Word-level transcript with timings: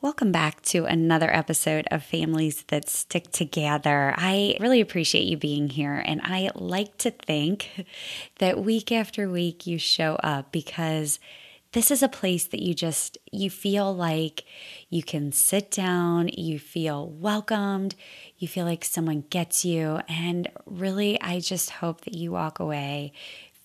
Welcome 0.00 0.30
back 0.30 0.62
to 0.66 0.84
another 0.84 1.28
episode 1.34 1.88
of 1.90 2.04
Families 2.04 2.62
That 2.68 2.88
Stick 2.88 3.32
Together. 3.32 4.14
I 4.16 4.56
really 4.60 4.80
appreciate 4.80 5.24
you 5.24 5.36
being 5.36 5.70
here, 5.70 5.96
and 6.06 6.20
I 6.22 6.50
like 6.54 6.98
to 6.98 7.10
think 7.10 7.84
that 8.38 8.62
week 8.62 8.92
after 8.92 9.28
week 9.28 9.66
you 9.66 9.76
show 9.76 10.14
up 10.22 10.52
because 10.52 11.18
this 11.72 11.90
is 11.90 12.00
a 12.00 12.08
place 12.08 12.46
that 12.46 12.62
you 12.62 12.74
just 12.74 13.18
you 13.32 13.50
feel 13.50 13.92
like 13.92 14.44
you 14.88 15.02
can 15.02 15.32
sit 15.32 15.68
down, 15.72 16.28
you 16.28 16.60
feel 16.60 17.08
welcomed, 17.08 17.96
you 18.38 18.46
feel 18.46 18.66
like 18.66 18.84
someone 18.84 19.24
gets 19.30 19.64
you, 19.64 19.98
and 20.08 20.48
really 20.64 21.20
I 21.20 21.40
just 21.40 21.70
hope 21.70 22.02
that 22.02 22.14
you 22.14 22.30
walk 22.30 22.60
away 22.60 23.12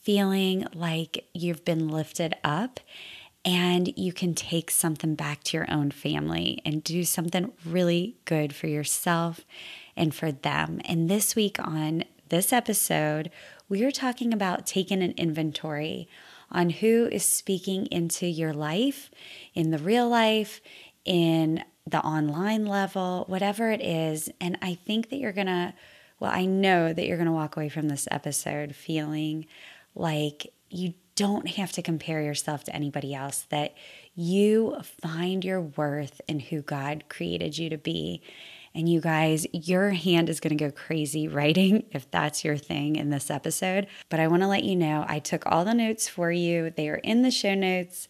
feeling 0.01 0.65
like 0.73 1.25
you've 1.33 1.63
been 1.63 1.87
lifted 1.87 2.35
up 2.43 2.79
and 3.45 3.95
you 3.97 4.13
can 4.13 4.33
take 4.33 4.71
something 4.71 5.15
back 5.15 5.43
to 5.43 5.57
your 5.57 5.69
own 5.69 5.91
family 5.91 6.61
and 6.63 6.83
do 6.83 7.03
something 7.03 7.51
really 7.65 8.15
good 8.25 8.55
for 8.55 8.67
yourself 8.67 9.41
and 9.95 10.15
for 10.15 10.31
them. 10.31 10.79
And 10.85 11.09
this 11.09 11.35
week 11.35 11.59
on 11.59 12.05
this 12.29 12.53
episode, 12.53 13.29
we 13.67 13.83
are 13.83 13.91
talking 13.91 14.33
about 14.33 14.65
taking 14.65 15.01
an 15.01 15.13
inventory 15.17 16.07
on 16.51 16.69
who 16.69 17.09
is 17.11 17.25
speaking 17.25 17.87
into 17.87 18.27
your 18.27 18.53
life, 18.53 19.11
in 19.53 19.71
the 19.71 19.77
real 19.77 20.07
life, 20.07 20.61
in 21.03 21.63
the 21.85 21.99
online 21.99 22.65
level, 22.65 23.25
whatever 23.27 23.71
it 23.71 23.81
is. 23.81 24.29
And 24.39 24.57
I 24.61 24.75
think 24.75 25.09
that 25.09 25.17
you're 25.17 25.33
going 25.33 25.47
to, 25.47 25.73
well, 26.19 26.31
I 26.31 26.45
know 26.45 26.93
that 26.93 27.05
you're 27.05 27.17
going 27.17 27.27
to 27.27 27.33
walk 27.33 27.57
away 27.57 27.69
from 27.69 27.89
this 27.89 28.07
episode 28.09 28.75
feeling 28.75 29.47
like 29.95 30.53
you 30.69 30.93
don't 31.15 31.47
have 31.49 31.71
to 31.73 31.81
compare 31.81 32.21
yourself 32.21 32.63
to 32.65 32.75
anybody 32.75 33.13
else, 33.13 33.45
that 33.49 33.75
you 34.15 34.77
find 35.01 35.43
your 35.45 35.61
worth 35.61 36.21
in 36.27 36.39
who 36.39 36.61
God 36.61 37.05
created 37.09 37.57
you 37.57 37.69
to 37.69 37.77
be. 37.77 38.21
And 38.75 38.89
you 38.89 39.01
guys, 39.01 39.45
your 39.53 39.91
hand 39.91 40.29
is 40.29 40.39
going 40.39 40.57
to 40.57 40.63
go 40.63 40.71
crazy 40.71 41.27
writing 41.29 41.85
if 41.91 42.09
that's 42.09 42.43
your 42.43 42.57
thing 42.57 42.95
in 42.95 43.09
this 43.09 43.29
episode. 43.29 43.87
But 44.09 44.19
I 44.19 44.27
want 44.27 44.41
to 44.41 44.47
let 44.47 44.63
you 44.63 44.75
know 44.75 45.05
I 45.07 45.19
took 45.19 45.45
all 45.45 45.63
the 45.63 45.73
notes 45.73 46.07
for 46.07 46.31
you. 46.31 46.71
They 46.75 46.89
are 46.89 46.95
in 46.95 47.21
the 47.21 47.31
show 47.31 47.53
notes 47.53 48.07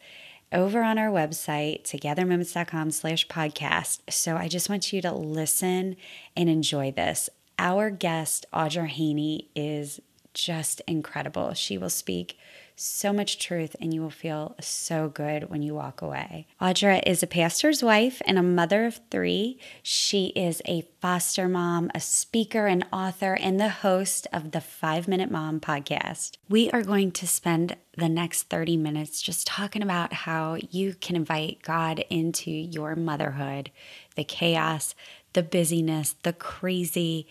over 0.54 0.84
on 0.84 1.00
our 1.00 1.10
website, 1.10 1.84
togethermoments.com 1.84 2.92
slash 2.92 3.28
podcast. 3.28 4.00
So 4.10 4.38
I 4.38 4.48
just 4.48 4.70
want 4.70 4.94
you 4.94 5.02
to 5.02 5.12
listen 5.12 5.98
and 6.38 6.48
enjoy 6.48 6.92
this. 6.92 7.30
Our 7.58 7.90
guest, 7.90 8.46
Audra 8.54 8.88
Haney, 8.88 9.50
is 9.56 10.00
just 10.34 10.82
incredible. 10.88 11.54
She 11.54 11.78
will 11.78 11.90
speak 11.90 12.38
so 12.76 13.14
much 13.14 13.40
truth, 13.40 13.76
and 13.80 13.94
you 13.94 14.02
will 14.02 14.10
feel 14.10 14.56
so 14.60 15.10
good 15.10 15.50
when 15.50 15.62
you 15.62 15.74
walk 15.74 16.02
away. 16.02 16.48
Audra 16.62 17.02
is 17.06 17.24
a 17.24 17.28
pastor's 17.28 17.84
wife 17.84 18.22
and 18.26 18.38
a 18.38 18.44
mother 18.44 18.86
of 18.86 19.00
three. 19.12 19.60
She 19.82 20.28
is 20.28 20.62
a 20.66 20.88
foster 21.02 21.48
mom, 21.48 21.92
a 21.94 22.00
speaker, 22.00 22.68
and 22.68 22.86
author, 22.92 23.34
and 23.34 23.60
the 23.60 23.70
host 23.70 24.28
of 24.34 24.52
the 24.52 24.62
Five 24.62 25.08
Minute 25.08 25.32
Mom 25.32 25.60
podcast. 25.60 26.38
We 26.50 26.70
are 26.72 26.84
going 26.84 27.12
to 27.14 27.28
spend 27.28 27.76
the 27.98 28.10
next 28.10 28.44
30 28.44 28.78
minutes 28.78 29.22
just 29.22 29.46
talking 29.46 29.82
about 29.82 30.14
how 30.14 30.58
you 30.72 30.96
can 30.96 31.16
invite 31.16 31.62
God 31.62 32.04
into 32.10 32.52
your 32.52 32.96
motherhood, 32.96 33.72
the 34.16 34.24
chaos, 34.24 34.96
the 35.34 35.44
busyness, 35.44 36.16
the 36.24 36.34
crazy 36.34 37.28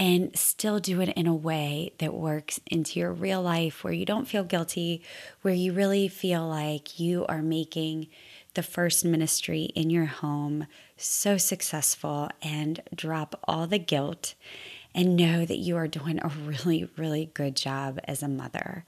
and 0.00 0.34
still 0.34 0.80
do 0.80 1.02
it 1.02 1.10
in 1.10 1.26
a 1.26 1.34
way 1.34 1.92
that 1.98 2.14
works 2.14 2.58
into 2.66 2.98
your 2.98 3.12
real 3.12 3.42
life 3.42 3.84
where 3.84 3.92
you 3.92 4.06
don't 4.06 4.26
feel 4.26 4.42
guilty, 4.42 5.02
where 5.42 5.52
you 5.52 5.74
really 5.74 6.08
feel 6.08 6.48
like 6.48 6.98
you 6.98 7.26
are 7.26 7.42
making 7.42 8.06
the 8.54 8.62
first 8.62 9.04
ministry 9.04 9.64
in 9.74 9.90
your 9.90 10.06
home 10.06 10.66
so 10.96 11.36
successful 11.36 12.30
and 12.42 12.80
drop 12.94 13.38
all 13.44 13.66
the 13.66 13.78
guilt 13.78 14.34
and 14.94 15.16
know 15.16 15.44
that 15.44 15.58
you 15.58 15.76
are 15.76 15.86
doing 15.86 16.18
a 16.18 16.28
really, 16.28 16.88
really 16.96 17.30
good 17.34 17.54
job 17.54 18.00
as 18.04 18.22
a 18.22 18.28
mother. 18.28 18.86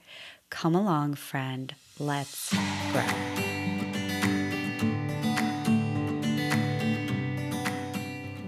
Come 0.49 0.73
along, 0.73 1.13
friend. 1.13 1.75
Let's 1.99 2.51
grow. 2.91 3.62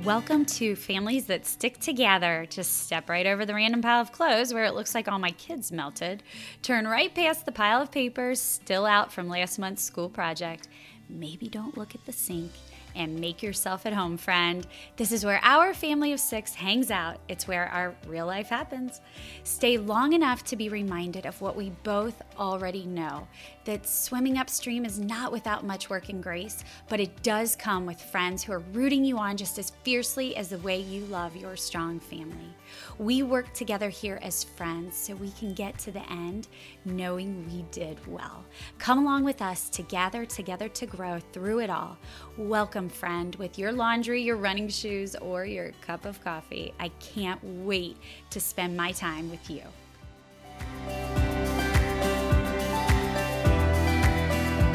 Welcome 0.06 0.46
to 0.46 0.76
Families 0.76 1.26
That 1.26 1.48
Stick 1.48 1.80
Together. 1.80 2.46
Just 2.48 2.84
step 2.84 3.10
right 3.10 3.26
over 3.26 3.44
the 3.44 3.56
random 3.56 3.82
pile 3.82 4.00
of 4.00 4.12
clothes 4.12 4.54
where 4.54 4.66
it 4.66 4.76
looks 4.76 4.94
like 4.94 5.08
all 5.08 5.18
my 5.18 5.32
kids 5.32 5.72
melted. 5.72 6.22
Turn 6.62 6.88
right 6.88 7.12
past 7.12 7.48
the 7.48 7.52
pile 7.52 7.82
of 7.82 7.90
papers 7.90 8.40
still 8.40 8.86
out 8.86 9.12
from 9.12 9.28
last 9.28 9.58
month's 9.58 9.82
school 9.82 10.08
project. 10.08 10.68
Maybe 11.10 11.48
don't 11.48 11.76
look 11.76 11.96
at 11.96 12.06
the 12.06 12.12
sink 12.12 12.52
and 12.96 13.20
make 13.20 13.44
yourself 13.44 13.86
at 13.86 13.94
home, 13.94 14.18
friend. 14.18 14.66
This 14.96 15.12
is 15.12 15.26
where 15.26 15.40
our 15.44 15.74
family 15.74 16.14
of 16.14 16.20
six 16.20 16.54
hangs 16.56 16.90
out. 16.90 17.18
It's 17.28 17.48
where 17.48 17.68
our 17.68 17.96
real 18.08 18.26
life 18.26 18.48
happens. 18.48 19.02
Stay 19.44 19.78
long 19.78 20.14
enough 20.14 20.44
to 20.46 20.56
be 20.56 20.70
reminded 20.70 21.26
of 21.26 21.42
what 21.42 21.56
we 21.56 21.72
both 21.84 22.22
already 22.38 22.86
know 22.86 23.28
that 23.66 23.88
swimming 23.88 24.38
upstream 24.38 24.86
is 24.86 25.00
not 25.00 25.32
without 25.32 25.66
much 25.66 25.90
work 25.90 26.10
and 26.10 26.22
grace, 26.22 26.64
but 26.88 27.00
it 27.00 27.24
does 27.24 27.56
come 27.56 27.86
with 27.86 28.00
friends 28.00 28.44
who 28.44 28.54
are 28.54 28.64
rooting 28.74 29.04
you 29.04 29.18
on 29.18 29.36
just 29.36 29.58
as 29.58 29.72
fiercely 29.84 30.36
as 30.36 30.50
the 30.50 30.58
way 30.60 30.80
you 30.80 31.04
love 31.06 31.36
your 31.36 31.56
strong 31.56 32.00
family. 32.00 32.56
We 33.00 33.24
work 33.24 33.54
together 33.54 33.90
here 33.90 34.20
as 34.22 34.44
friends 34.44 34.96
so 34.96 35.16
we 35.16 35.32
can 35.32 35.54
get 35.54 35.78
to 35.80 35.92
the 35.92 36.08
end 36.12 36.48
knowing 36.86 37.46
we 37.48 37.66
did 37.72 38.06
well. 38.08 38.46
Come 38.78 39.00
along 39.00 39.24
with 39.24 39.42
us 39.42 39.70
to 39.70 39.82
gather 39.84 40.26
together 40.26 40.70
to 40.70 40.86
grow 40.86 41.20
through 41.34 41.60
it 41.60 41.70
all. 41.70 41.98
Welcome, 42.38 42.85
friend, 42.90 43.36
with 43.36 43.58
your 43.58 43.72
laundry, 43.72 44.22
your 44.22 44.36
running 44.36 44.70
shoes, 44.70 45.16
or 45.16 45.46
your 45.46 45.72
cup 45.82 46.06
of 46.06 46.24
coffee. 46.24 46.74
I 46.80 46.90
can't 47.00 47.44
wait 47.44 47.98
to 48.30 48.40
spend 48.40 48.76
my 48.76 48.92
time 48.92 49.30
with 49.30 49.50
you. 49.50 49.64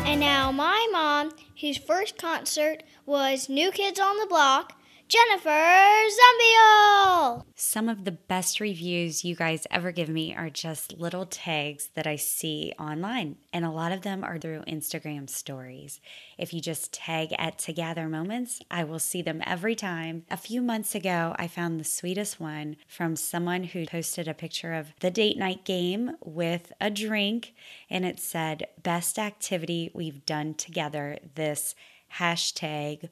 And 0.06 0.20
now, 0.20 0.50
my 0.50 0.88
mom, 0.92 1.32
whose 1.60 1.76
first 1.76 2.18
concert 2.18 2.82
was 3.06 3.48
New 3.48 3.70
Kids 3.70 4.00
on 4.00 4.16
the 4.18 4.26
Block, 4.26 4.79
Jennifer 5.10 5.50
Zumbiel. 5.50 7.44
Some 7.56 7.88
of 7.88 8.04
the 8.04 8.12
best 8.12 8.60
reviews 8.60 9.24
you 9.24 9.34
guys 9.34 9.66
ever 9.68 9.90
give 9.90 10.08
me 10.08 10.36
are 10.36 10.50
just 10.50 10.98
little 10.98 11.26
tags 11.26 11.90
that 11.94 12.06
I 12.06 12.14
see 12.14 12.72
online, 12.78 13.34
and 13.52 13.64
a 13.64 13.72
lot 13.72 13.90
of 13.90 14.02
them 14.02 14.22
are 14.22 14.38
through 14.38 14.62
Instagram 14.68 15.28
stories. 15.28 16.00
If 16.38 16.54
you 16.54 16.60
just 16.60 16.92
tag 16.92 17.34
at 17.38 17.58
Together 17.58 18.08
Moments, 18.08 18.60
I 18.70 18.84
will 18.84 19.00
see 19.00 19.20
them 19.20 19.42
every 19.44 19.74
time. 19.74 20.26
A 20.30 20.36
few 20.36 20.62
months 20.62 20.94
ago, 20.94 21.34
I 21.36 21.48
found 21.48 21.80
the 21.80 21.84
sweetest 21.84 22.38
one 22.38 22.76
from 22.86 23.16
someone 23.16 23.64
who 23.64 23.86
posted 23.86 24.28
a 24.28 24.34
picture 24.34 24.74
of 24.74 24.92
the 25.00 25.10
date 25.10 25.36
night 25.36 25.64
game 25.64 26.12
with 26.24 26.70
a 26.80 26.88
drink, 26.88 27.52
and 27.90 28.04
it 28.04 28.20
said, 28.20 28.68
Best 28.80 29.18
activity 29.18 29.90
we've 29.92 30.24
done 30.24 30.54
together 30.54 31.18
this 31.34 31.74
hashtag 32.14 33.08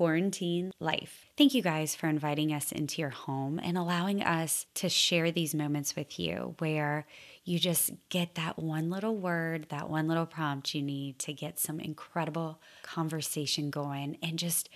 quarantine 0.00 0.72
life. 0.80 1.26
Thank 1.36 1.52
you 1.52 1.60
guys 1.60 1.94
for 1.94 2.08
inviting 2.08 2.54
us 2.54 2.72
into 2.72 3.02
your 3.02 3.10
home 3.10 3.60
and 3.62 3.76
allowing 3.76 4.22
us 4.22 4.64
to 4.76 4.88
share 4.88 5.30
these 5.30 5.54
moments 5.54 5.94
with 5.94 6.18
you 6.18 6.54
where 6.58 7.06
you 7.44 7.58
just 7.58 7.90
get 8.08 8.34
that 8.36 8.58
one 8.58 8.88
little 8.88 9.14
word, 9.14 9.66
that 9.68 9.90
one 9.90 10.08
little 10.08 10.24
prompt 10.24 10.74
you 10.74 10.80
need 10.80 11.18
to 11.18 11.34
get 11.34 11.58
some 11.58 11.78
incredible 11.78 12.62
conversation 12.82 13.68
going 13.68 14.16
and 14.22 14.38
just 14.38 14.70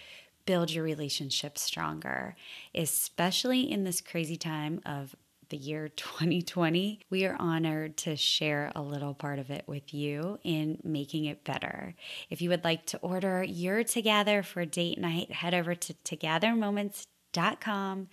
build 0.44 0.70
your 0.70 0.84
relationship 0.84 1.56
stronger, 1.56 2.36
especially 2.74 3.62
in 3.62 3.84
this 3.84 4.02
crazy 4.02 4.36
time 4.36 4.78
of 4.84 5.16
the 5.54 5.60
year 5.60 5.88
2020, 5.96 7.00
we 7.10 7.24
are 7.24 7.36
honored 7.38 7.96
to 7.96 8.16
share 8.16 8.72
a 8.74 8.82
little 8.82 9.14
part 9.14 9.38
of 9.38 9.50
it 9.50 9.62
with 9.66 9.94
you 9.94 10.40
in 10.42 10.80
making 10.82 11.26
it 11.26 11.44
better. 11.44 11.94
If 12.28 12.42
you 12.42 12.50
would 12.50 12.64
like 12.64 12.86
to 12.86 12.98
order 12.98 13.44
your 13.44 13.84
Together 13.84 14.42
for 14.42 14.64
date 14.64 14.98
night, 14.98 15.30
head 15.30 15.54
over 15.54 15.76
to 15.76 15.94
togethermoments.com 16.04 18.08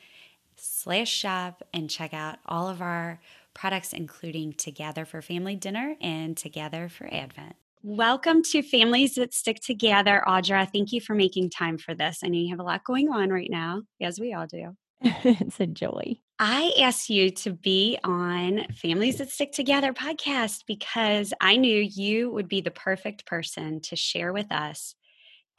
slash 0.55 1.09
shop 1.09 1.63
and 1.73 1.89
check 1.89 2.13
out 2.13 2.37
all 2.45 2.69
of 2.69 2.79
our 2.81 3.19
products, 3.53 3.93
including 3.93 4.53
Together 4.53 5.05
for 5.05 5.23
Family 5.23 5.55
Dinner 5.55 5.95
and 5.99 6.37
Together 6.37 6.87
for 6.89 7.11
Advent. 7.11 7.55
Welcome 7.81 8.43
to 8.43 8.61
Families 8.61 9.15
That 9.15 9.33
Stick 9.33 9.61
Together, 9.61 10.21
Audra. 10.27 10.71
Thank 10.71 10.91
you 10.91 11.01
for 11.01 11.15
making 11.15 11.49
time 11.49 11.79
for 11.79 11.95
this. 11.95 12.19
I 12.23 12.27
know 12.27 12.37
you 12.37 12.49
have 12.49 12.59
a 12.59 12.63
lot 12.63 12.83
going 12.83 13.09
on 13.09 13.31
right 13.31 13.49
now, 13.49 13.81
as 13.99 14.19
we 14.19 14.33
all 14.33 14.45
do. 14.45 14.75
it's 15.01 15.59
a 15.59 15.65
joy. 15.65 16.19
I 16.43 16.73
asked 16.79 17.11
you 17.11 17.29
to 17.29 17.51
be 17.51 17.99
on 18.03 18.65
Families 18.73 19.19
That 19.19 19.29
Stick 19.29 19.51
Together 19.51 19.93
podcast 19.93 20.63
because 20.65 21.35
I 21.39 21.55
knew 21.55 21.79
you 21.79 22.31
would 22.31 22.47
be 22.47 22.61
the 22.61 22.71
perfect 22.71 23.27
person 23.27 23.79
to 23.81 23.95
share 23.95 24.33
with 24.33 24.51
us 24.51 24.95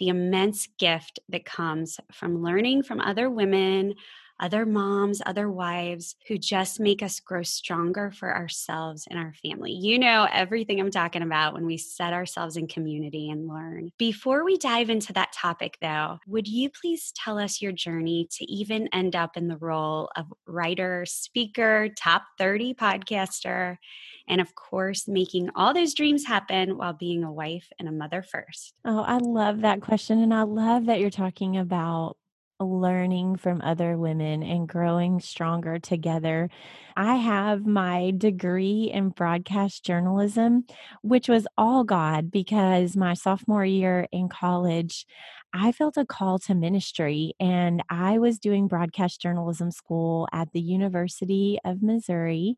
the 0.00 0.08
immense 0.08 0.66
gift 0.80 1.20
that 1.28 1.44
comes 1.44 2.00
from 2.10 2.42
learning 2.42 2.82
from 2.82 2.98
other 3.00 3.30
women 3.30 3.94
other 4.40 4.66
moms, 4.66 5.22
other 5.24 5.50
wives 5.50 6.16
who 6.28 6.38
just 6.38 6.80
make 6.80 7.02
us 7.02 7.20
grow 7.20 7.42
stronger 7.42 8.10
for 8.10 8.34
ourselves 8.34 9.06
and 9.08 9.18
our 9.18 9.34
family. 9.42 9.72
You 9.72 9.98
know 9.98 10.26
everything 10.30 10.80
I'm 10.80 10.90
talking 10.90 11.22
about 11.22 11.54
when 11.54 11.66
we 11.66 11.76
set 11.76 12.12
ourselves 12.12 12.56
in 12.56 12.66
community 12.66 13.30
and 13.30 13.48
learn. 13.48 13.90
Before 13.98 14.44
we 14.44 14.56
dive 14.56 14.90
into 14.90 15.12
that 15.14 15.32
topic, 15.32 15.78
though, 15.80 16.18
would 16.26 16.48
you 16.48 16.70
please 16.70 17.12
tell 17.14 17.38
us 17.38 17.62
your 17.62 17.72
journey 17.72 18.28
to 18.32 18.44
even 18.50 18.88
end 18.92 19.16
up 19.16 19.36
in 19.36 19.48
the 19.48 19.58
role 19.58 20.10
of 20.16 20.26
writer, 20.46 21.04
speaker, 21.06 21.88
top 21.96 22.24
30 22.38 22.74
podcaster? 22.74 23.76
and 24.28 24.40
of 24.40 24.54
course, 24.54 25.08
making 25.08 25.50
all 25.54 25.74
those 25.74 25.94
dreams 25.94 26.24
happen 26.24 26.76
while 26.76 26.92
being 26.92 27.24
a 27.24 27.32
wife 27.32 27.68
and 27.78 27.88
a 27.88 27.92
mother 27.92 28.22
first? 28.22 28.74
Oh, 28.84 29.00
I 29.00 29.18
love 29.18 29.62
that 29.62 29.80
question. 29.80 30.20
And 30.20 30.32
I 30.32 30.42
love 30.42 30.86
that 30.86 31.00
you're 31.00 31.10
talking 31.10 31.56
about 31.56 32.16
learning 32.64 33.36
from 33.36 33.60
other 33.62 33.96
women 33.96 34.42
and 34.42 34.68
growing 34.68 35.20
stronger 35.20 35.78
together. 35.78 36.50
I 36.96 37.16
have 37.16 37.66
my 37.66 38.12
degree 38.16 38.90
in 38.92 39.10
broadcast 39.10 39.84
journalism, 39.84 40.66
which 41.02 41.28
was 41.28 41.46
all 41.56 41.84
God 41.84 42.30
because 42.30 42.96
my 42.96 43.14
sophomore 43.14 43.64
year 43.64 44.06
in 44.12 44.28
college, 44.28 45.06
I 45.54 45.72
felt 45.72 45.98
a 45.98 46.06
call 46.06 46.38
to 46.40 46.54
ministry 46.54 47.34
and 47.38 47.82
I 47.90 48.18
was 48.18 48.38
doing 48.38 48.68
broadcast 48.68 49.20
journalism 49.20 49.70
school 49.70 50.26
at 50.32 50.52
the 50.52 50.60
University 50.60 51.58
of 51.62 51.82
Missouri 51.82 52.56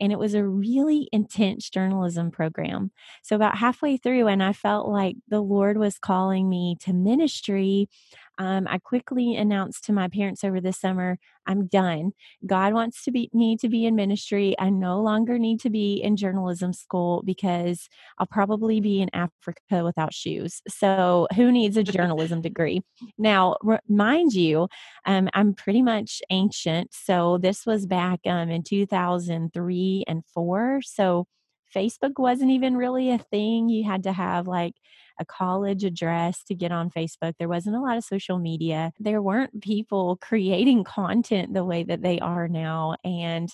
and 0.00 0.12
it 0.12 0.18
was 0.18 0.34
a 0.34 0.44
really 0.44 1.08
intense 1.12 1.70
journalism 1.70 2.30
program. 2.30 2.90
So 3.22 3.36
about 3.36 3.56
halfway 3.56 3.96
through 3.96 4.26
and 4.26 4.42
I 4.42 4.52
felt 4.52 4.88
like 4.88 5.16
the 5.28 5.40
Lord 5.40 5.78
was 5.78 5.98
calling 5.98 6.48
me 6.48 6.76
to 6.80 6.92
ministry, 6.92 7.88
um, 8.38 8.66
I 8.68 8.78
quickly 8.78 9.36
announced 9.36 9.84
to 9.84 9.92
my 9.92 10.08
parents 10.08 10.44
over 10.44 10.60
the 10.60 10.72
summer, 10.72 11.18
I'm 11.46 11.66
done. 11.66 12.12
God 12.44 12.74
wants 12.74 13.04
to 13.04 13.10
be 13.10 13.30
me 13.32 13.56
to 13.58 13.68
be 13.68 13.86
in 13.86 13.94
ministry. 13.94 14.54
I 14.58 14.70
no 14.70 15.00
longer 15.00 15.38
need 15.38 15.60
to 15.60 15.70
be 15.70 15.94
in 15.96 16.16
journalism 16.16 16.72
school 16.72 17.22
because 17.24 17.88
I'll 18.18 18.26
probably 18.26 18.80
be 18.80 19.00
in 19.00 19.10
Africa 19.14 19.84
without 19.84 20.12
shoes. 20.12 20.60
So 20.68 21.28
who 21.34 21.50
needs 21.52 21.76
a 21.76 21.82
journalism 21.82 22.40
degree? 22.42 22.82
Now, 23.16 23.56
mind 23.88 24.32
you, 24.32 24.68
um, 25.04 25.28
I'm 25.34 25.54
pretty 25.54 25.82
much 25.82 26.20
ancient. 26.30 26.92
So 26.92 27.38
this 27.38 27.64
was 27.64 27.86
back 27.86 28.20
um, 28.26 28.50
in 28.50 28.62
2003 28.62 30.04
and 30.06 30.24
four. 30.34 30.80
So 30.82 31.26
Facebook 31.74 32.18
wasn't 32.18 32.50
even 32.50 32.76
really 32.76 33.10
a 33.10 33.18
thing. 33.18 33.68
You 33.68 33.84
had 33.84 34.04
to 34.04 34.12
have 34.12 34.46
like 34.46 34.74
a 35.18 35.24
college 35.24 35.84
address 35.84 36.42
to 36.44 36.54
get 36.54 36.72
on 36.72 36.90
Facebook. 36.90 37.34
There 37.38 37.48
wasn't 37.48 37.76
a 37.76 37.80
lot 37.80 37.96
of 37.96 38.04
social 38.04 38.38
media. 38.38 38.92
There 38.98 39.22
weren't 39.22 39.62
people 39.62 40.16
creating 40.20 40.84
content 40.84 41.54
the 41.54 41.64
way 41.64 41.84
that 41.84 42.02
they 42.02 42.18
are 42.20 42.48
now. 42.48 42.96
And 43.04 43.50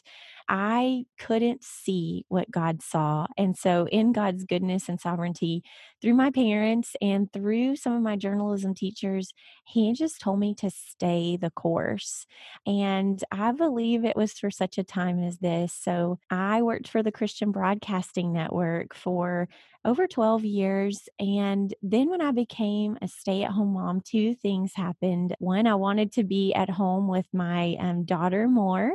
I 0.48 1.04
couldn't 1.18 1.64
see 1.64 2.24
what 2.28 2.50
God 2.50 2.82
saw. 2.82 3.26
And 3.38 3.56
so, 3.56 3.86
in 3.88 4.12
God's 4.12 4.44
goodness 4.44 4.88
and 4.88 5.00
sovereignty, 5.00 5.62
through 6.00 6.14
my 6.14 6.30
parents 6.30 6.96
and 7.00 7.32
through 7.32 7.76
some 7.76 7.92
of 7.94 8.02
my 8.02 8.16
journalism 8.16 8.74
teachers, 8.74 9.32
He 9.64 9.92
just 9.92 10.20
told 10.20 10.40
me 10.40 10.54
to 10.56 10.70
stay 10.70 11.36
the 11.36 11.50
course. 11.50 12.26
And 12.66 13.22
I 13.30 13.52
believe 13.52 14.04
it 14.04 14.16
was 14.16 14.32
for 14.32 14.50
such 14.50 14.78
a 14.78 14.84
time 14.84 15.22
as 15.22 15.38
this. 15.38 15.72
So, 15.72 16.18
I 16.30 16.62
worked 16.62 16.88
for 16.88 17.02
the 17.02 17.12
Christian 17.12 17.52
Broadcasting 17.52 18.32
Network 18.32 18.94
for 18.94 19.48
over 19.84 20.06
12 20.06 20.44
years. 20.44 21.08
And 21.18 21.51
then 21.82 22.10
when 22.10 22.20
I 22.20 22.30
became 22.32 22.98
a 23.02 23.08
stay 23.08 23.42
at 23.42 23.50
home 23.50 23.74
mom, 23.74 24.00
two 24.00 24.34
things 24.34 24.72
happened. 24.74 25.34
One, 25.38 25.66
I 25.66 25.74
wanted 25.74 26.12
to 26.12 26.24
be 26.24 26.52
at 26.54 26.70
home 26.70 27.08
with 27.08 27.26
my 27.32 27.76
um, 27.78 28.04
daughter 28.04 28.48
more 28.48 28.92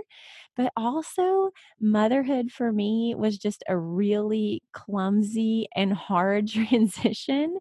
but 0.57 0.73
also 0.75 1.51
motherhood 1.79 2.51
for 2.51 2.73
me 2.73 3.13
was 3.15 3.37
just 3.37 3.63
a 3.69 3.77
really 3.77 4.63
clumsy 4.73 5.67
and 5.75 5.93
hard 5.93 6.47
transition. 6.49 7.57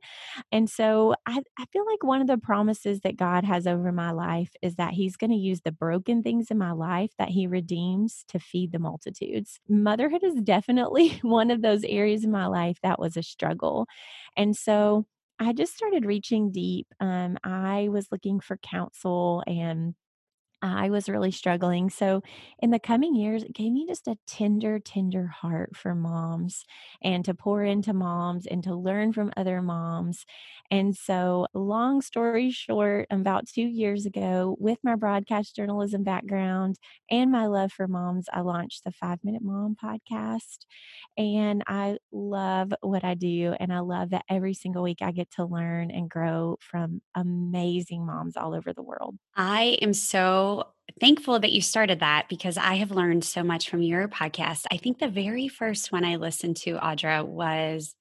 And 0.51 0.69
so 0.69 1.15
I, 1.27 1.43
I 1.59 1.67
feel 1.73 1.85
like 1.87 2.03
one 2.03 2.23
of 2.23 2.27
the 2.27 2.39
promises 2.39 3.01
that 3.01 3.17
God 3.17 3.45
has 3.45 3.67
over 3.67 3.93
my 3.93 4.11
life 4.11 4.51
is 4.63 4.77
that 4.77 4.95
He's 4.95 5.17
going 5.17 5.31
to 5.31 5.37
use 5.37 5.61
the 5.61 5.73
broken 5.73 6.23
things 6.23 6.51
in 6.51 6.59
my 6.59 6.73
life 6.73 7.13
that 7.19 7.29
He 7.29 7.47
redeems 7.47 8.25
to 8.29 8.39
feed 8.39 8.73
the 8.73 8.79
multitudes. 8.79 9.61
Motherhood 9.69 10.25
is 10.25 10.41
definitely 10.43 11.19
one 11.23 11.51
of 11.51 11.63
those 11.63 11.85
areas 11.85 12.25
in 12.25 12.31
my 12.31 12.47
life 12.47 12.79
that 12.83 12.99
was 12.99 13.17
a 13.17 13.23
struggle. 13.23 13.87
And 14.37 14.57
so 14.57 15.07
I 15.39 15.53
just 15.53 15.77
started 15.77 16.07
reaching 16.07 16.51
deep. 16.51 16.87
Um, 16.99 17.37
I 17.45 17.89
was 17.91 18.09
looking 18.11 18.41
for 18.41 18.57
counsel 18.57 19.43
and 19.47 19.95
I 20.62 20.88
was 20.91 21.08
really 21.08 21.31
struggling. 21.31 21.91
So, 21.91 22.23
in 22.61 22.70
the 22.70 22.79
coming 22.79 23.14
years, 23.14 23.43
it 23.43 23.53
gave 23.53 23.73
me 23.73 23.87
just 23.87 24.08
a 24.08 24.17
tender, 24.26 24.79
tender 24.79 25.26
heart 25.26 25.76
for 25.76 25.94
moms 25.94 26.64
and 27.03 27.25
to 27.25 27.35
pour 27.35 27.62
into 27.62 27.93
moms 27.93 28.47
and 28.47 28.62
to 28.64 28.75
learn 28.75 29.12
from 29.12 29.32
other 29.37 29.61
moms. 29.61 30.25
And 30.70 30.97
so, 30.97 31.47
long 31.55 32.00
story 32.00 32.50
short, 32.50 33.06
about 33.11 33.47
two 33.47 33.62
years 33.67 34.06
ago, 34.06 34.56
with 34.58 34.79
my 34.82 34.94
broadcast 34.97 35.55
journalism 35.55 36.03
background 36.03 36.76
and 37.11 37.31
my 37.31 37.47
love 37.47 37.73
for 37.73 37.87
moms, 37.87 38.26
I 38.32 38.41
launched 38.41 38.85
the 38.85 38.93
Five 38.93 39.19
Minute 39.23 39.43
Mom 39.43 39.76
podcast. 39.82 40.67
And 41.19 41.62
I 41.67 41.99
love 42.12 42.73
what 42.81 43.05
I 43.05 43.14
do. 43.14 43.55
And 43.59 43.73
I 43.73 43.81
love 43.81 44.11
that 44.11 44.25
every 44.29 44.55
single 44.55 44.82
week 44.82 44.99
I 45.02 45.12
get 45.12 45.31
to 45.32 45.44
learn 45.44 45.91
and 45.91 46.11
grow 46.11 46.56
from 46.61 47.00
amazing 47.14 48.05
moms 48.05 48.37
all 48.37 48.55
over 48.55 48.73
the 48.73 48.82
world. 48.82 49.17
I 49.35 49.79
am 49.82 49.93
so 49.93 50.56
thankful 51.00 51.38
that 51.41 51.53
you 51.53 51.61
started 51.61 52.00
that 52.00 52.29
because 52.29 52.56
I 52.56 52.75
have 52.77 52.91
learned 52.91 53.25
so 53.25 53.43
much 53.43 53.69
from 53.69 53.83
your 53.83 54.09
podcast. 54.09 54.67
I 54.71 54.77
think 54.77 54.99
the 54.99 55.09
very 55.09 55.49
first 55.49 55.93
one 55.93 56.05
I 56.05 56.17
listened 56.17 56.56
to, 56.59 56.77
Audra, 56.77 57.25
was 57.25 57.94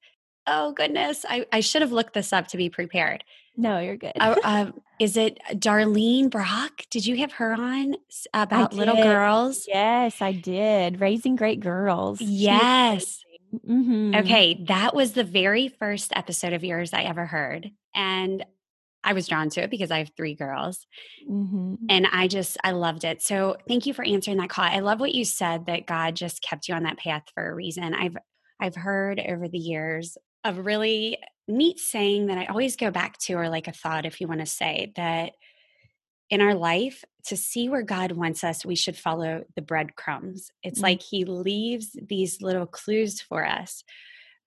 oh 0.48 0.74
goodness, 0.74 1.26
I, 1.28 1.46
I 1.52 1.60
should 1.60 1.82
have 1.82 1.92
looked 1.92 2.14
this 2.14 2.32
up 2.32 2.48
to 2.50 2.58
be 2.58 2.70
prepared. 2.70 3.24
No, 3.58 3.80
you're 3.80 3.98
good. 3.98 4.12
uh, 4.20 4.36
uh, 4.44 4.72
is 5.00 5.18
it 5.18 5.40
Darlene 5.54 6.30
Brock? 6.30 6.84
Did 6.92 7.06
you 7.06 7.18
have 7.18 7.34
her 7.34 7.54
on 7.54 7.96
about 8.34 8.74
little 8.74 8.96
girls? 8.96 9.66
Yes, 9.68 10.22
I 10.22 10.34
did. 10.34 11.00
Raising 11.00 11.36
great 11.36 11.62
girls. 11.62 12.22
Yes. 12.22 13.24
Mm-hmm. 13.54 14.16
Okay, 14.16 14.66
that 14.68 14.94
was 14.94 15.14
the 15.14 15.24
very 15.24 15.70
first 15.70 16.12
episode 16.16 16.54
of 16.54 16.64
yours 16.64 16.94
I 16.94 17.04
ever 17.04 17.26
heard. 17.26 17.72
And 17.94 18.46
I 19.06 19.14
was 19.14 19.28
drawn 19.28 19.50
to 19.52 19.64
it 19.64 19.70
because 19.70 19.92
I 19.92 20.00
have 20.00 20.12
three 20.18 20.34
girls. 20.34 20.86
Mm-hmm. 21.30 21.76
And 21.90 22.08
I 22.12 22.28
just, 22.28 22.58
I 22.64 22.72
loved 22.72 23.04
it. 23.04 23.22
So 23.22 23.56
thank 23.68 23.86
you 23.86 23.94
for 23.94 24.04
answering 24.04 24.38
that 24.38 24.50
call. 24.50 24.66
I 24.66 24.80
love 24.80 25.00
what 25.00 25.16
you 25.16 25.24
said 25.24 25.68
that 25.68 25.86
God 25.86 26.16
just 26.16 26.42
kept 26.42 26.68
you 26.68 26.76
on 26.76 26.84
that 26.84 26.98
path 26.98 27.24
for 27.34 27.48
a 27.50 27.56
reason. 27.56 27.94
I've, 27.94 28.18
I've 28.60 28.76
heard 28.76 29.20
over 29.20 29.48
the 29.48 29.60
years 29.60 30.18
a 30.44 30.54
really 30.54 31.20
neat 31.48 31.80
saying 31.80 32.28
that 32.28 32.38
I 32.38 32.46
always 32.46 32.76
go 32.76 32.92
back 32.92 33.18
to, 33.20 33.34
or 33.36 33.50
like 33.50 33.68
a 33.68 33.72
thought, 33.72 34.06
if 34.06 34.20
you 34.20 34.28
want 34.28 34.40
to 34.40 34.46
say 34.46 34.92
that 34.96 35.34
in 36.30 36.42
our 36.42 36.56
life, 36.56 37.04
to 37.28 37.38
see 37.38 37.70
where 37.70 37.82
God 37.84 38.12
wants 38.12 38.44
us, 38.44 38.66
we 38.66 38.76
should 38.76 38.98
follow 38.98 39.44
the 39.56 39.62
breadcrumbs. 39.62 40.50
It's 40.64 40.78
mm-hmm. 40.78 40.84
like 40.84 41.02
He 41.02 41.26
leaves 41.26 41.96
these 42.02 42.42
little 42.42 42.66
clues 42.66 43.22
for 43.22 43.46
us 43.46 43.84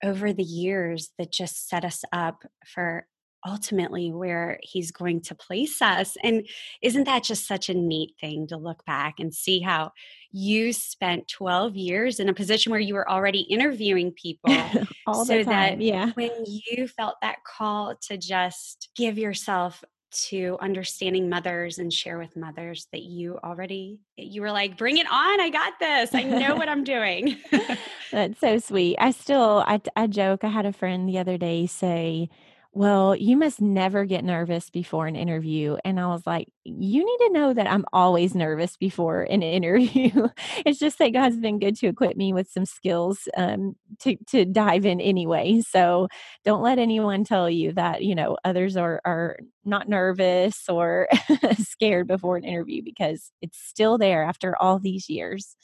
over 0.03 0.31
the 0.31 0.43
years 0.43 1.11
that 1.17 1.31
just 1.31 1.67
set 1.69 1.83
us 1.83 2.03
up 2.11 2.43
for 2.65 3.05
ultimately 3.45 4.11
where 4.11 4.59
he's 4.61 4.91
going 4.91 5.21
to 5.21 5.35
place 5.35 5.81
us. 5.81 6.17
And 6.23 6.47
isn't 6.81 7.05
that 7.05 7.23
just 7.23 7.47
such 7.47 7.69
a 7.69 7.73
neat 7.73 8.15
thing 8.19 8.47
to 8.47 8.57
look 8.57 8.85
back 8.85 9.15
and 9.19 9.33
see 9.33 9.59
how 9.59 9.91
you 10.31 10.73
spent 10.73 11.27
12 11.27 11.75
years 11.75 12.19
in 12.19 12.29
a 12.29 12.33
position 12.33 12.71
where 12.71 12.79
you 12.79 12.93
were 12.93 13.09
already 13.09 13.41
interviewing 13.41 14.11
people 14.11 14.55
all 15.07 15.25
so 15.25 15.37
the 15.37 15.43
time. 15.43 15.81
yeah. 15.81 16.11
when 16.13 16.31
you 16.45 16.87
felt 16.87 17.15
that 17.21 17.37
call 17.43 17.95
to 18.07 18.17
just 18.17 18.89
give 18.95 19.17
yourself 19.17 19.83
to 20.11 20.57
understanding 20.59 21.29
mothers 21.29 21.77
and 21.77 21.93
share 21.93 22.17
with 22.17 22.35
mothers 22.35 22.87
that 22.91 23.03
you 23.03 23.37
already 23.43 23.99
you 24.17 24.41
were 24.41 24.51
like 24.51 24.75
bring 24.75 24.97
it 24.97 25.05
on 25.05 25.39
i 25.39 25.49
got 25.49 25.73
this 25.79 26.15
i 26.15 26.23
know 26.23 26.55
what 26.55 26.67
i'm 26.67 26.83
doing 26.83 27.37
that's 28.11 28.39
so 28.39 28.57
sweet 28.57 28.95
i 28.99 29.11
still 29.11 29.63
I, 29.67 29.79
I 29.95 30.07
joke 30.07 30.43
i 30.43 30.47
had 30.47 30.65
a 30.65 30.73
friend 30.73 31.07
the 31.07 31.19
other 31.19 31.37
day 31.37 31.67
say 31.67 32.29
well, 32.71 33.15
you 33.15 33.35
must 33.35 33.59
never 33.59 34.05
get 34.05 34.23
nervous 34.23 34.69
before 34.69 35.07
an 35.07 35.15
interview. 35.15 35.77
And 35.83 35.99
I 35.99 36.05
was 36.07 36.21
like, 36.27 36.49
you 36.63 37.03
need 37.03 37.27
to 37.27 37.33
know 37.33 37.51
that 37.51 37.65
I'm 37.65 37.83
always 37.91 38.35
nervous 38.35 38.77
before 38.77 39.23
an 39.23 39.41
interview. 39.59 40.29
it's 40.65 40.77
just 40.77 40.99
that 40.99 41.13
God's 41.13 41.37
been 41.37 41.57
good 41.57 41.75
to 41.77 41.87
equip 41.87 42.15
me 42.15 42.31
with 42.31 42.47
some 42.49 42.65
skills 42.65 43.27
um, 43.35 43.75
to, 44.01 44.17
to 44.27 44.45
dive 44.45 44.85
in 44.85 45.01
anyway. 45.01 45.61
So 45.61 46.09
don't 46.45 46.61
let 46.61 46.77
anyone 46.77 47.23
tell 47.23 47.49
you 47.49 47.73
that, 47.73 48.03
you 48.03 48.13
know, 48.13 48.37
others 48.45 48.77
are, 48.77 49.01
are 49.03 49.37
not 49.65 49.89
nervous 49.89 50.69
or 50.69 51.07
scared 51.57 52.07
before 52.07 52.37
an 52.37 52.43
interview 52.43 52.83
because 52.83 53.31
it's 53.41 53.57
still 53.57 53.97
there 53.97 54.23
after 54.23 54.55
all 54.61 54.77
these 54.77 55.09
years. 55.09 55.55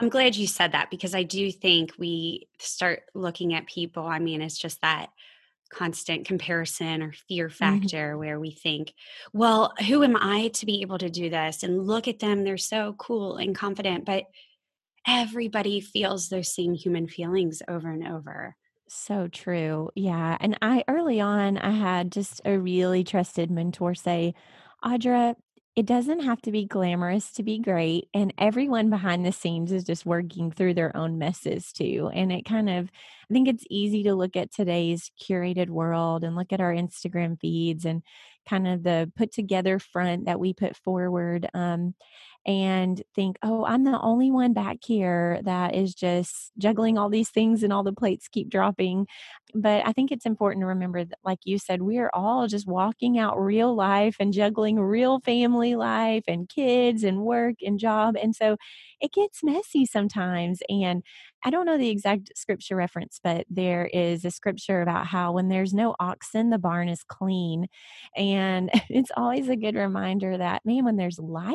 I'm 0.00 0.08
glad 0.08 0.34
you 0.34 0.48
said 0.48 0.72
that 0.72 0.90
because 0.90 1.14
I 1.14 1.22
do 1.22 1.52
think 1.52 1.92
we 1.96 2.48
start 2.58 3.04
looking 3.14 3.54
at 3.54 3.68
people. 3.68 4.04
I 4.04 4.18
mean, 4.18 4.42
it's 4.42 4.58
just 4.58 4.80
that 4.80 5.10
constant 5.72 6.26
comparison 6.26 7.02
or 7.02 7.12
fear 7.28 7.48
mm-hmm. 7.48 7.56
factor 7.56 8.10
mm-hmm. 8.10 8.18
where 8.18 8.40
we 8.40 8.50
think, 8.50 8.92
well, 9.32 9.72
who 9.88 10.04
am 10.04 10.16
I 10.16 10.48
to 10.54 10.66
be 10.66 10.82
able 10.82 10.98
to 10.98 11.10
do 11.10 11.30
this? 11.30 11.62
And 11.62 11.86
look 11.86 12.08
at 12.08 12.18
them, 12.18 12.44
they're 12.44 12.58
so 12.58 12.94
cool 12.98 13.36
and 13.36 13.54
confident. 13.54 14.04
But 14.04 14.24
everybody 15.06 15.80
feels 15.80 16.28
those 16.28 16.54
same 16.54 16.74
human 16.74 17.08
feelings 17.08 17.62
over 17.68 17.90
and 17.90 18.06
over. 18.06 18.56
So 18.88 19.26
true. 19.28 19.90
Yeah. 19.94 20.36
And 20.38 20.58
I 20.60 20.84
early 20.86 21.20
on, 21.20 21.56
I 21.56 21.70
had 21.70 22.12
just 22.12 22.42
a 22.44 22.58
really 22.58 23.04
trusted 23.04 23.50
mentor 23.50 23.94
say, 23.94 24.34
Audra, 24.84 25.34
it 25.74 25.86
doesn't 25.86 26.20
have 26.20 26.42
to 26.42 26.52
be 26.52 26.66
glamorous 26.66 27.32
to 27.32 27.42
be 27.42 27.58
great. 27.58 28.08
And 28.12 28.34
everyone 28.36 28.90
behind 28.90 29.24
the 29.24 29.32
scenes 29.32 29.72
is 29.72 29.84
just 29.84 30.04
working 30.04 30.50
through 30.50 30.74
their 30.74 30.94
own 30.94 31.16
messes 31.18 31.72
too. 31.72 32.10
And 32.12 32.30
it 32.30 32.44
kind 32.44 32.68
of, 32.68 32.90
I 33.30 33.32
think 33.32 33.48
it's 33.48 33.64
easy 33.70 34.02
to 34.02 34.14
look 34.14 34.36
at 34.36 34.52
today's 34.52 35.10
curated 35.22 35.70
world 35.70 36.24
and 36.24 36.36
look 36.36 36.52
at 36.52 36.60
our 36.60 36.74
Instagram 36.74 37.40
feeds 37.40 37.86
and 37.86 38.02
kind 38.46 38.68
of 38.68 38.82
the 38.82 39.10
put 39.16 39.32
together 39.32 39.78
front 39.78 40.26
that 40.26 40.40
we 40.40 40.52
put 40.52 40.76
forward. 40.76 41.48
Um, 41.54 41.94
and 42.46 43.02
think, 43.14 43.36
oh, 43.42 43.64
I'm 43.64 43.84
the 43.84 44.00
only 44.00 44.30
one 44.30 44.52
back 44.52 44.78
here 44.84 45.40
that 45.44 45.74
is 45.74 45.94
just 45.94 46.50
juggling 46.58 46.98
all 46.98 47.08
these 47.08 47.30
things 47.30 47.62
and 47.62 47.72
all 47.72 47.84
the 47.84 47.92
plates 47.92 48.28
keep 48.28 48.48
dropping. 48.48 49.06
But 49.54 49.86
I 49.86 49.92
think 49.92 50.10
it's 50.10 50.26
important 50.26 50.62
to 50.62 50.66
remember 50.66 51.04
that, 51.04 51.18
like 51.24 51.40
you 51.44 51.58
said, 51.58 51.82
we 51.82 51.98
are 51.98 52.10
all 52.12 52.48
just 52.48 52.66
walking 52.66 53.18
out 53.18 53.40
real 53.40 53.74
life 53.74 54.16
and 54.18 54.32
juggling 54.32 54.80
real 54.80 55.20
family 55.20 55.76
life 55.76 56.24
and 56.26 56.48
kids 56.48 57.04
and 57.04 57.20
work 57.20 57.56
and 57.62 57.78
job. 57.78 58.16
And 58.20 58.34
so 58.34 58.56
it 59.00 59.12
gets 59.12 59.44
messy 59.44 59.86
sometimes. 59.86 60.60
And 60.68 61.02
I 61.44 61.50
don't 61.50 61.66
know 61.66 61.78
the 61.78 61.90
exact 61.90 62.30
scripture 62.36 62.76
reference, 62.76 63.20
but 63.22 63.46
there 63.50 63.86
is 63.86 64.24
a 64.24 64.30
scripture 64.30 64.80
about 64.80 65.06
how 65.06 65.32
when 65.32 65.48
there's 65.48 65.74
no 65.74 65.94
oxen, 66.00 66.50
the 66.50 66.58
barn 66.58 66.88
is 66.88 67.02
clean. 67.04 67.66
And 68.16 68.70
it's 68.88 69.10
always 69.16 69.48
a 69.48 69.56
good 69.56 69.74
reminder 69.74 70.38
that, 70.38 70.62
man, 70.64 70.84
when 70.84 70.96
there's 70.96 71.18
life, 71.18 71.54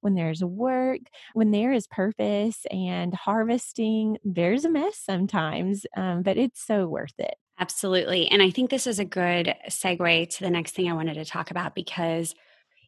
when 0.00 0.14
there's 0.14 0.42
work, 0.42 1.00
when 1.34 1.50
there 1.50 1.72
is 1.72 1.86
purpose 1.86 2.66
and 2.70 3.14
harvesting, 3.14 4.18
there's 4.24 4.64
a 4.64 4.70
mess 4.70 4.98
sometimes, 4.98 5.86
um, 5.96 6.22
but 6.22 6.36
it's 6.36 6.64
so 6.64 6.86
worth 6.86 7.18
it. 7.18 7.34
Absolutely. 7.58 8.28
And 8.28 8.42
I 8.42 8.50
think 8.50 8.70
this 8.70 8.86
is 8.86 8.98
a 8.98 9.04
good 9.04 9.54
segue 9.68 10.28
to 10.30 10.40
the 10.40 10.50
next 10.50 10.74
thing 10.74 10.90
I 10.90 10.94
wanted 10.94 11.14
to 11.14 11.24
talk 11.24 11.50
about 11.50 11.74
because 11.74 12.34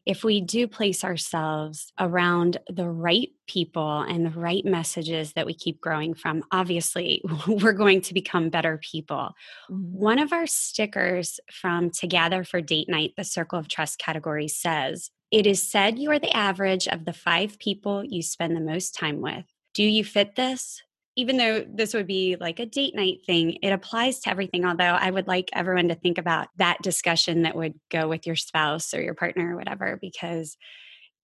if 0.06 0.22
we 0.22 0.40
do 0.40 0.68
place 0.68 1.02
ourselves 1.02 1.92
around 1.98 2.58
the 2.68 2.88
right 2.88 3.30
people 3.46 4.00
and 4.02 4.24
the 4.24 4.38
right 4.38 4.64
messages 4.64 5.32
that 5.32 5.46
we 5.46 5.54
keep 5.54 5.80
growing 5.80 6.14
from, 6.14 6.42
obviously 6.50 7.22
we're 7.46 7.72
going 7.72 8.02
to 8.02 8.14
become 8.14 8.50
better 8.50 8.78
people. 8.78 9.34
Mm-hmm. 9.70 9.76
One 9.76 10.18
of 10.18 10.32
our 10.32 10.46
stickers 10.46 11.40
from 11.50 11.90
Together 11.90 12.44
for 12.44 12.60
Date 12.60 12.88
Night, 12.88 13.12
the 13.16 13.24
Circle 13.24 13.58
of 13.58 13.68
Trust 13.68 13.98
category 13.98 14.48
says, 14.48 15.10
It 15.30 15.46
is 15.46 15.68
said 15.68 15.98
you 15.98 16.10
are 16.10 16.18
the 16.18 16.36
average 16.36 16.86
of 16.86 17.04
the 17.04 17.12
five 17.12 17.58
people 17.58 18.04
you 18.04 18.22
spend 18.22 18.56
the 18.56 18.60
most 18.60 18.94
time 18.94 19.20
with. 19.20 19.44
Do 19.74 19.82
you 19.82 20.04
fit 20.04 20.36
this? 20.36 20.82
even 21.16 21.36
though 21.36 21.64
this 21.72 21.94
would 21.94 22.06
be 22.06 22.36
like 22.40 22.58
a 22.58 22.66
date 22.66 22.94
night 22.94 23.20
thing, 23.24 23.58
it 23.62 23.70
applies 23.70 24.20
to 24.20 24.30
everything. 24.30 24.64
Although 24.64 24.84
I 24.84 25.10
would 25.10 25.28
like 25.28 25.48
everyone 25.52 25.88
to 25.88 25.94
think 25.94 26.18
about 26.18 26.48
that 26.56 26.82
discussion 26.82 27.42
that 27.42 27.54
would 27.54 27.74
go 27.90 28.08
with 28.08 28.26
your 28.26 28.36
spouse 28.36 28.92
or 28.92 29.00
your 29.00 29.14
partner 29.14 29.54
or 29.54 29.56
whatever, 29.56 29.98
because 30.00 30.56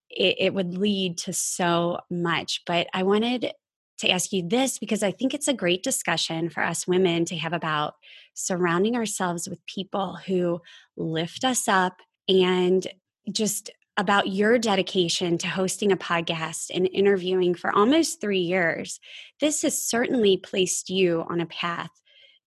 it, 0.09 0.35
it 0.39 0.53
would 0.53 0.77
lead 0.77 1.17
to 1.19 1.33
so 1.33 1.99
much. 2.09 2.61
But 2.65 2.87
I 2.93 3.03
wanted 3.03 3.51
to 3.99 4.09
ask 4.09 4.31
you 4.31 4.47
this 4.47 4.79
because 4.79 5.03
I 5.03 5.11
think 5.11 5.33
it's 5.33 5.49
a 5.49 5.53
great 5.53 5.83
discussion 5.83 6.49
for 6.49 6.63
us 6.63 6.87
women 6.87 7.25
to 7.25 7.35
have 7.37 7.53
about 7.53 7.95
surrounding 8.33 8.95
ourselves 8.95 9.47
with 9.47 9.65
people 9.67 10.17
who 10.25 10.61
lift 10.95 11.43
us 11.43 11.67
up 11.67 11.97
and 12.27 12.87
just 13.31 13.69
about 13.97 14.27
your 14.27 14.57
dedication 14.57 15.37
to 15.37 15.47
hosting 15.47 15.91
a 15.91 15.97
podcast 15.97 16.71
and 16.73 16.89
interviewing 16.91 17.53
for 17.55 17.75
almost 17.75 18.21
three 18.21 18.39
years. 18.39 18.99
This 19.39 19.61
has 19.63 19.83
certainly 19.83 20.37
placed 20.37 20.89
you 20.89 21.25
on 21.29 21.41
a 21.41 21.45
path 21.45 21.91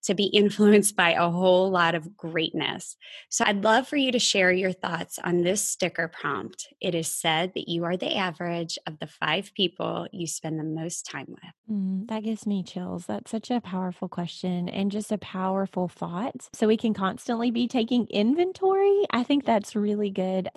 to 0.04 0.14
be 0.14 0.25
influenced 0.25 0.96
by 0.96 1.12
a 1.12 1.30
whole 1.30 1.70
lot 1.70 1.94
of 1.94 2.16
greatness. 2.16 2.96
So 3.28 3.44
I'd 3.46 3.64
love 3.64 3.88
for 3.88 3.96
you 3.96 4.12
to 4.12 4.18
share 4.18 4.52
your 4.52 4.73
thoughts 4.73 5.18
on 5.23 5.42
this 5.42 5.66
sticker 5.68 6.08
prompt. 6.08 6.68
It 6.80 6.94
is 6.94 7.12
said 7.12 7.52
that 7.54 7.68
you 7.68 7.84
are 7.84 7.96
the 7.96 8.16
average 8.16 8.78
of 8.87 8.99
the 8.99 9.06
five 9.06 9.52
people 9.54 10.06
you 10.12 10.26
spend 10.26 10.58
the 10.58 10.64
most 10.64 11.06
time 11.06 11.26
with. 11.28 11.52
Mm, 11.70 12.08
that 12.08 12.23
gives 12.23 12.46
me 12.46 12.62
chills. 12.62 13.06
That's 13.06 13.30
such 13.30 13.50
a 13.50 13.61
powerful 13.61 14.08
question 14.08 14.68
and 14.68 14.90
just 14.90 15.11
a 15.11 15.18
powerful 15.18 15.88
thought. 15.88 16.49
So 16.52 16.66
we 16.66 16.76
can 16.76 16.94
constantly 16.94 17.50
be 17.50 17.66
taking 17.66 18.06
inventory. 18.08 19.04
I 19.11 19.23
think 19.23 19.44
that's 19.44 19.75
really 19.75 20.11
good. 20.11 20.49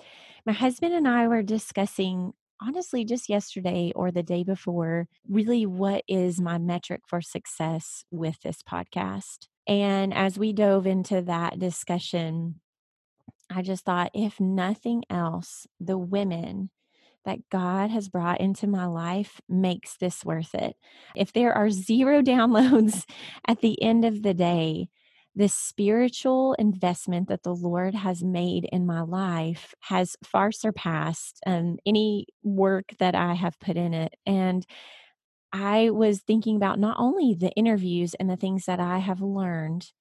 My 0.45 0.53
husband 0.53 0.93
and 0.93 1.07
I 1.07 1.27
were 1.27 1.43
discussing 1.43 2.33
honestly 2.61 3.05
just 3.05 3.29
yesterday 3.29 3.91
or 3.95 4.11
the 4.11 4.23
day 4.23 4.43
before 4.43 5.07
really 5.27 5.65
what 5.65 6.03
is 6.07 6.41
my 6.41 6.57
metric 6.57 7.01
for 7.07 7.21
success 7.21 8.03
with 8.11 8.41
this 8.41 8.61
podcast. 8.63 9.47
And 9.67 10.13
as 10.13 10.37
we 10.39 10.53
dove 10.53 10.87
into 10.87 11.21
that 11.23 11.59
discussion, 11.59 12.61
I 13.49 13.61
just 13.61 13.85
thought, 13.85 14.11
if 14.13 14.39
nothing 14.39 15.03
else, 15.09 15.67
the 15.79 15.97
women 15.97 16.69
that 17.25 17.49
God 17.49 17.89
has 17.89 18.07
brought 18.07 18.39
into 18.39 18.67
my 18.67 18.85
life 18.85 19.41
makes 19.49 19.97
this 19.97 20.23
worth 20.23 20.55
it. 20.55 20.75
If 21.15 21.33
there 21.33 21.53
are 21.53 21.69
zero 21.69 22.21
downloads 22.23 23.03
at 23.45 23.61
the 23.61 23.81
end 23.81 24.05
of 24.05 24.23
the 24.23 24.33
day, 24.33 24.89
the 25.37 25.47
spiritual 25.47 26.55
investment 26.57 27.27
that 27.27 27.43
the 27.43 27.53
Lord 27.53 27.93
has 27.93 28.23
made 28.23 28.67
in 28.71 28.87
my 28.87 29.01
life 29.01 29.75
has 29.81 30.15
far 30.23 30.51
surpassed 30.51 31.39
um, 31.45 31.77
any 31.85 32.25
work 32.41 32.85
that 32.97 33.13
I 33.13 33.35
have 33.35 33.59
put 33.59 33.77
in 33.77 33.93
it. 33.93 34.15
And 34.25 34.65
I 35.53 35.91
was 35.91 36.21
thinking 36.21 36.55
about 36.55 36.79
not 36.79 36.97
only 36.99 37.35
the 37.35 37.51
interviews 37.51 38.15
and 38.15 38.27
the 38.27 38.35
things 38.35 38.65
that 38.65 38.79
I 38.79 38.97
have 38.97 39.21
learned, 39.21 39.91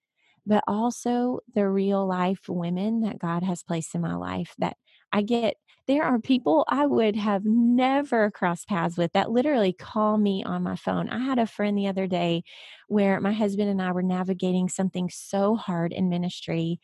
but 0.46 0.64
also 0.66 1.40
the 1.54 1.68
real 1.68 2.06
life 2.06 2.48
women 2.48 3.02
that 3.02 3.18
God 3.18 3.42
has 3.42 3.62
placed 3.62 3.94
in 3.94 4.00
my 4.00 4.14
life 4.14 4.54
that 4.56 4.78
I 5.12 5.22
get 5.22 5.56
there 5.86 6.02
are 6.02 6.18
people 6.18 6.64
I 6.68 6.86
would 6.86 7.14
have 7.16 7.44
never 7.44 8.30
crossed 8.30 8.68
paths 8.68 8.96
with 8.96 9.12
that 9.12 9.30
literally 9.30 9.72
call 9.72 10.18
me 10.18 10.42
on 10.42 10.64
my 10.64 10.74
phone. 10.74 11.08
I 11.08 11.18
had 11.18 11.38
a 11.38 11.46
friend 11.46 11.78
the 11.78 11.86
other 11.86 12.08
day 12.08 12.42
where 12.88 13.20
my 13.20 13.32
husband 13.32 13.68
and 13.68 13.80
I 13.80 13.92
were 13.92 14.02
navigating 14.02 14.68
something 14.68 15.08
so 15.12 15.54
hard 15.54 15.92
in 15.92 16.08
ministry. 16.08 16.80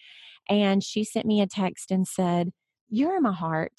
And 0.49 0.85
she 0.85 1.05
sent 1.05 1.27
me 1.27 1.41
a 1.41 1.47
text 1.47 1.91
and 1.91 2.07
said, 2.07 2.51
You're 2.89 3.17
in 3.17 3.23
my 3.23 3.33
heart 3.33 3.73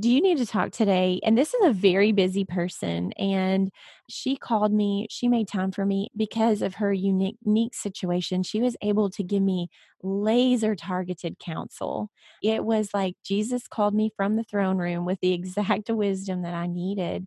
do 0.00 0.10
you 0.10 0.22
need 0.22 0.38
to 0.38 0.46
talk 0.46 0.70
today? 0.72 1.20
And 1.24 1.36
this 1.36 1.52
is 1.52 1.66
a 1.66 1.72
very 1.72 2.12
busy 2.12 2.44
person. 2.46 3.12
And 3.12 3.70
she 4.08 4.36
called 4.36 4.72
me, 4.72 5.06
she 5.10 5.28
made 5.28 5.46
time 5.46 5.72
for 5.72 5.84
me 5.84 6.08
because 6.16 6.62
of 6.62 6.76
her 6.76 6.90
unique, 6.92 7.36
unique 7.44 7.74
situation. 7.74 8.42
She 8.42 8.62
was 8.62 8.76
able 8.80 9.10
to 9.10 9.22
give 9.22 9.42
me 9.42 9.68
laser 10.02 10.74
targeted 10.74 11.38
counsel. 11.38 12.10
It 12.42 12.64
was 12.64 12.90
like 12.94 13.16
Jesus 13.24 13.68
called 13.68 13.94
me 13.94 14.10
from 14.16 14.36
the 14.36 14.44
throne 14.44 14.78
room 14.78 15.04
with 15.04 15.20
the 15.20 15.32
exact 15.34 15.90
wisdom 15.90 16.42
that 16.42 16.54
I 16.54 16.66
needed. 16.66 17.26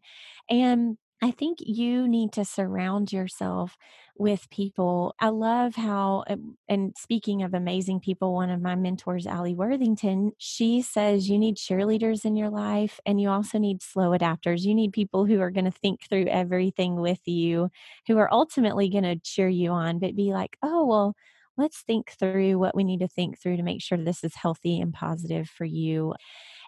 And 0.50 0.98
I 1.20 1.32
think 1.32 1.58
you 1.62 2.08
need 2.08 2.32
to 2.34 2.46
surround 2.46 3.12
yourself 3.12 3.76
with 4.20 4.48
people. 4.52 5.16
I 5.20 5.30
love 5.30 5.74
how, 5.76 6.24
uh, 6.30 6.36
and 6.70 6.94
speaking 6.96 7.42
of 7.42 7.56
amazing 7.56 8.02
people, 8.02 8.36
one 8.36 8.52
of 8.52 8.62
my 8.62 8.76
mentors, 8.76 9.26
Allie 9.26 9.56
Worthington, 9.56 10.34
she 10.38 10.84
says 10.84 11.28
you 11.28 11.40
need 11.40 11.58
cheerleaders 11.58 12.24
in 12.24 12.36
your 12.36 12.52
life 12.52 13.00
and 13.04 13.20
you 13.20 13.30
also 13.30 13.58
need 13.58 13.82
slow 13.82 14.12
adapters. 14.12 14.62
You 14.62 14.76
need 14.76 14.94
people 14.94 15.26
who 15.26 15.42
are 15.42 15.50
going 15.50 15.66
to 15.66 15.72
think 15.72 16.08
through 16.08 16.28
everything 16.28 17.02
with 17.02 17.28
you, 17.28 17.70
who 18.06 18.20
are 18.20 18.32
ultimately 18.32 18.88
going 18.88 19.04
to 19.04 19.20
cheer 19.20 19.50
you 19.50 19.72
on, 19.72 19.98
but 19.98 20.16
be 20.16 20.34
like, 20.34 20.56
oh, 20.62 20.86
well, 20.86 21.16
let's 21.58 21.82
think 21.82 22.12
through 22.12 22.60
what 22.60 22.76
we 22.76 22.84
need 22.84 23.00
to 23.00 23.08
think 23.08 23.40
through 23.40 23.58
to 23.58 23.64
make 23.64 23.82
sure 23.82 23.98
this 23.98 24.24
is 24.24 24.36
healthy 24.36 24.80
and 24.80 24.94
positive 24.94 25.50
for 25.50 25.66
you. 25.66 26.14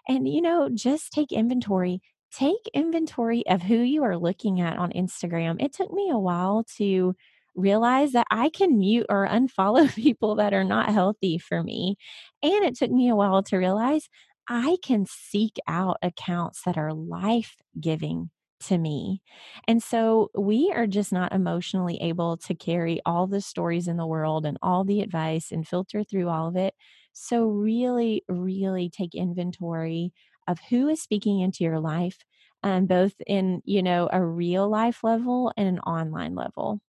And, 0.08 0.28
you 0.28 0.42
know, 0.42 0.68
just 0.72 1.12
take 1.12 1.32
inventory 1.32 2.00
take 2.32 2.68
inventory 2.74 3.44
of 3.48 3.62
who 3.62 3.76
you 3.76 4.02
are 4.04 4.16
looking 4.18 4.60
at 4.60 4.78
on 4.78 4.92
Instagram. 4.92 5.62
It 5.62 5.72
took 5.72 5.92
me 5.92 6.10
a 6.10 6.18
while 6.18 6.64
to 6.78 7.14
realize 7.56 8.12
that 8.12 8.26
I 8.30 8.48
can 8.50 8.78
mute 8.78 9.06
or 9.08 9.26
unfollow 9.28 9.92
people 9.94 10.36
that 10.36 10.54
are 10.54 10.64
not 10.64 10.90
healthy 10.90 11.38
for 11.38 11.62
me. 11.62 11.96
And 12.42 12.64
it 12.64 12.76
took 12.76 12.90
me 12.90 13.08
a 13.08 13.16
while 13.16 13.42
to 13.44 13.56
realize 13.56 14.08
I 14.48 14.78
can 14.82 15.06
seek 15.06 15.56
out 15.68 15.98
accounts 16.02 16.62
that 16.64 16.76
are 16.78 16.92
life 16.92 17.56
giving 17.80 18.30
to 18.66 18.76
me. 18.78 19.22
And 19.66 19.82
so 19.82 20.30
we 20.36 20.70
are 20.74 20.86
just 20.86 21.12
not 21.12 21.32
emotionally 21.32 21.98
able 22.02 22.36
to 22.38 22.54
carry 22.54 23.00
all 23.06 23.26
the 23.26 23.40
stories 23.40 23.88
in 23.88 23.96
the 23.96 24.06
world 24.06 24.44
and 24.44 24.58
all 24.62 24.84
the 24.84 25.00
advice 25.00 25.50
and 25.50 25.66
filter 25.66 26.04
through 26.04 26.28
all 26.28 26.48
of 26.48 26.56
it. 26.56 26.74
So, 27.12 27.44
really, 27.46 28.22
really 28.28 28.88
take 28.88 29.14
inventory 29.14 30.12
of 30.50 30.58
who 30.68 30.88
is 30.88 31.00
speaking 31.00 31.40
into 31.40 31.62
your 31.62 31.78
life, 31.78 32.18
um, 32.62 32.86
both 32.86 33.14
in, 33.26 33.62
you 33.64 33.82
know, 33.82 34.08
a 34.12 34.22
real 34.22 34.68
life 34.68 35.04
level 35.04 35.52
and 35.56 35.68
an 35.68 35.78
online 35.80 36.34
level. 36.34 36.80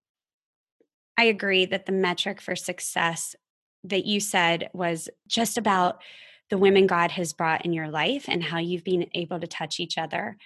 I 1.18 1.24
agree 1.24 1.66
that 1.66 1.84
the 1.84 1.92
metric 1.92 2.40
for 2.40 2.56
success 2.56 3.36
that 3.84 4.06
you 4.06 4.20
said 4.20 4.70
was 4.72 5.08
just 5.28 5.58
about 5.58 6.00
the 6.48 6.58
women 6.58 6.86
God 6.86 7.10
has 7.12 7.32
brought 7.32 7.64
in 7.64 7.72
your 7.72 7.88
life 7.88 8.24
and 8.26 8.42
how 8.42 8.58
you've 8.58 8.84
been 8.84 9.06
able 9.14 9.38
to 9.38 9.46
touch 9.46 9.78
each 9.78 9.98
other. 9.98 10.36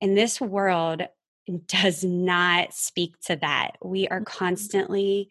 And 0.00 0.16
this 0.16 0.40
world 0.40 1.02
does 1.66 2.02
not 2.02 2.72
speak 2.72 3.14
to 3.26 3.36
that. 3.36 3.72
We 3.84 4.08
are 4.08 4.20
mm-hmm. 4.20 4.38
constantly 4.38 5.28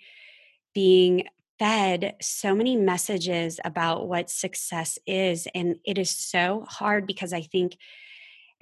being 0.73 1.25
fed 1.59 2.15
so 2.21 2.55
many 2.55 2.75
messages 2.75 3.59
about 3.63 4.07
what 4.07 4.29
success 4.29 4.99
is. 5.05 5.47
And 5.53 5.77
it 5.85 5.97
is 5.97 6.09
so 6.09 6.65
hard 6.67 7.07
because 7.07 7.33
I 7.33 7.41
think 7.41 7.77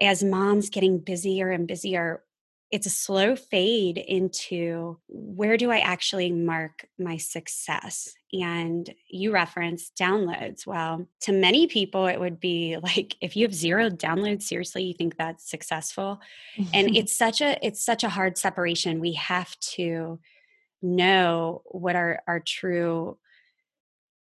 as 0.01 0.23
moms 0.23 0.69
getting 0.69 0.99
busier 0.99 1.51
and 1.51 1.67
busier, 1.67 2.23
it's 2.71 2.87
a 2.87 2.89
slow 2.89 3.35
fade 3.35 3.99
into 3.99 4.97
where 5.07 5.57
do 5.57 5.69
I 5.69 5.77
actually 5.77 6.31
mark 6.31 6.87
my 6.97 7.17
success? 7.17 8.11
And 8.33 8.91
you 9.07 9.31
reference 9.31 9.91
downloads. 9.91 10.65
Well, 10.65 11.07
to 11.21 11.31
many 11.31 11.67
people, 11.67 12.07
it 12.07 12.19
would 12.19 12.39
be 12.39 12.77
like 12.81 13.15
if 13.21 13.35
you 13.35 13.45
have 13.45 13.53
zero 13.53 13.91
downloads, 13.91 14.41
seriously, 14.41 14.85
you 14.85 14.95
think 14.95 15.17
that's 15.17 15.47
successful. 15.47 16.19
and 16.73 16.95
it's 16.95 17.15
such 17.15 17.41
a 17.41 17.63
it's 17.63 17.85
such 17.85 18.03
a 18.03 18.09
hard 18.09 18.39
separation. 18.39 18.99
We 18.99 19.13
have 19.13 19.55
to 19.75 20.19
know 20.83 21.61
what 21.65 21.95
our 21.95 22.21
our 22.27 22.39
true 22.39 23.17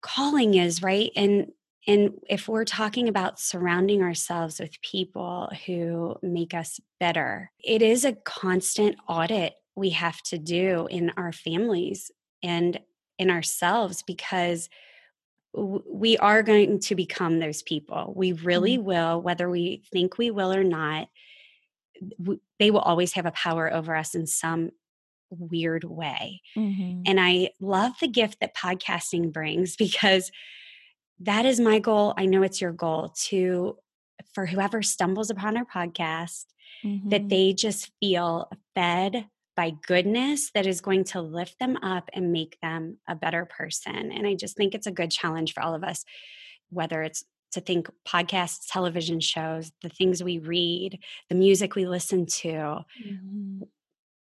calling 0.01 0.53
is, 0.55 0.81
right? 0.81 1.12
And 1.15 1.51
and 1.86 2.13
if 2.29 2.48
we're 2.48 2.63
talking 2.63 3.10
about 3.10 3.39
surrounding 3.39 4.01
ourselves 4.01 4.60
with 4.60 4.81
people 4.81 5.51
who 5.65 6.15
make 6.22 6.53
us 6.53 6.79
better, 7.00 7.51
it 7.62 7.81
is 7.81 8.05
a 8.05 8.13
constant 8.13 8.95
audit 9.07 9.53
we 9.75 9.89
have 9.89 10.22
to 10.22 10.38
do 10.38 10.88
in 10.89 11.12
our 11.17 11.33
families 11.33 12.12
and 12.41 12.79
in 13.19 13.29
ourselves 13.29 14.03
because 14.03 14.69
we 15.53 16.17
are 16.17 16.41
going 16.41 16.79
to 16.79 16.95
become 16.95 17.39
those 17.39 17.62
people. 17.63 18.13
We 18.15 18.31
really 18.31 18.77
mm-hmm. 18.77 18.88
will, 18.88 19.22
whether 19.22 19.50
we 19.50 19.83
think 19.91 20.17
we 20.17 20.31
will 20.31 20.53
or 20.53 20.63
not. 20.63 21.10
They 22.60 22.72
will 22.72 22.79
always 22.79 23.13
have 23.13 23.25
a 23.25 23.31
power 23.31 23.72
over 23.72 23.95
us 23.95 24.15
in 24.15 24.25
some 24.25 24.72
weird 25.37 25.83
way. 25.83 26.41
Mm-hmm. 26.57 27.03
And 27.05 27.19
I 27.19 27.51
love 27.59 27.93
the 27.99 28.07
gift 28.07 28.39
that 28.41 28.55
podcasting 28.55 29.31
brings 29.31 29.75
because 29.77 30.31
that 31.19 31.45
is 31.45 31.59
my 31.59 31.79
goal. 31.79 32.13
I 32.17 32.25
know 32.25 32.43
it's 32.43 32.61
your 32.61 32.71
goal 32.71 33.13
to, 33.25 33.77
for 34.33 34.45
whoever 34.45 34.81
stumbles 34.81 35.29
upon 35.29 35.57
our 35.57 35.65
podcast, 35.65 36.45
mm-hmm. 36.83 37.09
that 37.09 37.29
they 37.29 37.53
just 37.53 37.91
feel 37.99 38.49
fed 38.75 39.27
by 39.55 39.73
goodness 39.85 40.51
that 40.55 40.65
is 40.65 40.81
going 40.81 41.03
to 41.03 41.21
lift 41.21 41.59
them 41.59 41.77
up 41.77 42.09
and 42.13 42.31
make 42.31 42.57
them 42.61 42.97
a 43.07 43.15
better 43.15 43.45
person. 43.45 44.11
And 44.11 44.25
I 44.25 44.33
just 44.33 44.57
think 44.57 44.73
it's 44.73 44.87
a 44.87 44.91
good 44.91 45.11
challenge 45.11 45.53
for 45.53 45.61
all 45.61 45.75
of 45.75 45.83
us, 45.83 46.03
whether 46.69 47.03
it's 47.03 47.23
to 47.53 47.61
think 47.61 47.89
podcasts, 48.07 48.65
television 48.69 49.19
shows, 49.19 49.71
the 49.81 49.89
things 49.89 50.23
we 50.23 50.39
read, 50.39 50.99
the 51.29 51.35
music 51.35 51.75
we 51.75 51.85
listen 51.85 52.25
to. 52.25 52.47
Mm-hmm. 52.47 53.61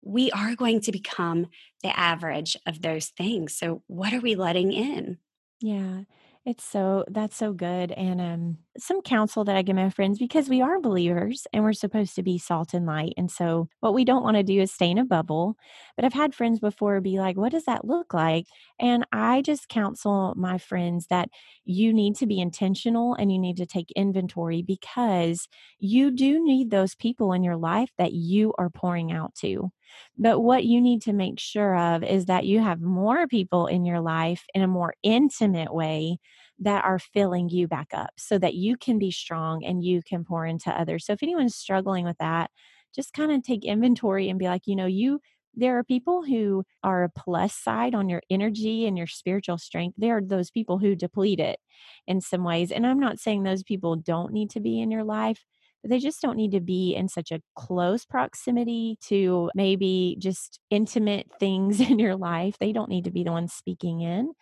We 0.03 0.31
are 0.31 0.55
going 0.55 0.81
to 0.81 0.91
become 0.91 1.47
the 1.81 1.97
average 1.97 2.57
of 2.67 2.81
those 2.81 3.07
things. 3.09 3.55
So, 3.55 3.83
what 3.87 4.13
are 4.13 4.21
we 4.21 4.35
letting 4.35 4.71
in? 4.71 5.17
Yeah. 5.61 6.01
It's 6.45 6.65
so 6.65 7.05
that's 7.09 7.37
so 7.37 7.53
good. 7.53 7.93
And 7.93 8.19
um 8.19 8.57
some 8.77 9.01
counsel 9.01 9.45
that 9.45 9.55
I 9.55 9.61
give 9.61 9.77
my 9.77 9.89
friends 9.89 10.19
because 10.19 10.49
we 10.49 10.61
are 10.61 10.81
believers 10.81 11.47
and 11.53 11.63
we're 11.63 11.71
supposed 11.71 12.15
to 12.15 12.23
be 12.23 12.37
salt 12.37 12.73
and 12.73 12.85
light. 12.85 13.13
And 13.15 13.31
so 13.31 13.69
what 13.79 13.93
we 13.93 14.03
don't 14.03 14.23
want 14.23 14.35
to 14.35 14.43
do 14.43 14.59
is 14.59 14.69
stay 14.73 14.91
in 14.91 14.97
a 14.97 15.05
bubble. 15.05 15.55
But 15.95 16.03
I've 16.03 16.11
had 16.13 16.35
friends 16.35 16.59
before 16.59 16.99
be 16.99 17.17
like, 17.17 17.37
what 17.37 17.53
does 17.53 17.63
that 17.63 17.85
look 17.85 18.13
like? 18.13 18.47
And 18.77 19.07
I 19.13 19.41
just 19.41 19.69
counsel 19.69 20.33
my 20.35 20.57
friends 20.57 21.07
that 21.07 21.29
you 21.63 21.93
need 21.93 22.17
to 22.17 22.27
be 22.27 22.41
intentional 22.41 23.13
and 23.13 23.31
you 23.31 23.39
need 23.39 23.55
to 23.57 23.65
take 23.65 23.91
inventory 23.91 24.61
because 24.63 25.47
you 25.79 26.11
do 26.11 26.43
need 26.43 26.71
those 26.71 26.93
people 26.93 27.31
in 27.31 27.43
your 27.43 27.55
life 27.57 27.91
that 27.97 28.11
you 28.11 28.53
are 28.57 28.69
pouring 28.69 29.13
out 29.13 29.33
to. 29.35 29.71
But 30.17 30.39
what 30.39 30.65
you 30.65 30.81
need 30.81 31.01
to 31.03 31.13
make 31.13 31.39
sure 31.39 31.75
of 31.77 32.03
is 32.03 32.25
that 32.25 32.45
you 32.45 32.59
have 32.59 32.81
more 32.81 33.27
people 33.27 33.67
in 33.67 33.85
your 33.85 33.99
life 33.99 34.43
in 34.53 34.61
a 34.61 34.67
more 34.67 34.93
intimate 35.03 35.73
way 35.73 36.19
that 36.59 36.83
are 36.85 36.99
filling 36.99 37.49
you 37.49 37.67
back 37.67 37.87
up 37.93 38.11
so 38.17 38.37
that 38.37 38.53
you 38.53 38.77
can 38.77 38.99
be 38.99 39.11
strong 39.11 39.63
and 39.63 39.83
you 39.83 40.01
can 40.03 40.23
pour 40.23 40.45
into 40.45 40.69
others. 40.71 41.05
So 41.05 41.13
if 41.13 41.23
anyone's 41.23 41.55
struggling 41.55 42.05
with 42.05 42.17
that, 42.19 42.51
just 42.95 43.13
kind 43.13 43.31
of 43.31 43.43
take 43.43 43.65
inventory 43.65 44.29
and 44.29 44.39
be 44.39 44.45
like, 44.45 44.63
you 44.65 44.75
know, 44.75 44.85
you 44.85 45.19
there 45.55 45.77
are 45.77 45.83
people 45.83 46.23
who 46.23 46.63
are 46.83 47.03
a 47.03 47.09
plus 47.09 47.53
side 47.53 47.93
on 47.93 48.09
your 48.09 48.21
energy 48.29 48.87
and 48.87 48.97
your 48.97 49.05
spiritual 49.05 49.57
strength. 49.59 49.95
There 49.97 50.17
are 50.17 50.21
those 50.21 50.49
people 50.49 50.79
who 50.79 50.95
deplete 50.95 51.39
it 51.39 51.59
in 52.07 52.21
some 52.21 52.43
ways. 52.43 52.71
And 52.71 52.87
I'm 52.87 52.99
not 52.99 53.19
saying 53.19 53.43
those 53.43 53.61
people 53.63 53.95
don't 53.95 54.33
need 54.33 54.49
to 54.51 54.59
be 54.59 54.81
in 54.81 54.89
your 54.89 55.03
life, 55.03 55.45
they 55.83 55.99
just 55.99 56.21
don't 56.21 56.37
need 56.37 56.51
to 56.51 56.61
be 56.61 56.95
in 56.95 57.07
such 57.09 57.31
a 57.31 57.41
close 57.55 58.05
proximity 58.05 58.97
to 59.07 59.49
maybe 59.55 60.15
just 60.19 60.59
intimate 60.69 61.27
things 61.39 61.79
in 61.89 61.99
your 61.99 62.15
life. 62.15 62.57
They 62.59 62.71
don't 62.71 62.89
need 62.89 63.05
to 63.05 63.11
be 63.11 63.23
the 63.23 63.31
ones 63.31 63.53
speaking 63.53 64.01
in. 64.01 64.33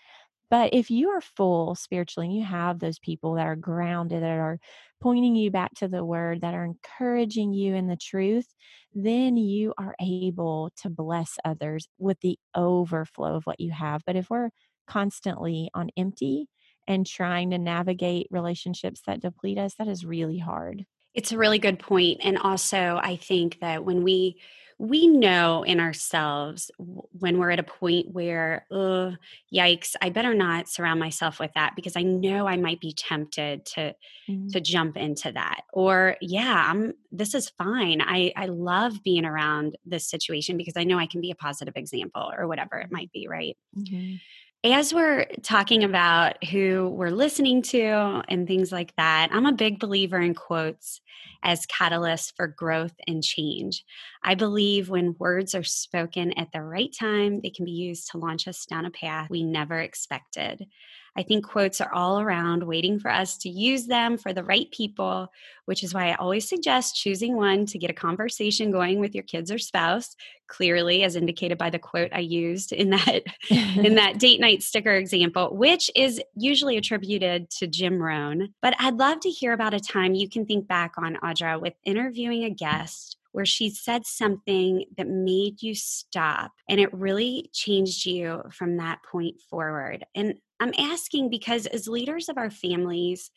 But 0.49 0.73
if 0.73 0.91
you 0.91 1.09
are 1.11 1.21
full 1.21 1.75
spiritually 1.75 2.27
and 2.27 2.35
you 2.35 2.43
have 2.43 2.79
those 2.79 2.99
people 2.99 3.35
that 3.35 3.47
are 3.47 3.55
grounded, 3.55 4.21
that 4.21 4.31
are 4.37 4.59
pointing 5.01 5.35
you 5.35 5.49
back 5.49 5.73
to 5.75 5.87
the 5.87 6.03
word, 6.03 6.41
that 6.41 6.53
are 6.53 6.65
encouraging 6.65 7.53
you 7.53 7.73
in 7.73 7.87
the 7.87 7.95
truth, 7.95 8.47
then 8.93 9.37
you 9.37 9.73
are 9.77 9.95
able 10.01 10.71
to 10.81 10.89
bless 10.89 11.37
others 11.45 11.87
with 11.97 12.19
the 12.19 12.37
overflow 12.53 13.35
of 13.35 13.45
what 13.45 13.61
you 13.61 13.71
have. 13.71 14.01
But 14.05 14.17
if 14.17 14.29
we're 14.29 14.49
constantly 14.87 15.69
on 15.73 15.89
empty 15.95 16.47
and 16.85 17.05
trying 17.07 17.51
to 17.51 17.57
navigate 17.57 18.27
relationships 18.29 19.01
that 19.07 19.21
deplete 19.21 19.57
us, 19.57 19.75
that 19.75 19.87
is 19.87 20.05
really 20.05 20.39
hard. 20.39 20.85
It's 21.13 21.31
a 21.31 21.37
really 21.37 21.59
good 21.59 21.79
point. 21.79 22.19
And 22.23 22.37
also, 22.37 22.99
I 23.01 23.17
think 23.17 23.59
that 23.59 23.83
when 23.83 24.03
we 24.03 24.37
we 24.81 25.05
know 25.05 25.61
in 25.61 25.79
ourselves 25.79 26.71
when 26.79 27.37
we're 27.37 27.51
at 27.51 27.59
a 27.59 27.63
point 27.63 28.07
where, 28.11 28.65
oh, 28.71 29.13
yikes, 29.53 29.95
I 30.01 30.09
better 30.09 30.33
not 30.33 30.67
surround 30.67 30.99
myself 30.99 31.39
with 31.39 31.51
that 31.53 31.73
because 31.75 31.95
I 31.95 32.01
know 32.01 32.47
I 32.47 32.57
might 32.57 32.81
be 32.81 32.91
tempted 32.91 33.63
to 33.67 33.93
mm-hmm. 34.27 34.47
to 34.47 34.59
jump 34.59 34.97
into 34.97 35.31
that. 35.33 35.61
Or, 35.71 36.17
yeah, 36.19 36.65
I'm 36.67 36.93
this 37.11 37.35
is 37.35 37.51
fine. 37.59 38.01
I 38.01 38.33
I 38.35 38.47
love 38.47 39.03
being 39.03 39.23
around 39.23 39.77
this 39.85 40.09
situation 40.09 40.57
because 40.57 40.73
I 40.75 40.83
know 40.83 40.97
I 40.97 41.05
can 41.05 41.21
be 41.21 41.29
a 41.29 41.35
positive 41.35 41.75
example 41.75 42.31
or 42.35 42.47
whatever 42.47 42.77
it 42.79 42.91
might 42.91 43.11
be, 43.11 43.27
right? 43.27 43.55
Mm-hmm 43.77 44.15
as 44.63 44.93
we're 44.93 45.25
talking 45.41 45.83
about 45.83 46.43
who 46.43 46.89
we're 46.89 47.09
listening 47.09 47.63
to 47.63 48.23
and 48.29 48.47
things 48.47 48.71
like 48.71 48.95
that, 48.95 49.29
I'm 49.31 49.47
a 49.47 49.53
big 49.53 49.79
believer 49.79 50.19
in 50.19 50.35
quotes 50.35 51.01
as 51.43 51.65
catalysts 51.65 52.31
for 52.35 52.47
growth 52.47 52.93
and 53.07 53.23
change. 53.23 53.83
I 54.23 54.35
believe 54.35 54.89
when 54.89 55.15
words 55.17 55.55
are 55.55 55.63
spoken 55.63 56.37
at 56.37 56.51
the 56.51 56.61
right 56.61 56.93
time, 56.97 57.41
they 57.41 57.49
can 57.49 57.65
be 57.65 57.71
used 57.71 58.11
to 58.11 58.19
launch 58.19 58.47
us 58.47 58.65
down 58.67 58.85
a 58.85 58.91
path 58.91 59.31
we 59.31 59.43
never 59.43 59.79
expected. 59.79 60.67
I 61.15 61.23
think 61.23 61.45
quotes 61.45 61.81
are 61.81 61.93
all 61.93 62.21
around 62.21 62.63
waiting 62.63 62.97
for 62.97 63.11
us 63.11 63.37
to 63.39 63.49
use 63.49 63.85
them 63.87 64.17
for 64.17 64.31
the 64.31 64.43
right 64.43 64.71
people, 64.71 65.31
which 65.65 65.83
is 65.83 65.93
why 65.93 66.09
I 66.09 66.15
always 66.15 66.47
suggest 66.47 66.95
choosing 66.95 67.35
one 67.35 67.65
to 67.67 67.77
get 67.77 67.89
a 67.89 67.93
conversation 67.93 68.71
going 68.71 68.99
with 68.99 69.13
your 69.13 69.25
kids 69.25 69.51
or 69.51 69.57
spouse, 69.57 70.15
clearly 70.47 71.03
as 71.03 71.17
indicated 71.17 71.57
by 71.57 71.69
the 71.69 71.79
quote 71.79 72.11
I 72.13 72.19
used 72.19 72.71
in 72.71 72.91
that 72.91 73.23
in 73.49 73.95
that 73.95 74.19
date 74.19 74.39
night 74.39 74.63
sticker 74.63 74.93
example, 74.93 75.55
which 75.55 75.91
is 75.95 76.21
usually 76.35 76.77
attributed 76.77 77.49
to 77.51 77.67
Jim 77.67 78.01
Rohn. 78.01 78.53
But 78.61 78.75
I'd 78.79 78.97
love 78.97 79.19
to 79.21 79.29
hear 79.29 79.51
about 79.51 79.73
a 79.73 79.79
time 79.81 80.13
you 80.13 80.29
can 80.29 80.45
think 80.45 80.67
back 80.67 80.93
on 80.97 81.17
Audra 81.23 81.59
with 81.59 81.73
interviewing 81.83 82.45
a 82.45 82.49
guest 82.49 83.17
where 83.31 83.45
she 83.45 83.69
said 83.69 84.05
something 84.05 84.85
that 84.97 85.07
made 85.07 85.61
you 85.61 85.73
stop 85.73 86.51
and 86.69 86.79
it 86.79 86.93
really 86.93 87.49
changed 87.53 88.05
you 88.05 88.41
from 88.51 88.77
that 88.77 88.99
point 89.09 89.39
forward. 89.49 90.05
And 90.15 90.35
I'm 90.59 90.73
asking 90.77 91.29
because 91.29 91.65
as 91.65 91.87
leaders 91.87 92.29
of 92.29 92.37
our 92.37 92.49
families, 92.49 93.31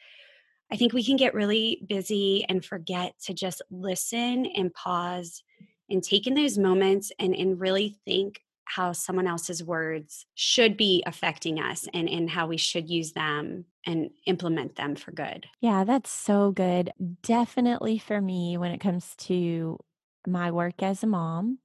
I 0.72 0.76
think 0.76 0.92
we 0.92 1.04
can 1.04 1.16
get 1.16 1.34
really 1.34 1.84
busy 1.88 2.44
and 2.48 2.64
forget 2.64 3.14
to 3.24 3.34
just 3.34 3.62
listen 3.70 4.46
and 4.46 4.74
pause 4.74 5.42
and 5.90 6.02
take 6.02 6.26
in 6.26 6.34
those 6.34 6.58
moments 6.58 7.12
and, 7.18 7.34
and 7.34 7.60
really 7.60 7.96
think 8.04 8.40
how 8.64 8.92
someone 8.92 9.26
else's 9.26 9.62
words 9.62 10.26
should 10.34 10.76
be 10.76 11.02
affecting 11.06 11.60
us 11.60 11.86
and, 11.92 12.08
and 12.08 12.30
how 12.30 12.46
we 12.46 12.56
should 12.56 12.88
use 12.88 13.12
them 13.12 13.66
and 13.86 14.10
implement 14.26 14.76
them 14.76 14.96
for 14.96 15.12
good. 15.12 15.46
Yeah, 15.60 15.84
that's 15.84 16.10
so 16.10 16.52
good. 16.52 16.92
Definitely 17.22 17.98
for 17.98 18.20
me, 18.20 18.56
when 18.56 18.70
it 18.70 18.80
comes 18.80 19.14
to 19.18 19.78
my 20.26 20.50
work 20.50 20.82
as 20.82 21.02
a 21.02 21.06
mom 21.06 21.58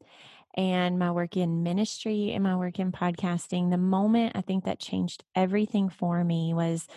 and 0.55 0.99
my 0.99 1.11
work 1.11 1.37
in 1.37 1.63
ministry 1.63 2.31
and 2.31 2.43
my 2.43 2.55
work 2.55 2.79
in 2.79 2.91
podcasting, 2.91 3.69
the 3.69 3.77
moment 3.77 4.33
I 4.35 4.41
think 4.41 4.65
that 4.65 4.79
changed 4.79 5.23
everything 5.35 5.89
for 5.89 6.23
me 6.23 6.53
was 6.53 6.87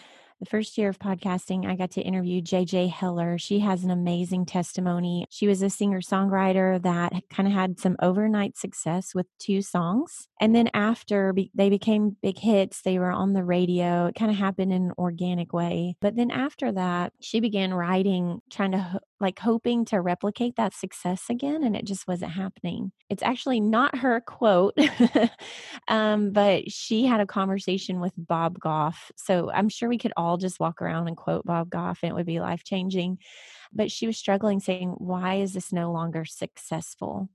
the 0.42 0.46
first 0.46 0.76
year 0.76 0.88
of 0.88 0.98
podcasting, 0.98 1.66
I 1.66 1.76
got 1.76 1.92
to 1.92 2.00
interview 2.00 2.42
JJ 2.42 2.90
Heller. 2.90 3.38
She 3.38 3.60
has 3.60 3.84
an 3.84 3.92
amazing 3.92 4.44
testimony. 4.44 5.24
She 5.30 5.46
was 5.46 5.62
a 5.62 5.70
singer 5.70 6.00
songwriter 6.00 6.82
that 6.82 7.12
kind 7.30 7.46
of 7.46 7.54
had 7.54 7.78
some 7.78 7.94
overnight 8.02 8.58
success 8.58 9.14
with 9.14 9.26
two 9.38 9.62
songs. 9.62 10.26
And 10.40 10.52
then 10.52 10.68
after 10.74 11.32
they 11.54 11.70
became 11.70 12.16
big 12.20 12.38
hits, 12.38 12.82
they 12.82 12.98
were 12.98 13.12
on 13.12 13.34
the 13.34 13.44
radio. 13.44 14.06
It 14.06 14.16
kind 14.16 14.32
of 14.32 14.36
happened 14.36 14.72
in 14.72 14.86
an 14.86 14.92
organic 14.98 15.52
way. 15.52 15.94
But 16.00 16.16
then 16.16 16.32
after 16.32 16.72
that, 16.72 17.12
she 17.20 17.38
began 17.38 17.72
writing, 17.72 18.40
trying 18.50 18.72
to 18.72 18.98
like 19.22 19.38
hoping 19.38 19.84
to 19.86 20.00
replicate 20.00 20.56
that 20.56 20.74
success 20.74 21.26
again, 21.30 21.62
and 21.62 21.76
it 21.76 21.86
just 21.86 22.08
wasn't 22.08 22.32
happening. 22.32 22.90
It's 23.08 23.22
actually 23.22 23.60
not 23.60 23.96
her 23.98 24.20
quote, 24.20 24.76
um, 25.88 26.32
but 26.32 26.70
she 26.70 27.06
had 27.06 27.20
a 27.20 27.26
conversation 27.26 28.00
with 28.00 28.12
Bob 28.16 28.58
Goff. 28.58 29.12
So 29.16 29.50
I'm 29.52 29.68
sure 29.68 29.88
we 29.88 29.98
could 29.98 30.12
all 30.32 30.38
just 30.38 30.60
walk 30.60 30.80
around 30.80 31.08
and 31.08 31.16
quote 31.16 31.44
Bob 31.44 31.68
Goff, 31.68 32.00
and 32.02 32.10
it 32.10 32.14
would 32.14 32.26
be 32.26 32.40
life 32.40 32.64
changing. 32.64 33.18
But 33.72 33.90
she 33.90 34.06
was 34.06 34.16
struggling, 34.16 34.60
saying, 34.60 34.94
Why 34.98 35.36
is 35.36 35.52
this 35.52 35.72
no 35.72 35.92
longer 35.92 36.24
successful? 36.24 37.28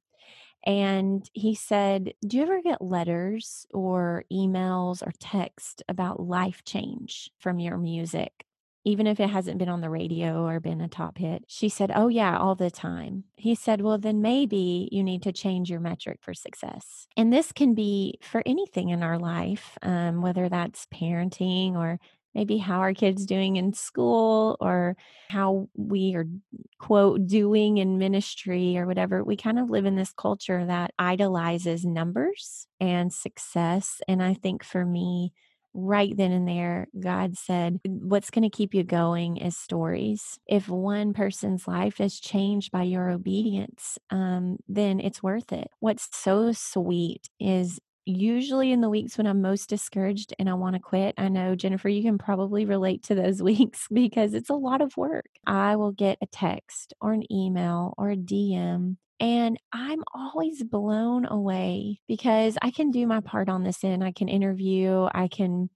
And 0.66 1.30
he 1.34 1.54
said, 1.54 2.14
Do 2.26 2.38
you 2.38 2.44
ever 2.44 2.62
get 2.62 2.82
letters 2.82 3.68
or 3.72 4.26
emails 4.32 5.06
or 5.06 5.12
text 5.20 5.84
about 5.88 6.20
life 6.20 6.64
change 6.66 7.30
from 7.40 7.60
your 7.60 7.78
music? 7.78 8.48
even 8.88 9.06
if 9.06 9.20
it 9.20 9.30
hasn't 9.30 9.58
been 9.58 9.68
on 9.68 9.82
the 9.82 9.90
radio 9.90 10.48
or 10.48 10.62
been 10.62 10.80
a 10.80 10.88
top 10.88 11.18
hit. 11.18 11.44
She 11.46 11.68
said, 11.68 11.92
Oh, 11.94 12.08
yeah, 12.08 12.38
all 12.38 12.56
the 12.56 12.72
time. 12.72 13.26
He 13.36 13.54
said, 13.54 13.82
Well, 13.82 13.98
then 13.98 14.22
maybe 14.22 14.88
you 14.94 15.04
need 15.04 15.24
to 15.24 15.34
change 15.34 15.70
your 15.70 15.82
metric 15.82 16.20
for 16.22 16.34
success. 16.34 17.06
And 17.18 17.34
this 17.34 17.52
can 17.52 17.74
be 17.74 18.18
for 18.22 18.42
anything 18.46 18.88
in 18.88 19.04
our 19.04 19.20
life, 19.20 19.78
um, 19.82 20.22
whether 20.22 20.48
that's 20.48 20.86
parenting 20.86 21.76
or 21.76 22.00
maybe 22.38 22.58
how 22.58 22.80
our 22.80 22.94
kids 22.94 23.26
doing 23.26 23.58
in 23.58 23.74
school 23.74 24.56
or 24.62 24.96
how 25.30 25.68
we 25.76 26.16
are 26.16 26.28
quote 26.80 27.26
doing 27.28 27.80
in 27.80 27.98
ministry 27.98 28.78
or 28.78 28.86
whatever 28.86 29.24
we 29.24 29.36
kind 29.36 29.60
of 29.60 29.70
live 29.70 29.86
in 29.86 29.96
this 29.96 30.14
culture 30.14 30.66
that 30.66 30.92
idolizes 31.00 31.84
numbers 31.84 32.68
and 32.80 33.12
success 33.12 34.00
and 34.08 34.22
i 34.22 34.34
think 34.34 34.64
for 34.64 34.86
me 34.86 35.34
right 35.78 36.18
then 36.18 36.32
and 36.32 36.48
there, 36.48 36.88
God 37.00 37.38
said, 37.38 37.80
What's 37.86 38.32
going 38.32 38.50
to 38.50 38.56
keep 38.56 38.74
you 38.74 38.84
going 38.84 39.38
is 39.38 39.56
stories. 39.56 40.40
If 40.48 40.68
one 40.68 41.14
person's 41.14 41.68
life 41.68 42.02
is 42.02 42.20
changed 42.20 42.72
by 42.72 42.84
your 42.84 43.10
obedience, 43.10 44.00
um, 44.10 44.58
then 44.68 45.00
it's 45.00 45.22
worth 45.22 45.54
it. 45.54 45.70
What's 45.80 46.10
so 46.12 46.52
sweet 46.52 47.30
is 47.40 47.80
usually 48.08 48.72
in 48.72 48.82
the 48.82 48.90
weeks 48.90 49.18
when 49.18 49.28
I'm 49.28 49.42
most 49.42 49.70
discouraged 49.70 50.34
and 50.40 50.50
I 50.50 50.54
want 50.54 50.76
to 50.76 50.82
quit. 50.82 51.16
I 51.18 51.28
know, 51.30 51.56
Jennifer, 51.56 51.90
you 51.90 52.04
can 52.04 52.18
probably 52.18 52.66
relate 52.66 53.04
to 53.04 53.16
those 53.16 53.42
weeks 53.44 53.88
because 53.92 54.34
it's 54.34 54.50
a 54.50 54.56
lot 54.56 54.82
of 54.82 54.98
work. 54.98 55.28
I 55.46 55.76
will 55.76 55.92
get 55.92 56.18
a 56.22 56.28
text 56.28 56.94
or 57.02 57.14
an 57.14 57.32
email 57.32 57.94
or 57.98 58.12
a 58.12 58.18
DM 58.18 58.98
and 59.20 59.60
I'm 59.74 60.04
always 60.14 60.64
blown 60.64 61.26
away 61.26 62.00
because 62.08 62.58
I 62.62 62.72
can 62.72 62.92
do 62.92 63.08
my 63.08 63.20
part 63.20 63.50
on 63.50 63.64
this 63.64 63.84
end. 63.84 64.04
I 64.04 64.12
can 64.12 64.30
interview, 64.30 65.08
I 65.12 65.28
can 65.28 65.70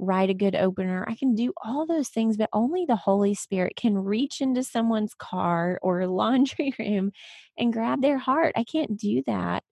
write 0.00 0.30
a 0.30 0.34
good 0.34 0.56
opener, 0.56 1.04
I 1.08 1.14
can 1.14 1.34
do 1.34 1.52
all 1.64 1.86
those 1.86 2.08
things, 2.08 2.36
but 2.36 2.50
only 2.52 2.84
the 2.86 2.96
Holy 2.96 3.34
Spirit 3.34 3.76
can 3.76 3.96
reach 3.96 4.40
into 4.40 4.64
someone's 4.64 5.14
car 5.14 5.78
or 5.82 6.06
laundry 6.08 6.74
room 6.78 7.12
and 7.56 7.72
grab 7.72 8.02
their 8.02 8.18
heart. 8.18 8.52
I 8.56 8.64
can't 8.64 8.96
do 8.96 9.22
that. 9.26 9.62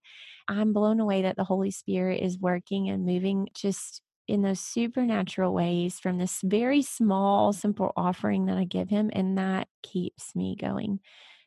I'm 0.49 0.73
blown 0.73 1.01
away 1.01 1.23
that 1.23 1.37
the 1.37 1.45
Holy 1.45 1.71
Spirit 1.71 2.23
is 2.23 2.39
working 2.39 2.89
and 2.89 3.05
moving 3.05 3.49
just 3.55 4.03
in 4.29 4.43
those 4.43 4.61
supernatural 4.61 5.53
ways 5.53 6.01
from 6.01 6.19
this 6.19 6.41
very 6.43 6.83
small, 6.83 7.53
simple 7.53 7.93
offering 7.97 8.47
that 8.47 8.57
I 8.57 8.65
give 8.65 8.91
Him. 8.91 9.11
And 9.13 9.39
that 9.39 9.69
keeps 9.83 10.35
me 10.35 10.57
going 10.59 11.01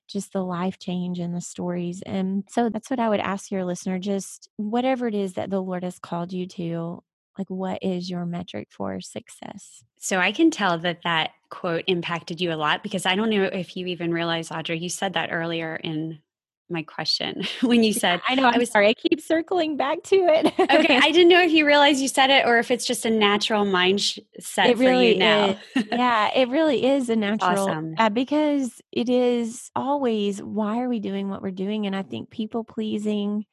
just 0.08 0.34
the 0.34 0.44
life 0.44 0.80
change 0.80 1.20
and 1.20 1.36
the 1.36 1.42
stories. 1.42 2.02
And 2.06 2.44
so 2.50 2.70
that's 2.70 2.90
what 2.90 3.00
I 3.00 3.10
would 3.10 3.20
ask 3.20 3.52
your 3.52 3.64
listener 3.64 4.00
just 4.00 4.50
whatever 4.58 5.08
it 5.08 5.16
is 5.16 5.34
that 5.34 5.50
the 5.50 5.62
Lord 5.62 5.84
has 5.84 6.00
called 6.00 6.34
you 6.34 6.48
to, 6.48 7.04
like 7.38 7.50
what 7.50 7.80
is 7.84 8.10
your 8.10 8.26
metric 8.26 8.70
for 8.72 9.00
success? 9.02 9.84
So 10.00 10.18
I 10.18 10.32
can 10.32 10.50
tell 10.50 10.80
that 10.80 11.04
that 11.04 11.32
quote 11.50 11.84
impacted 11.88 12.42
you 12.42 12.52
a 12.52 12.56
lot 12.56 12.82
because 12.82 13.06
I 13.06 13.16
don't 13.16 13.30
know 13.30 13.44
if 13.44 13.78
you 13.78 13.86
even 13.88 14.12
realize, 14.12 14.50
Audra 14.50 14.80
you 14.80 14.90
said 14.90 15.14
that 15.14 15.32
earlier 15.32 15.76
in 15.76 16.20
my 16.70 16.84
question 16.84 17.44
when 17.62 17.84
you 17.84 17.94
said 17.94 18.22
I 18.28 18.36
know 18.36 18.46
I'm 18.46 18.56
I 18.56 18.58
was 18.58 18.70
sorry 18.70 18.88
I 18.88 18.94
keep 18.94 19.22
circling 19.22 19.78
back 19.78 20.04
to 20.04 20.16
it. 20.16 20.48
okay, 20.60 20.98
I 20.98 21.12
didn't 21.12 21.28
know 21.34 21.42
if 21.42 21.52
you 21.52 21.66
realized 21.66 22.00
you 22.00 22.08
said 22.08 22.30
it 22.30 22.46
or 22.46 22.58
if 22.60 22.72
it's 22.72 22.86
just 22.86 23.06
a 23.06 23.10
natural 23.10 23.66
mindset 23.66 24.70
it 24.70 24.78
really 24.78 25.14
for 25.14 25.14
you 25.14 25.18
now. 25.18 25.60
yeah, 25.92 26.30
it 26.36 26.50
really 26.50 26.86
is 26.86 27.10
a 27.10 27.16
natural 27.16 27.70
awesome. 27.70 27.96
uh, 27.98 28.10
because 28.10 28.82
it 28.92 29.10
is 29.10 29.72
always 29.76 30.42
why 30.42 30.82
are 30.82 30.90
we 30.90 31.00
doing 31.00 31.30
what 31.30 31.42
we're 31.42 31.52
doing 31.52 31.86
and 31.86 31.96
I 31.96 32.04
think 32.04 32.30
people 32.30 32.64
pleasing 32.64 33.46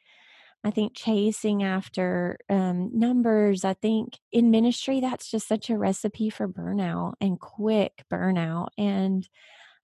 I 0.66 0.72
think 0.72 0.94
chasing 0.96 1.62
after 1.62 2.38
um, 2.50 2.90
numbers, 2.92 3.64
I 3.64 3.74
think 3.74 4.18
in 4.33 4.50
ministry, 4.50 4.98
that's 4.98 5.31
just 5.31 5.46
such 5.46 5.70
a 5.70 5.79
recipe 5.79 6.29
for 6.29 6.48
burnout 6.48 7.12
and 7.20 7.38
quick 7.38 8.02
burnout. 8.12 8.70
And 8.76 9.29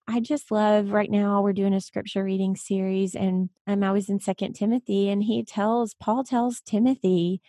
I 0.08 0.20
just 0.20 0.50
love 0.50 0.90
right 0.90 1.10
now 1.10 1.42
we're 1.42 1.52
doing 1.52 1.74
a 1.74 1.80
scripture 1.80 2.24
reading 2.24 2.56
series 2.56 3.14
and 3.14 3.50
I'm 3.66 3.84
always 3.84 4.08
in 4.08 4.18
second 4.18 4.54
Timothy 4.54 5.08
and 5.08 5.22
he 5.22 5.44
tells 5.44 5.94
Paul 5.94 6.24
tells 6.24 6.60
Timothy 6.60 7.40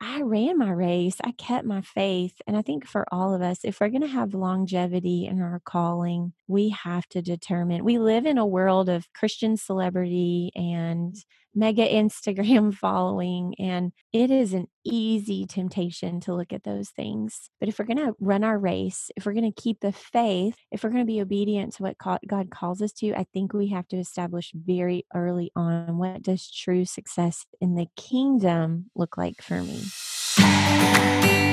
I 0.00 0.22
ran 0.22 0.58
my 0.58 0.70
race. 0.70 1.16
I 1.24 1.32
kept 1.32 1.66
my 1.66 1.80
faith. 1.80 2.40
And 2.46 2.56
I 2.56 2.62
think 2.62 2.86
for 2.86 3.04
all 3.10 3.34
of 3.34 3.42
us, 3.42 3.58
if 3.64 3.80
we're 3.80 3.88
going 3.88 4.02
to 4.02 4.06
have 4.06 4.32
longevity 4.32 5.26
in 5.26 5.40
our 5.40 5.60
calling, 5.64 6.34
we 6.46 6.68
have 6.68 7.06
to 7.08 7.22
determine. 7.22 7.84
We 7.84 7.98
live 7.98 8.24
in 8.24 8.38
a 8.38 8.46
world 8.46 8.88
of 8.88 9.12
Christian 9.12 9.56
celebrity 9.56 10.52
and 10.54 11.16
mega 11.54 11.86
Instagram 11.86 12.74
following, 12.74 13.54
and 13.58 13.92
it 14.12 14.30
is 14.30 14.52
an 14.52 14.66
easy 14.84 15.46
temptation 15.46 16.20
to 16.20 16.34
look 16.34 16.52
at 16.52 16.64
those 16.64 16.90
things. 16.90 17.50
But 17.60 17.68
if 17.68 17.78
we're 17.78 17.84
going 17.84 17.98
to 17.98 18.14
run 18.20 18.44
our 18.44 18.58
race, 18.58 19.10
if 19.16 19.26
we're 19.26 19.34
going 19.34 19.52
to 19.52 19.62
keep 19.62 19.80
the 19.80 19.92
faith, 19.92 20.56
if 20.70 20.82
we're 20.82 20.90
going 20.90 21.02
to 21.02 21.12
be 21.12 21.20
obedient 21.20 21.74
to 21.74 21.82
what 21.82 21.96
God 21.98 22.50
calls 22.50 22.80
us 22.82 22.92
to, 22.94 23.14
I 23.14 23.26
think 23.32 23.52
we 23.52 23.68
have 23.68 23.88
to 23.88 23.96
establish 23.96 24.52
very 24.54 25.06
early 25.14 25.50
on 25.54 25.98
what 25.98 26.22
does 26.22 26.50
true 26.50 26.84
success 26.84 27.44
in 27.60 27.74
the 27.74 27.86
kingdom 27.96 28.90
look 28.94 29.16
like 29.16 29.42
for 29.42 29.62
me. 29.62 31.47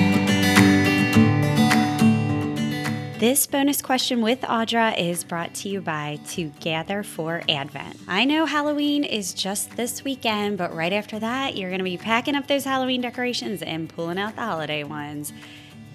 This 3.18 3.46
bonus 3.46 3.80
question 3.80 4.20
with 4.20 4.42
Audra 4.42 4.94
is 4.98 5.24
brought 5.24 5.54
to 5.54 5.70
you 5.70 5.80
by 5.80 6.20
Together 6.28 7.02
for 7.02 7.40
Advent. 7.48 7.98
I 8.06 8.26
know 8.26 8.44
Halloween 8.44 9.04
is 9.04 9.32
just 9.32 9.74
this 9.74 10.04
weekend, 10.04 10.58
but 10.58 10.74
right 10.74 10.92
after 10.92 11.18
that, 11.20 11.56
you're 11.56 11.70
going 11.70 11.78
to 11.78 11.84
be 11.84 11.96
packing 11.96 12.34
up 12.34 12.46
those 12.46 12.64
Halloween 12.64 13.00
decorations 13.00 13.62
and 13.62 13.88
pulling 13.88 14.18
out 14.18 14.36
the 14.36 14.42
holiday 14.42 14.84
ones. 14.84 15.32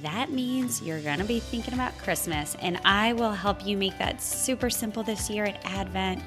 That 0.01 0.31
means 0.31 0.81
you're 0.81 0.99
going 0.99 1.19
to 1.19 1.23
be 1.23 1.39
thinking 1.39 1.75
about 1.75 1.95
Christmas, 1.99 2.55
and 2.59 2.81
I 2.83 3.13
will 3.13 3.33
help 3.33 3.67
you 3.67 3.77
make 3.77 3.99
that 3.99 4.19
super 4.19 4.71
simple 4.71 5.03
this 5.03 5.29
year 5.29 5.45
at 5.45 5.63
Advent 5.63 6.23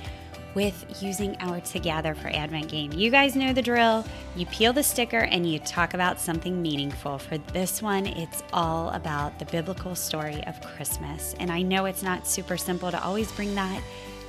with 0.55 1.03
using 1.03 1.37
our 1.41 1.61
Together 1.61 2.15
for 2.15 2.29
Advent 2.29 2.69
game. 2.69 2.93
You 2.93 3.11
guys 3.11 3.37
know 3.37 3.53
the 3.53 3.63
drill. 3.63 4.05
You 4.37 4.47
peel 4.47 4.73
the 4.73 4.83
sticker 4.83 5.19
and 5.19 5.51
you 5.51 5.59
talk 5.59 5.95
about 5.95 6.21
something 6.21 6.61
meaningful. 6.61 7.19
For 7.19 7.39
this 7.39 7.83
one, 7.83 8.07
it's 8.07 8.43
all 8.53 8.91
about 8.91 9.39
the 9.39 9.45
biblical 9.47 9.95
story 9.95 10.43
of 10.47 10.61
Christmas. 10.61 11.35
And 11.41 11.51
I 11.51 11.63
know 11.63 11.87
it's 11.87 12.03
not 12.03 12.27
super 12.27 12.57
simple 12.57 12.91
to 12.91 13.03
always 13.03 13.31
bring 13.33 13.55
that 13.55 13.83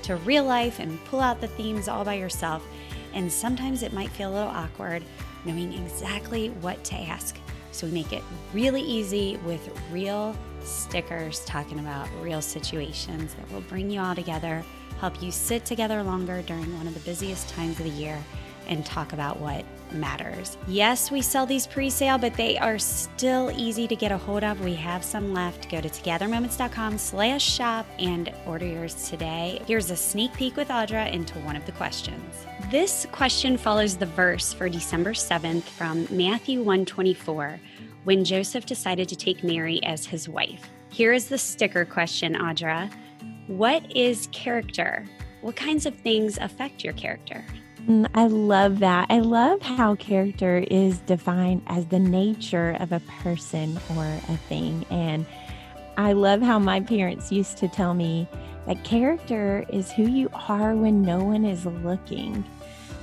to 0.04 0.16
real 0.18 0.46
life 0.46 0.80
and 0.80 1.04
pull 1.06 1.20
out 1.20 1.42
the 1.42 1.48
themes 1.48 1.88
all 1.88 2.04
by 2.04 2.16
yourself. 2.16 2.64
And 3.14 3.32
sometimes 3.32 3.84
it 3.84 3.94
might 3.94 4.10
feel 4.10 4.32
a 4.32 4.34
little 4.34 4.50
awkward 4.50 5.04
knowing 5.46 5.74
exactly 5.74 6.50
what 6.62 6.84
to 6.86 6.96
ask. 6.96 7.38
So 7.72 7.88
we 7.88 7.94
make 7.94 8.14
it 8.14 8.24
really 8.54 8.82
easy 8.82 9.38
with 9.46 9.70
real 9.92 10.36
stickers 10.64 11.44
talking 11.46 11.80
about 11.80 12.08
real 12.22 12.42
situations 12.42 13.34
that 13.36 13.52
will 13.52 13.62
bring 13.62 13.90
you 13.90 14.00
all 14.00 14.16
together 14.16 14.64
help 15.00 15.22
you 15.22 15.32
sit 15.32 15.66
together 15.66 16.04
longer 16.04 16.42
during 16.42 16.76
one 16.78 16.88
of 16.88 16.94
the 16.94 17.00
busiest 17.02 17.50
times 17.50 17.80
of 17.80 17.86
the 17.86 17.92
year 17.92 18.22
and 18.68 18.86
talk 18.86 19.14
about 19.14 19.40
what 19.40 19.66
matters. 19.92 20.58
Yes, 20.68 21.12
we 21.12 21.22
sell 21.22 21.46
these 21.46 21.68
pre-sale, 21.68 22.18
but 22.18 22.34
they 22.34 22.58
are 22.58 22.80
still 22.80 23.52
easy 23.56 23.88
to 23.88 23.96
get 23.96 24.12
a 24.12 24.18
hold 24.18 24.44
of. 24.44 24.60
We 24.62 24.74
have 24.76 25.04
some 25.04 25.34
left. 25.34 25.70
Go 25.70 25.82
to 25.82 25.90
togethermoments.com 25.90 26.98
slash 26.98 27.44
shop 27.44 27.86
and 28.00 28.34
order 28.46 28.66
yours 28.66 29.10
today. 29.10 29.62
Here's 29.68 29.92
a 29.92 29.96
sneak 29.96 30.34
peek 30.34 30.56
with 30.56 30.70
Audra 30.70 31.12
into 31.12 31.38
one 31.40 31.56
of 31.56 31.66
the 31.66 31.72
questions. 31.74 32.46
This 32.72 33.06
question 33.12 33.58
follows 33.58 33.98
the 33.98 34.08
verse 34.08 34.54
for 34.54 34.70
December 34.70 35.14
7th 35.14 35.64
from 35.64 36.08
Matthew 36.10 36.60
124, 36.60 37.60
when 38.04 38.26
Joseph 38.26 38.66
decided 38.66 39.08
to 39.10 39.16
take 39.16 39.44
Mary 39.44 39.84
as 39.84 40.06
his 40.06 40.28
wife. 40.28 40.70
Here 40.90 41.14
is 41.14 41.28
the 41.28 41.38
sticker 41.38 41.86
question, 41.86 42.36
Audra. 42.36 42.92
What 43.48 43.96
is 43.96 44.28
character? 44.32 45.06
What 45.42 45.56
kinds 45.56 45.86
of 45.86 45.96
things 45.96 46.38
affect 46.40 46.84
your 46.84 46.94
character? 46.94 47.46
Mm, 47.88 48.10
I 48.16 48.26
love 48.26 48.80
that. 48.80 49.06
I 49.12 49.20
love 49.20 49.62
how 49.62 49.94
character 49.96 50.66
is 50.72 50.98
defined 51.00 51.62
as 51.68 51.86
the 51.86 52.00
nature 52.00 52.76
of 52.80 52.92
a 52.92 53.00
person 53.22 53.80
or 53.96 54.06
a 54.06 54.38
thing. 54.50 54.84
And 54.90 55.28
I 55.96 56.14
love 56.14 56.42
how 56.42 56.58
my 56.58 56.80
parents 56.80 57.32
used 57.32 57.58
to 57.58 57.68
tell 57.68 57.94
me 57.94 58.28
that 58.66 58.84
character 58.84 59.64
is 59.70 59.92
who 59.92 60.08
you 60.08 60.30
are 60.34 60.76
when 60.76 61.04
no 61.04 61.24
one 61.24 61.46
is 61.46 61.68
looking. 61.68 62.44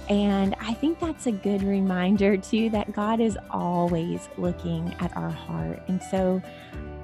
And 0.08 0.56
I 0.60 0.74
think 0.74 0.98
that's 0.98 1.28
a 1.28 1.32
good 1.32 1.62
reminder, 1.62 2.36
too, 2.36 2.68
that 2.70 2.92
God 2.92 3.20
is 3.20 3.38
always 3.50 4.28
looking 4.36 4.92
at 4.98 5.16
our 5.16 5.30
heart. 5.30 5.80
And 5.86 6.02
so 6.10 6.42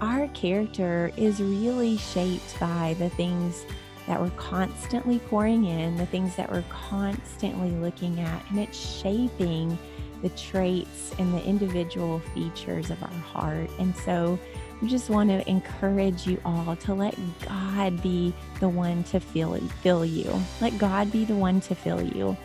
our 0.00 0.28
character 0.28 1.11
is 1.16 1.40
really 1.40 1.96
shaped 1.96 2.58
by 2.61 2.94
the 2.98 3.11
things 3.11 3.64
that 4.06 4.20
we're 4.20 4.30
constantly 4.30 5.18
pouring 5.18 5.66
in, 5.66 5.96
the 5.96 6.06
things 6.06 6.34
that 6.37 6.50
we're 6.50 6.64
constantly 6.70 7.70
looking 7.72 8.20
at, 8.20 8.42
and 8.50 8.58
it's 8.58 8.78
shaping 8.78 9.78
the 10.22 10.30
traits 10.30 11.12
and 11.18 11.32
the 11.34 11.44
individual 11.44 12.20
features 12.34 12.90
of 12.90 13.02
our 13.02 13.08
heart. 13.08 13.70
And 13.78 13.94
so 13.96 14.38
we 14.80 14.88
just 14.88 15.11
want 15.11 15.30
to 15.30 15.48
encourage 15.48 16.26
you 16.26 16.40
all 16.44 16.74
to 16.76 16.94
let 16.94 17.14
God 17.40 18.02
be 18.02 18.32
the 18.61 18.68
one 18.68 19.04
to 19.04 19.20
fill, 19.20 19.56
fill 19.82 20.04
you. 20.04 20.32
Let 20.61 20.78
God 20.78 21.12
be 21.12 21.24
the 21.24 21.34
one 21.34 21.61
to 21.62 21.74
fill 21.74 22.02
you. 22.02 22.37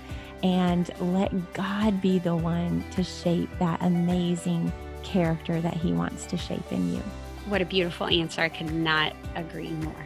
And 0.43 0.91
let 0.99 1.53
God 1.53 2.01
be 2.01 2.19
the 2.19 2.35
one 2.35 2.83
to 2.91 3.03
shape 3.03 3.49
that 3.59 3.81
amazing 3.81 4.73
character 5.01 5.61
that 5.61 5.75
He 5.75 5.93
wants 5.93 6.25
to 6.25 6.37
shape 6.37 6.69
in 6.71 6.93
you. 6.93 7.01
What 7.47 7.61
a 7.61 7.65
beautiful 7.65 8.07
answer. 8.07 8.41
I 8.41 8.49
could 8.49 8.73
not 8.73 9.15
agree 9.35 9.69
more. 9.69 10.05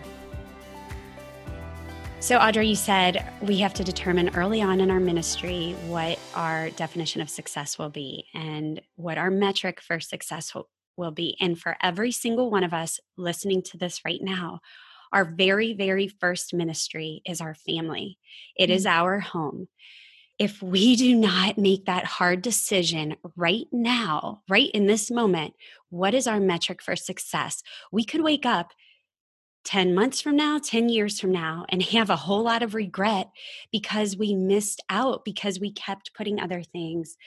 So, 2.19 2.39
Audra, 2.39 2.67
you 2.67 2.75
said 2.75 3.31
we 3.41 3.59
have 3.59 3.75
to 3.75 3.83
determine 3.83 4.35
early 4.35 4.61
on 4.61 4.81
in 4.81 4.89
our 4.89 4.99
ministry 4.99 5.75
what 5.85 6.17
our 6.33 6.71
definition 6.71 7.21
of 7.21 7.29
success 7.29 7.77
will 7.77 7.89
be 7.91 8.25
and 8.33 8.81
what 8.95 9.19
our 9.19 9.29
metric 9.29 9.79
for 9.81 9.99
success 9.99 10.51
will 10.97 11.11
be. 11.11 11.37
And 11.39 11.59
for 11.59 11.77
every 11.81 12.11
single 12.11 12.49
one 12.49 12.63
of 12.63 12.73
us 12.73 12.99
listening 13.17 13.61
to 13.63 13.77
this 13.77 14.03
right 14.03 14.21
now, 14.21 14.61
our 15.13 15.23
very, 15.23 15.73
very 15.73 16.07
first 16.07 16.53
ministry 16.53 17.21
is 17.25 17.39
our 17.39 17.53
family, 17.53 18.17
It 18.57 18.65
mm-hmm. 18.65 18.73
is 18.73 18.85
our 18.85 19.19
home. 19.19 19.67
If 20.39 20.61
we 20.61 20.95
do 20.95 21.15
not 21.15 21.57
make 21.57 21.85
that 21.85 22.05
hard 22.05 22.41
decision 22.41 23.15
right 23.35 23.67
now, 23.71 24.41
right 24.47 24.69
in 24.71 24.85
this 24.85 25.09
moment, 25.09 25.55
what 25.89 26.13
is 26.13 26.27
our 26.27 26.39
metric 26.39 26.81
for 26.81 26.95
success? 26.95 27.63
We 27.91 28.03
could 28.03 28.21
wake 28.21 28.45
up 28.45 28.73
10 29.65 29.93
months 29.93 30.21
from 30.21 30.35
now, 30.35 30.59
10 30.59 30.89
years 30.89 31.19
from 31.19 31.31
now, 31.31 31.65
and 31.69 31.81
have 31.83 32.09
a 32.09 32.15
whole 32.15 32.43
lot 32.43 32.63
of 32.63 32.73
regret 32.73 33.29
because 33.71 34.15
we 34.15 34.33
missed 34.33 34.81
out 34.89 35.25
because 35.25 35.59
we 35.59 35.71
kept 35.71 36.13
putting 36.13 36.39
other 36.39 36.63
things 36.63 37.17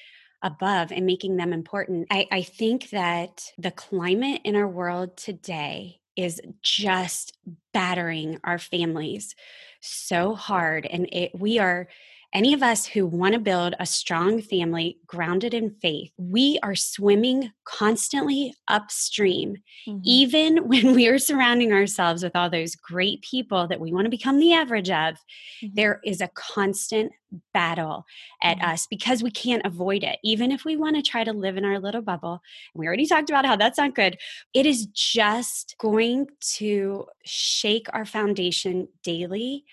above 0.43 0.91
and 0.91 1.05
making 1.05 1.37
them 1.37 1.53
important. 1.53 2.07
I, 2.11 2.27
I 2.31 2.43
think 2.43 2.91
that 2.91 3.53
the 3.59 3.71
climate 3.71 4.41
in 4.45 4.57
our 4.57 4.69
world 4.69 5.17
today 5.17 6.01
is 6.17 6.41
just 6.63 7.37
battering 7.73 8.39
our 8.43 8.59
families 8.59 9.35
so 9.81 10.35
hard. 10.35 10.87
And 10.87 11.09
it, 11.13 11.33
we 11.39 11.59
are 11.59 11.89
any 12.33 12.55
of 12.55 12.63
us 12.63 12.87
who 12.87 13.07
want 13.07 13.35
to 13.35 13.41
build 13.41 13.75
a 13.81 13.87
strong 13.87 14.41
family 14.41 14.99
grounded 15.07 15.53
in 15.53 15.71
faith, 15.83 16.13
we 16.17 16.59
are 16.63 16.77
swimming 16.77 17.51
constantly 17.65 18.55
upstream, 18.69 19.57
mm-hmm. 19.89 19.99
even 20.05 20.57
when 20.69 20.95
we 20.95 21.09
are 21.09 21.19
surrounding 21.19 21.73
ourselves 21.73 22.23
with 22.23 22.37
all 22.37 22.49
those 22.49 22.77
great 22.77 23.23
people 23.23 23.67
that 23.67 23.81
we 23.81 23.93
want 23.93 24.05
to 24.05 24.11
become 24.11 24.39
the 24.39 24.53
average 24.53 24.91
of. 24.91 25.15
Mm-hmm. 25.63 25.75
There 25.75 26.01
is 26.05 26.21
a 26.21 26.31
constant 26.35 27.13
battle 27.53 28.05
at 28.43 28.59
mm-hmm. 28.59 28.71
us 28.71 28.87
because 28.89 29.23
we 29.23 29.31
can't 29.31 29.67
avoid 29.67 30.05
it. 30.05 30.19
Even 30.23 30.53
if 30.53 30.65
we 30.65 30.77
want 30.77 30.97
to 30.97 31.03
try 31.03 31.25
to 31.25 31.33
live 31.33 31.57
in 31.57 31.65
our 31.65 31.81
little 31.81 32.03
bubble, 32.03 32.41
we 32.75 32.87
already 32.87 33.07
talked 33.07 33.31
about 33.31 33.47
how 33.47 33.57
that's 33.57 33.79
not 33.79 33.95
good. 33.95 34.19
It 34.55 34.67
is 34.67 34.87
just 34.87 35.75
going 35.79 36.29
to 36.57 37.07
shake 37.25 37.87
our 37.93 38.05
foundation 38.05 38.89
daily. 39.03 39.65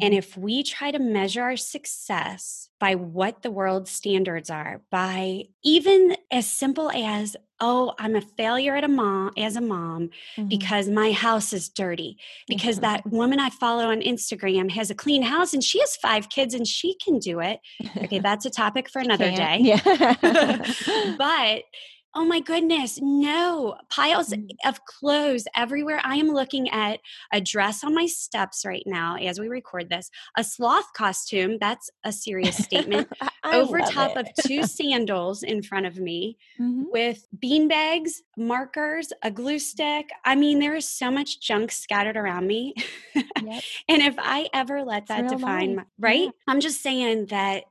And 0.00 0.14
if 0.14 0.36
we 0.36 0.62
try 0.62 0.90
to 0.90 0.98
measure 0.98 1.42
our 1.42 1.56
success 1.56 2.68
by 2.78 2.94
what 2.94 3.42
the 3.42 3.50
world's 3.50 3.90
standards 3.90 4.48
are, 4.48 4.82
by 4.90 5.44
even 5.64 6.16
as 6.30 6.46
simple 6.46 6.90
as, 6.92 7.36
oh, 7.60 7.94
I'm 7.98 8.14
a 8.14 8.20
failure 8.20 8.76
at 8.76 8.84
a 8.84 8.88
mom 8.88 9.32
as 9.36 9.56
a 9.56 9.60
mom 9.60 10.10
mm-hmm. 10.36 10.48
because 10.48 10.88
my 10.88 11.10
house 11.10 11.52
is 11.52 11.68
dirty, 11.68 12.18
because 12.46 12.76
mm-hmm. 12.76 12.92
that 12.92 13.06
woman 13.06 13.40
I 13.40 13.50
follow 13.50 13.90
on 13.90 14.00
Instagram 14.00 14.70
has 14.70 14.90
a 14.90 14.94
clean 14.94 15.22
house 15.22 15.52
and 15.52 15.62
she 15.62 15.80
has 15.80 15.96
five 15.96 16.28
kids 16.28 16.54
and 16.54 16.66
she 16.66 16.94
can 16.94 17.18
do 17.18 17.40
it. 17.40 17.58
Okay, 17.96 18.18
that's 18.20 18.46
a 18.46 18.50
topic 18.50 18.88
for 18.88 19.00
another 19.00 19.30
day. 19.30 19.58
Yeah. 19.60 20.14
but 21.18 21.62
Oh 22.12 22.24
my 22.24 22.40
goodness, 22.40 22.98
no. 23.00 23.76
Piles 23.88 24.30
mm. 24.30 24.48
of 24.64 24.84
clothes 24.84 25.46
everywhere. 25.54 26.00
I 26.02 26.16
am 26.16 26.28
looking 26.28 26.68
at 26.70 26.98
a 27.32 27.40
dress 27.40 27.84
on 27.84 27.94
my 27.94 28.06
steps 28.06 28.64
right 28.66 28.82
now 28.84 29.16
as 29.16 29.38
we 29.38 29.48
record 29.48 29.88
this, 29.88 30.10
a 30.36 30.42
sloth 30.42 30.92
costume. 30.92 31.58
That's 31.60 31.88
a 32.02 32.10
serious 32.10 32.56
statement. 32.56 33.08
Over 33.44 33.78
top 33.80 34.16
it. 34.16 34.18
of 34.18 34.44
two 34.44 34.64
sandals 34.64 35.44
in 35.44 35.62
front 35.62 35.86
of 35.86 35.98
me 35.98 36.36
mm-hmm. 36.60 36.84
with 36.90 37.26
bean 37.38 37.68
bags, 37.68 38.22
markers, 38.36 39.12
a 39.22 39.30
glue 39.30 39.58
stick. 39.58 40.10
I 40.24 40.34
mean, 40.34 40.58
there 40.58 40.74
is 40.74 40.88
so 40.88 41.10
much 41.10 41.40
junk 41.40 41.70
scattered 41.70 42.16
around 42.16 42.46
me. 42.46 42.74
Yep. 43.14 43.24
and 43.88 44.02
if 44.02 44.16
I 44.18 44.48
ever 44.52 44.82
let 44.82 45.06
that 45.06 45.28
define 45.28 45.76
my, 45.76 45.84
right? 45.98 46.24
Yeah. 46.24 46.30
I'm 46.48 46.60
just 46.60 46.82
saying 46.82 47.26
that 47.26 47.64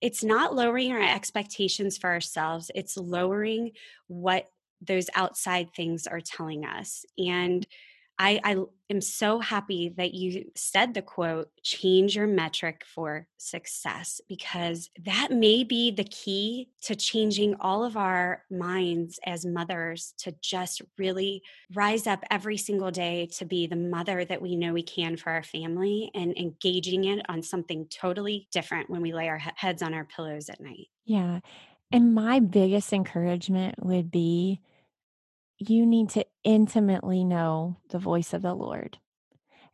it's 0.00 0.24
not 0.24 0.54
lowering 0.54 0.92
our 0.92 1.02
expectations 1.02 1.98
for 1.98 2.10
ourselves, 2.10 2.70
it's 2.74 2.96
lowering 2.96 3.72
what 4.06 4.46
those 4.80 5.10
outside 5.14 5.68
things 5.74 6.06
are 6.06 6.20
telling 6.20 6.64
us. 6.64 7.04
And 7.18 7.66
I, 8.22 8.38
I 8.44 8.56
am 8.90 9.00
so 9.00 9.38
happy 9.38 9.94
that 9.96 10.12
you 10.12 10.50
said 10.54 10.92
the 10.92 11.00
quote, 11.00 11.48
change 11.62 12.16
your 12.16 12.26
metric 12.26 12.84
for 12.84 13.26
success, 13.38 14.20
because 14.28 14.90
that 15.06 15.30
may 15.30 15.64
be 15.64 15.90
the 15.90 16.04
key 16.04 16.68
to 16.82 16.94
changing 16.94 17.54
all 17.60 17.82
of 17.82 17.96
our 17.96 18.44
minds 18.50 19.18
as 19.24 19.46
mothers 19.46 20.12
to 20.18 20.34
just 20.42 20.82
really 20.98 21.42
rise 21.72 22.06
up 22.06 22.22
every 22.30 22.58
single 22.58 22.90
day 22.90 23.24
to 23.38 23.46
be 23.46 23.66
the 23.66 23.74
mother 23.74 24.22
that 24.26 24.42
we 24.42 24.54
know 24.54 24.74
we 24.74 24.82
can 24.82 25.16
for 25.16 25.30
our 25.30 25.42
family 25.42 26.10
and 26.14 26.36
engaging 26.36 27.04
it 27.04 27.24
on 27.30 27.42
something 27.42 27.86
totally 27.86 28.48
different 28.52 28.90
when 28.90 29.00
we 29.00 29.14
lay 29.14 29.30
our 29.30 29.40
heads 29.56 29.80
on 29.82 29.94
our 29.94 30.04
pillows 30.04 30.50
at 30.50 30.60
night. 30.60 30.88
Yeah. 31.06 31.40
And 31.90 32.14
my 32.14 32.38
biggest 32.38 32.92
encouragement 32.92 33.82
would 33.82 34.10
be 34.10 34.60
you 35.60 35.84
need 35.84 36.08
to 36.10 36.24
intimately 36.42 37.22
know 37.22 37.76
the 37.90 37.98
voice 37.98 38.32
of 38.32 38.42
the 38.42 38.54
Lord. 38.54 38.98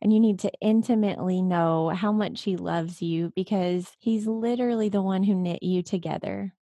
And 0.01 0.13
you 0.13 0.19
need 0.19 0.39
to 0.39 0.51
intimately 0.61 1.41
know 1.41 1.89
how 1.89 2.11
much 2.11 2.43
He 2.43 2.57
loves 2.57 3.01
you 3.01 3.31
because 3.35 3.95
He's 3.99 4.27
literally 4.27 4.89
the 4.89 5.01
one 5.01 5.23
who 5.23 5.33
knit 5.33 5.63
you 5.63 5.81
together. 5.81 6.53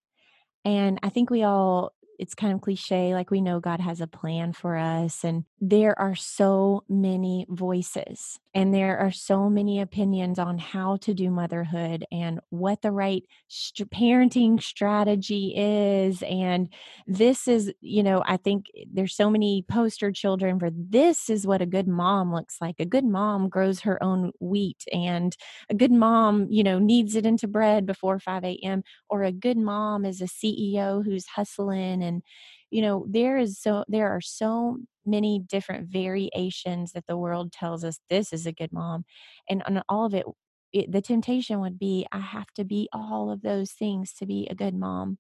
And 0.65 1.01
I 1.03 1.09
think 1.09 1.31
we 1.31 1.43
all 1.43 1.94
it's 2.19 2.35
kind 2.35 2.53
of 2.53 2.61
cliche 2.61 3.15
like 3.15 3.31
we 3.31 3.41
know 3.41 3.61
God 3.61 3.81
has 3.81 4.01
a 4.01 4.07
plan 4.07 4.53
for 4.53 4.77
us 4.77 5.25
and 5.25 5.45
there 5.61 5.99
are 5.99 6.15
so 6.15 6.85
many 6.89 7.47
voices 7.49 8.39
and 8.55 8.73
there 8.73 8.99
are 8.99 9.11
so 9.11 9.49
many 9.51 9.81
opinions 9.81 10.39
on 10.39 10.59
how 10.59 10.97
to 10.99 11.15
do 11.15 11.31
motherhood 11.31 12.05
and 12.13 12.41
what 12.51 12.83
the 12.83 12.93
right 12.93 13.25
st- 13.49 13.91
parenting 13.91 14.63
strategy 14.63 15.55
is 15.57 16.23
and 16.23 16.69
this 17.07 17.49
is 17.49 17.73
you 17.81 18.03
know 18.03 18.23
I 18.27 18.37
think 18.37 18.67
eh, 18.77 18.85
there's 18.93 19.15
so 19.15 19.31
many 19.31 19.65
poster 19.69 20.13
children 20.13 20.59
for 20.59 20.71
this 20.73 21.29
is 21.31 21.47
what 21.47 21.63
a 21.63 21.67
good 21.67 21.89
mom 21.89 22.33
looks 22.35 22.57
like. 22.61 22.77
A 22.79 22.85
good 22.85 23.05
mom 23.05 23.49
grows 23.49 23.81
her 23.81 24.03
own 24.03 24.33
wheat 24.41 24.85
and 24.93 25.37
a 25.71 25.75
good 25.75 25.93
mom 25.93 26.47
you 26.51 26.63
know 26.63 26.79
kneads 26.79 27.17
it 27.17 27.27
into 27.27 27.49
bread 27.49 27.87
before 27.87 28.19
5 28.19 28.45
a.m 28.45 28.83
or 29.09 29.23
a 29.23 29.33
good 29.33 29.57
mom 29.57 30.05
is 30.05 30.21
a 30.21 30.29
CEO 30.29 31.03
who's 31.03 31.27
hustling 31.27 32.03
and 32.05 32.23
you 32.71 32.83
know 32.83 33.07
there 33.09 33.37
is 33.39 33.59
so 33.59 33.85
there 33.89 34.11
are 34.11 34.21
so 34.21 34.79
many 35.07 35.41
different 35.49 35.89
variations 35.89 36.93
that 36.93 37.07
the 37.07 37.17
world 37.17 37.53
tells 37.53 37.85
us 37.85 37.99
this 38.09 38.33
is 38.33 38.47
a 38.47 38.53
good 38.53 38.73
mom 38.73 39.05
and 39.49 39.63
on 39.65 39.83
all 39.89 40.07
of 40.07 40.15
it, 40.15 40.27
it 40.73 40.93
the 40.93 41.03
temptation 41.03 41.61
would 41.61 41.79
be 41.79 42.07
i 42.13 42.19
have 42.19 42.51
to 42.55 42.65
be 42.65 42.89
all 42.93 43.31
of 43.31 43.43
those 43.43 43.73
things 43.73 44.13
to 44.13 44.27
be 44.27 44.47
a 44.51 44.55
good 44.55 44.75
mom 44.75 45.19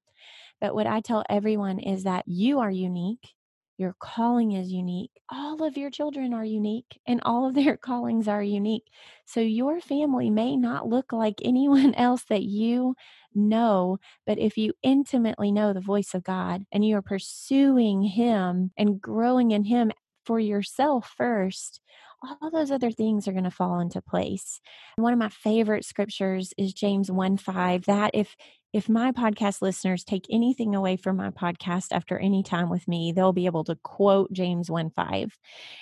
but 0.60 0.74
what 0.74 0.86
i 0.86 1.00
tell 1.00 1.24
everyone 1.28 1.78
is 1.78 2.04
that 2.04 2.24
you 2.26 2.60
are 2.60 2.70
unique 2.70 3.34
your 3.76 3.94
calling 3.98 4.52
is 4.52 4.70
unique. 4.70 5.10
All 5.28 5.64
of 5.64 5.76
your 5.76 5.90
children 5.90 6.32
are 6.32 6.44
unique 6.44 7.00
and 7.06 7.20
all 7.24 7.46
of 7.46 7.54
their 7.54 7.76
callings 7.88 8.28
are 8.28 8.42
unique. 8.42 8.86
So 9.26 9.40
your 9.40 9.80
family 9.80 10.30
may 10.30 10.56
not 10.56 10.88
look 10.88 11.12
like 11.12 11.40
anyone 11.44 11.94
else 11.94 12.24
that 12.28 12.44
you 12.44 12.94
know, 13.34 13.98
but 14.26 14.38
if 14.38 14.56
you 14.56 14.72
intimately 14.82 15.52
know 15.52 15.72
the 15.72 15.80
voice 15.80 16.14
of 16.14 16.24
God 16.24 16.64
and 16.72 16.84
you 16.84 16.96
are 16.96 17.02
pursuing 17.02 18.02
Him 18.02 18.72
and 18.76 19.00
growing 19.00 19.50
in 19.50 19.64
Him 19.64 19.92
for 20.24 20.38
yourself 20.38 21.12
first, 21.16 21.80
all 22.22 22.50
those 22.50 22.70
other 22.70 22.90
things 22.90 23.28
are 23.28 23.32
going 23.32 23.44
to 23.44 23.50
fall 23.50 23.80
into 23.80 24.00
place. 24.00 24.60
One 24.96 25.12
of 25.12 25.18
my 25.18 25.28
favorite 25.28 25.84
scriptures 25.84 26.52
is 26.56 26.72
James 26.72 27.10
1 27.10 27.36
5 27.36 27.84
that 27.86 28.12
if 28.14 28.36
if 28.72 28.88
my 28.88 29.12
podcast 29.12 29.62
listeners 29.62 30.02
take 30.02 30.26
anything 30.32 30.74
away 30.74 30.96
from 30.96 31.16
my 31.16 31.30
podcast 31.30 31.92
after 31.92 32.18
any 32.18 32.42
time 32.42 32.70
with 32.70 32.88
me, 32.88 33.12
they'll 33.12 33.32
be 33.32 33.46
able 33.46 33.62
to 33.64 33.76
quote 33.84 34.32
James 34.32 34.68
1 34.68 34.90
5. 34.90 35.38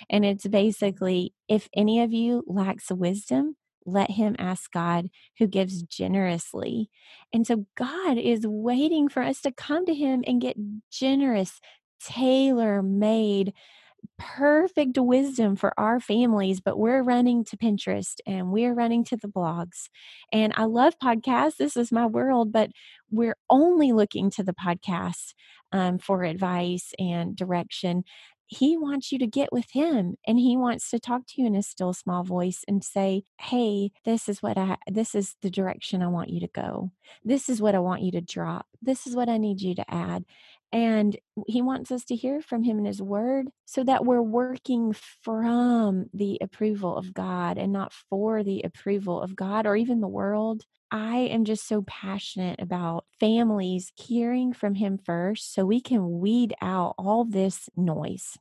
And 0.09 0.23
it's 0.23 0.45
basically 0.45 1.33
if 1.47 1.69
any 1.75 2.01
of 2.01 2.13
you 2.13 2.43
lacks 2.45 2.91
wisdom, 2.91 3.55
let 3.85 4.11
him 4.11 4.35
ask 4.39 4.71
God 4.71 5.09
who 5.39 5.47
gives 5.47 5.83
generously. 5.83 6.89
And 7.33 7.45
so 7.45 7.65
God 7.75 8.17
is 8.17 8.45
waiting 8.45 9.09
for 9.09 9.21
us 9.23 9.41
to 9.41 9.51
come 9.51 9.85
to 9.85 9.93
him 9.93 10.23
and 10.25 10.41
get 10.41 10.57
generous, 10.91 11.59
tailor 11.99 12.81
made 12.81 13.53
perfect 14.17 14.97
wisdom 14.97 15.55
for 15.55 15.73
our 15.77 15.99
families, 15.99 16.59
but 16.59 16.77
we're 16.77 17.01
running 17.01 17.43
to 17.45 17.57
Pinterest 17.57 18.15
and 18.25 18.51
we're 18.51 18.73
running 18.73 19.03
to 19.05 19.17
the 19.17 19.27
blogs. 19.27 19.89
And 20.31 20.53
I 20.55 20.65
love 20.65 20.99
podcasts. 21.01 21.57
This 21.57 21.77
is 21.77 21.91
my 21.91 22.05
world, 22.05 22.51
but 22.51 22.71
we're 23.11 23.37
only 23.49 23.91
looking 23.91 24.29
to 24.31 24.43
the 24.43 24.53
podcast 24.53 25.33
um, 25.71 25.97
for 25.97 26.23
advice 26.23 26.91
and 26.99 27.35
direction. 27.35 28.03
He 28.47 28.77
wants 28.77 29.11
you 29.11 29.19
to 29.19 29.27
get 29.27 29.51
with 29.51 29.71
him 29.71 30.15
and 30.27 30.37
he 30.37 30.57
wants 30.57 30.89
to 30.91 30.99
talk 30.99 31.25
to 31.27 31.41
you 31.41 31.47
in 31.47 31.55
a 31.55 31.63
still 31.63 31.93
small 31.93 32.23
voice 32.23 32.63
and 32.67 32.83
say, 32.83 33.23
Hey, 33.39 33.91
this 34.05 34.27
is 34.29 34.43
what 34.43 34.57
I, 34.57 34.77
this 34.87 35.15
is 35.15 35.35
the 35.41 35.49
direction 35.49 36.01
I 36.01 36.07
want 36.07 36.29
you 36.29 36.39
to 36.41 36.47
go. 36.47 36.91
This 37.23 37.49
is 37.49 37.61
what 37.61 37.75
I 37.75 37.79
want 37.79 38.01
you 38.01 38.11
to 38.11 38.21
drop. 38.21 38.67
This 38.81 39.07
is 39.07 39.15
what 39.15 39.29
I 39.29 39.37
need 39.37 39.61
you 39.61 39.75
to 39.75 39.93
add. 39.93 40.25
And 40.73 41.15
he 41.45 41.61
wants 41.61 41.91
us 41.91 42.03
to 42.05 42.15
hear 42.15 42.41
from 42.41 42.63
him 42.63 42.79
in 42.79 42.85
his 42.85 42.99
word 42.99 43.49
so 43.65 43.83
that 43.83 44.05
we're 44.05 44.23
working 44.23 44.95
from 45.21 46.07
the 46.15 46.39
approval 46.41 46.97
of 46.97 47.13
God 47.13 47.59
and 47.59 47.71
not 47.71 47.93
for 48.09 48.43
the 48.43 48.63
approval 48.63 49.21
of 49.21 49.35
God 49.35 49.67
or 49.67 49.75
even 49.75 50.01
the 50.01 50.07
world. 50.07 50.63
I 50.89 51.17
am 51.17 51.45
just 51.45 51.67
so 51.67 51.83
passionate 51.83 52.59
about 52.59 53.05
families 53.19 53.91
hearing 53.95 54.51
from 54.51 54.73
him 54.73 54.97
first 54.97 55.53
so 55.53 55.63
we 55.63 55.79
can 55.79 56.19
weed 56.19 56.55
out 56.59 56.95
all 56.97 57.23
this 57.23 57.69
noise. 57.77 58.35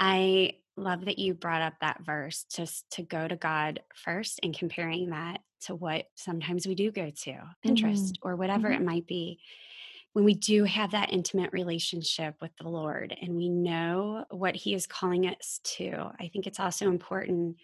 I 0.00 0.54
love 0.76 1.04
that 1.04 1.20
you 1.20 1.34
brought 1.34 1.62
up 1.62 1.74
that 1.80 2.04
verse 2.04 2.46
just 2.52 2.90
to 2.92 3.02
go 3.02 3.28
to 3.28 3.36
God 3.36 3.80
first 3.94 4.40
and 4.42 4.56
comparing 4.56 5.10
that 5.10 5.38
to 5.62 5.76
what 5.76 6.06
sometimes 6.16 6.66
we 6.66 6.74
do 6.74 6.90
go 6.90 7.10
to 7.10 7.32
Pinterest 7.64 8.10
mm-hmm. 8.10 8.28
or 8.28 8.34
whatever 8.34 8.68
mm-hmm. 8.68 8.82
it 8.82 8.84
might 8.84 9.06
be 9.06 9.38
when 10.16 10.24
we 10.24 10.32
do 10.32 10.64
have 10.64 10.92
that 10.92 11.12
intimate 11.12 11.52
relationship 11.52 12.36
with 12.40 12.50
the 12.56 12.66
Lord 12.66 13.14
and 13.20 13.36
we 13.36 13.50
know 13.50 14.24
what 14.30 14.56
He 14.56 14.72
is 14.72 14.86
calling 14.86 15.26
us 15.26 15.60
to, 15.76 16.10
I 16.18 16.28
think 16.32 16.46
it's 16.46 16.58
also 16.58 16.88
important. 16.88 17.58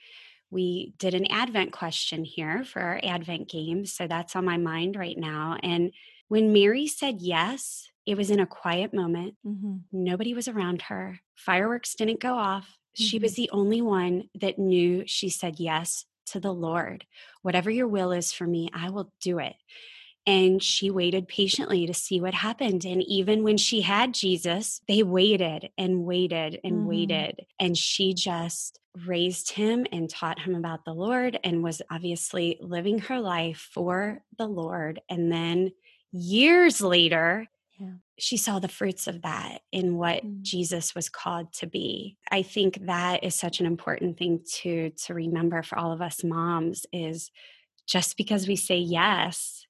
We 0.50 0.92
did 0.98 1.14
an 1.14 1.24
Advent 1.30 1.72
question 1.72 2.26
here 2.26 2.62
for 2.62 2.82
our 2.82 3.00
Advent 3.02 3.48
game. 3.48 3.86
So 3.86 4.06
that's 4.06 4.36
on 4.36 4.44
my 4.44 4.58
mind 4.58 4.96
right 4.96 5.16
now. 5.16 5.56
And 5.62 5.92
when 6.28 6.52
Mary 6.52 6.88
said 6.88 7.22
yes, 7.22 7.88
it 8.04 8.18
was 8.18 8.30
in 8.30 8.38
a 8.38 8.44
quiet 8.44 8.92
moment. 8.92 9.36
Mm-hmm. 9.46 9.76
Nobody 9.90 10.34
was 10.34 10.46
around 10.46 10.82
her. 10.82 11.20
Fireworks 11.34 11.94
didn't 11.94 12.20
go 12.20 12.34
off. 12.34 12.64
Mm-hmm. 12.66 13.02
She 13.02 13.18
was 13.18 13.32
mm-hmm. 13.32 13.42
the 13.44 13.50
only 13.52 13.80
one 13.80 14.24
that 14.42 14.58
knew 14.58 15.04
she 15.06 15.30
said 15.30 15.58
yes 15.58 16.04
to 16.26 16.38
the 16.38 16.52
Lord. 16.52 17.06
Whatever 17.40 17.70
your 17.70 17.88
will 17.88 18.12
is 18.12 18.30
for 18.30 18.46
me, 18.46 18.68
I 18.74 18.90
will 18.90 19.10
do 19.22 19.38
it. 19.38 19.54
And 20.26 20.62
she 20.62 20.90
waited 20.90 21.26
patiently 21.26 21.86
to 21.86 21.94
see 21.94 22.20
what 22.20 22.34
happened. 22.34 22.84
And 22.84 23.02
even 23.02 23.42
when 23.42 23.56
she 23.56 23.80
had 23.80 24.14
Jesus, 24.14 24.80
they 24.86 25.02
waited 25.02 25.70
and 25.76 26.04
waited 26.04 26.60
and 26.62 26.74
mm-hmm. 26.74 26.86
waited. 26.86 27.46
And 27.58 27.76
she 27.76 28.14
just 28.14 28.78
raised 29.06 29.52
him 29.52 29.86
and 29.90 30.08
taught 30.08 30.40
him 30.40 30.54
about 30.54 30.84
the 30.84 30.94
Lord 30.94 31.38
and 31.42 31.62
was 31.62 31.82
obviously 31.90 32.58
living 32.60 33.00
her 33.00 33.18
life 33.18 33.68
for 33.72 34.22
the 34.38 34.46
Lord. 34.46 35.00
And 35.08 35.32
then 35.32 35.72
years 36.12 36.80
later, 36.80 37.48
yeah. 37.78 37.94
she 38.18 38.36
saw 38.36 38.58
the 38.58 38.68
fruits 38.68 39.06
of 39.06 39.22
that 39.22 39.62
in 39.72 39.96
what 39.96 40.24
mm. 40.24 40.42
Jesus 40.42 40.94
was 40.94 41.08
called 41.08 41.52
to 41.54 41.66
be. 41.66 42.16
I 42.30 42.42
think 42.42 42.86
that 42.86 43.24
is 43.24 43.34
such 43.34 43.60
an 43.60 43.66
important 43.66 44.18
thing 44.18 44.40
to 44.60 44.90
to 44.90 45.14
remember 45.14 45.62
for 45.62 45.78
all 45.78 45.92
of 45.92 46.02
us 46.02 46.22
moms 46.22 46.86
is 46.92 47.30
just 47.86 48.16
because 48.16 48.46
we 48.46 48.56
say 48.56 48.76
yes 48.76 49.61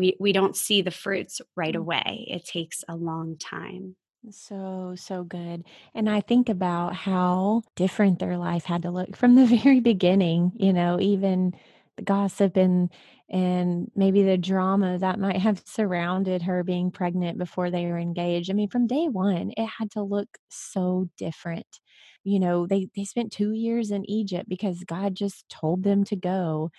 we 0.00 0.16
we 0.18 0.32
don't 0.32 0.56
see 0.56 0.82
the 0.82 0.90
fruits 0.90 1.40
right 1.56 1.74
mm. 1.74 1.80
away 1.80 2.26
it 2.28 2.44
takes 2.46 2.82
a 2.88 2.96
long 2.96 3.36
time. 3.38 3.96
So 4.30 4.94
so 4.96 5.24
good 5.24 5.64
and 5.94 6.08
i 6.10 6.20
think 6.20 6.50
about 6.50 6.94
how 6.94 7.62
different 7.74 8.18
their 8.18 8.36
life 8.36 8.64
had 8.64 8.82
to 8.82 8.90
look 8.90 9.16
from 9.16 9.34
the 9.34 9.46
very 9.62 9.80
beginning 9.80 10.52
you 10.56 10.72
know 10.74 11.00
even 11.00 11.54
the 11.96 12.02
gossip 12.02 12.56
and 12.56 12.90
and 13.30 13.90
maybe 13.96 14.22
the 14.22 14.36
drama 14.36 14.98
that 14.98 15.18
might 15.18 15.38
have 15.38 15.62
surrounded 15.64 16.42
her 16.42 16.62
being 16.64 16.90
pregnant 16.90 17.38
before 17.38 17.70
they 17.70 17.86
were 17.86 17.98
engaged. 17.98 18.50
I 18.50 18.54
mean 18.54 18.68
from 18.68 18.86
day 18.86 19.06
one 19.08 19.52
it 19.56 19.66
had 19.66 19.90
to 19.92 20.02
look 20.02 20.28
so 20.50 21.08
different. 21.16 21.80
You 22.24 22.40
know 22.40 22.66
they 22.66 22.88
they 22.94 23.04
spent 23.04 23.32
2 23.32 23.52
years 23.52 23.90
in 23.90 24.08
Egypt 24.10 24.48
because 24.48 24.84
God 24.84 25.14
just 25.14 25.48
told 25.48 25.82
them 25.82 26.04
to 26.04 26.16
go 26.16 26.70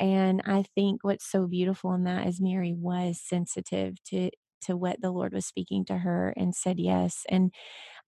and 0.00 0.42
I 0.46 0.64
think 0.74 1.04
what's 1.04 1.30
so 1.30 1.46
beautiful 1.46 1.92
in 1.94 2.04
that 2.04 2.26
is 2.26 2.40
Mary 2.40 2.74
was 2.76 3.20
sensitive 3.22 4.02
to 4.06 4.30
to 4.62 4.76
what 4.76 5.00
the 5.00 5.10
Lord 5.10 5.32
was 5.32 5.46
speaking 5.46 5.84
to 5.86 5.98
her 5.98 6.34
and 6.36 6.54
said 6.54 6.78
yes. 6.78 7.24
And 7.28 7.52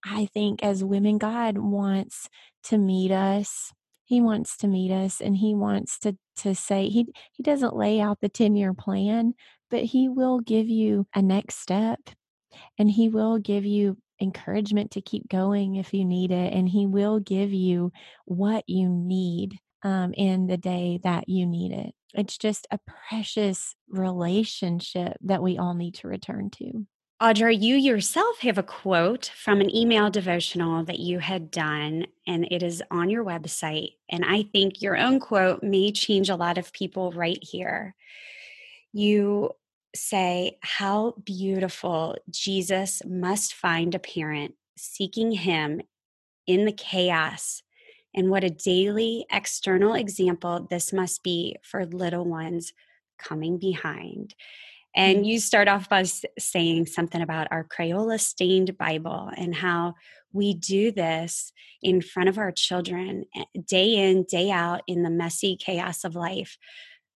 I 0.05 0.27
think 0.27 0.63
as 0.63 0.85
women, 0.85 1.19
God 1.19 1.59
wants 1.59 2.29
to 2.65 2.79
meet 2.79 3.11
us. 3.11 3.73
He 4.05 4.21
wants 4.21 4.57
to 4.59 4.69
meet 4.69 4.93
us 4.93 5.21
and 5.21 5.37
he 5.37 5.55
wants 5.55 5.99
to 6.01 6.17
to 6.39 6.55
say 6.55 6.89
he 6.89 7.07
he 7.33 7.43
doesn't 7.43 7.77
lay 7.77 8.01
out 8.01 8.21
the 8.21 8.31
10-year 8.31 8.75
plan, 8.75 9.35
but 9.71 9.85
he 9.85 10.09
will 10.09 10.41
give 10.41 10.69
you 10.69 11.07
a 11.15 11.23
next 11.23 11.61
step 11.61 12.01
and 12.79 12.91
he 12.91 13.09
will 13.09 13.39
give 13.39 13.65
you 13.65 13.99
encouragement 14.21 14.93
to 14.93 15.01
keep 15.03 15.29
going 15.29 15.77
if 15.77 15.93
you 15.95 16.05
need 16.05 16.31
it 16.31 16.53
and 16.53 16.69
he 16.69 16.87
will 16.87 17.21
give 17.21 17.53
you 17.53 17.93
what 18.25 18.65
you 18.69 18.89
need 18.89 19.59
um, 19.83 20.13
in 20.15 20.47
the 20.47 20.57
day 20.57 21.01
that 21.03 21.29
you 21.29 21.47
need 21.47 21.73
it. 21.73 21.95
It's 22.15 22.37
just 22.37 22.67
a 22.71 22.79
precious 23.09 23.75
relationship 23.89 25.17
that 25.23 25.43
we 25.43 25.59
all 25.59 25.75
need 25.75 25.95
to 25.97 26.09
return 26.09 26.51
to. 26.51 26.87
Audra, 27.23 27.57
you 27.57 27.77
yourself 27.77 28.41
have 28.41 28.59
a 28.59 28.65
quote 28.65 29.31
from 29.37 29.61
an 29.61 29.75
email 29.75 30.11
devotional 30.11 30.85
that 30.85 30.99
you 30.99 31.21
had 31.21 31.53
done, 31.53 32.07
and 32.27 32.49
it 32.51 32.65
is 32.65 32.83
on 32.91 33.11
your 33.11 33.25
website. 33.25 33.93
And 34.11 34.25
I 34.25 34.43
think 34.43 34.83
your 34.83 34.97
own 34.97 35.21
quote 35.21 35.63
may 35.63 35.93
change 35.93 36.31
a 36.31 36.37
lot 36.37 36.59
of 36.59 36.73
people 36.73 37.13
right 37.13 37.39
here. 37.41 37.95
You 38.93 39.53
say, 39.95 40.59
How 40.63 41.15
beautiful 41.25 42.17
Jesus 42.29 43.03
must 43.07 43.55
find 43.55 43.95
a 43.95 44.01
parent 44.01 44.55
seeking 44.77 45.31
him 45.31 45.81
in 46.49 46.65
the 46.65 46.73
chaos 46.73 47.63
and 48.15 48.31
what 48.31 48.45
a 48.45 48.51
daily 48.51 49.27
external 49.31 49.95
example 49.95 50.67
this 50.71 50.93
must 50.93 51.23
be 51.23 51.57
for 51.63 51.87
little 51.87 52.25
ones 52.25 52.73
coming 53.19 53.59
behind. 53.59 54.35
And 54.95 55.27
you 55.27 55.41
start 55.41 55.69
off 55.69 55.89
by 55.89 56.05
saying 56.39 56.87
something 56.87 57.23
about 57.23 57.49
our 57.51 57.65
Crayola 57.65 58.21
stained 58.21 58.77
Bible 58.77 59.31
and 59.35 59.55
how 59.55 59.95
we 60.33 60.53
do 60.53 60.93
this 60.93 61.53
in 61.81 62.03
front 62.03 62.29
of 62.29 62.37
our 62.39 62.53
children 62.53 63.25
eh, 63.35 63.45
day 63.67 63.95
in, 63.95 64.25
day 64.25 64.51
out 64.51 64.83
in 64.87 65.03
the 65.03 65.11
messy 65.11 65.57
chaos 65.57 66.05
of 66.05 66.15
life. 66.15 66.59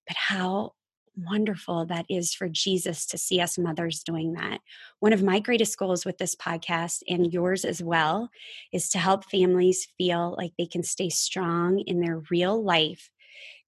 But 0.06 0.16
how 0.16 0.72
wonderful 1.16 1.86
that 1.86 2.06
is 2.08 2.34
for 2.34 2.48
Jesus 2.48 3.06
to 3.06 3.18
see 3.18 3.40
us 3.40 3.58
mothers 3.58 4.02
doing 4.02 4.34
that. 4.34 4.60
One 5.00 5.12
of 5.12 5.22
my 5.22 5.40
greatest 5.40 5.78
goals 5.78 6.04
with 6.04 6.18
this 6.18 6.34
podcast 6.34 7.02
and 7.08 7.32
yours 7.32 7.64
as 7.64 7.82
well 7.82 8.30
is 8.72 8.88
to 8.90 8.98
help 8.98 9.24
families 9.24 9.88
feel 9.96 10.34
like 10.36 10.52
they 10.58 10.66
can 10.66 10.82
stay 10.82 11.08
strong 11.08 11.80
in 11.80 12.00
their 12.00 12.22
real 12.30 12.62
life 12.62 13.10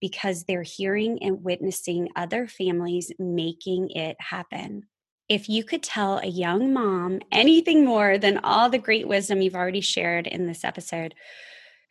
because 0.01 0.45
they're 0.45 0.63
hearing 0.63 1.23
and 1.23 1.43
witnessing 1.43 2.09
other 2.17 2.47
families 2.47 3.13
making 3.19 3.91
it 3.91 4.17
happen. 4.21 4.85
If 5.29 5.49
you 5.49 5.65
could 5.65 5.83
tell 5.83 6.19
a 6.19 6.27
young 6.27 6.73
mom 6.73 7.21
anything 7.31 7.85
more 7.85 8.17
than 8.17 8.39
all 8.39 8.71
the 8.71 8.79
great 8.79 9.07
wisdom 9.07 9.43
you've 9.43 9.55
already 9.55 9.83
shared 9.83 10.27
in 10.27 10.47
this 10.47 10.65
episode, 10.65 11.15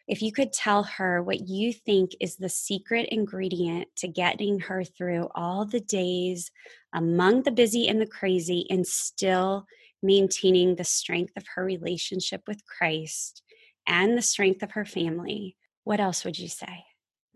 if 0.08 0.22
you 0.22 0.32
could 0.32 0.54
tell 0.54 0.84
her 0.84 1.22
what 1.22 1.48
you 1.48 1.74
think 1.74 2.12
is 2.20 2.38
the 2.38 2.50
secret 2.50 3.10
ingredient 3.12 3.88
to 3.98 4.08
getting 4.08 4.60
her 4.62 4.84
through 4.84 5.28
all 5.36 5.66
the 5.66 5.82
days 5.82 6.52
among 6.94 7.44
the 7.44 7.52
busy 7.52 7.88
and 7.88 8.00
the 8.00 8.08
crazy 8.08 8.66
and 8.70 8.88
still 8.88 9.66
maintaining 10.02 10.76
the 10.76 10.84
strength 10.84 11.34
of 11.36 11.44
her 11.56 11.66
relationship 11.66 12.42
with 12.48 12.66
Christ 12.66 13.44
and 13.86 14.18
the 14.18 14.22
strength 14.22 14.64
of 14.64 14.72
her 14.72 14.86
family, 14.86 15.58
what 15.84 16.00
else 16.00 16.24
would 16.24 16.38
you 16.38 16.48
say? 16.48 16.86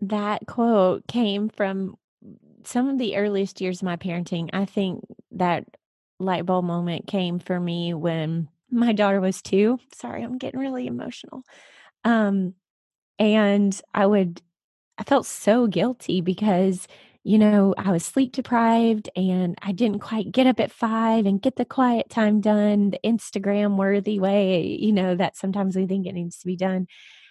That 0.00 0.46
quote 0.46 1.06
came 1.06 1.48
from 1.48 1.96
some 2.64 2.88
of 2.88 2.98
the 2.98 3.16
earliest 3.16 3.60
years 3.60 3.80
of 3.80 3.86
my 3.86 3.96
parenting. 3.96 4.50
I 4.52 4.64
think 4.64 5.04
that 5.32 5.64
light 6.18 6.46
bulb 6.46 6.64
moment 6.64 7.06
came 7.06 7.38
for 7.38 7.58
me 7.58 7.94
when 7.94 8.48
my 8.70 8.92
daughter 8.92 9.20
was 9.20 9.42
two. 9.42 9.78
Sorry, 9.94 10.22
I'm 10.22 10.38
getting 10.38 10.60
really 10.60 10.86
emotional. 10.86 11.42
Um, 12.04 12.54
and 13.18 13.80
I 13.94 14.06
would, 14.06 14.42
I 14.98 15.04
felt 15.04 15.26
so 15.26 15.66
guilty 15.66 16.20
because 16.20 16.86
you 17.24 17.38
know, 17.38 17.72
I 17.78 17.92
was 17.92 18.04
sleep 18.04 18.32
deprived 18.32 19.08
and 19.14 19.56
I 19.62 19.70
didn't 19.72 20.00
quite 20.00 20.32
get 20.32 20.48
up 20.48 20.58
at 20.58 20.72
five 20.72 21.24
and 21.24 21.40
get 21.40 21.54
the 21.54 21.64
quiet 21.64 22.10
time 22.10 22.40
done 22.40 22.90
the 22.90 22.98
Instagram 23.04 23.76
worthy 23.76 24.18
way, 24.18 24.76
you 24.80 24.92
know, 24.92 25.14
that 25.14 25.36
sometimes 25.36 25.76
we 25.76 25.86
think 25.86 26.06
it 26.06 26.14
needs 26.14 26.38
to 26.38 26.46
be 26.46 26.56
done. 26.56 26.88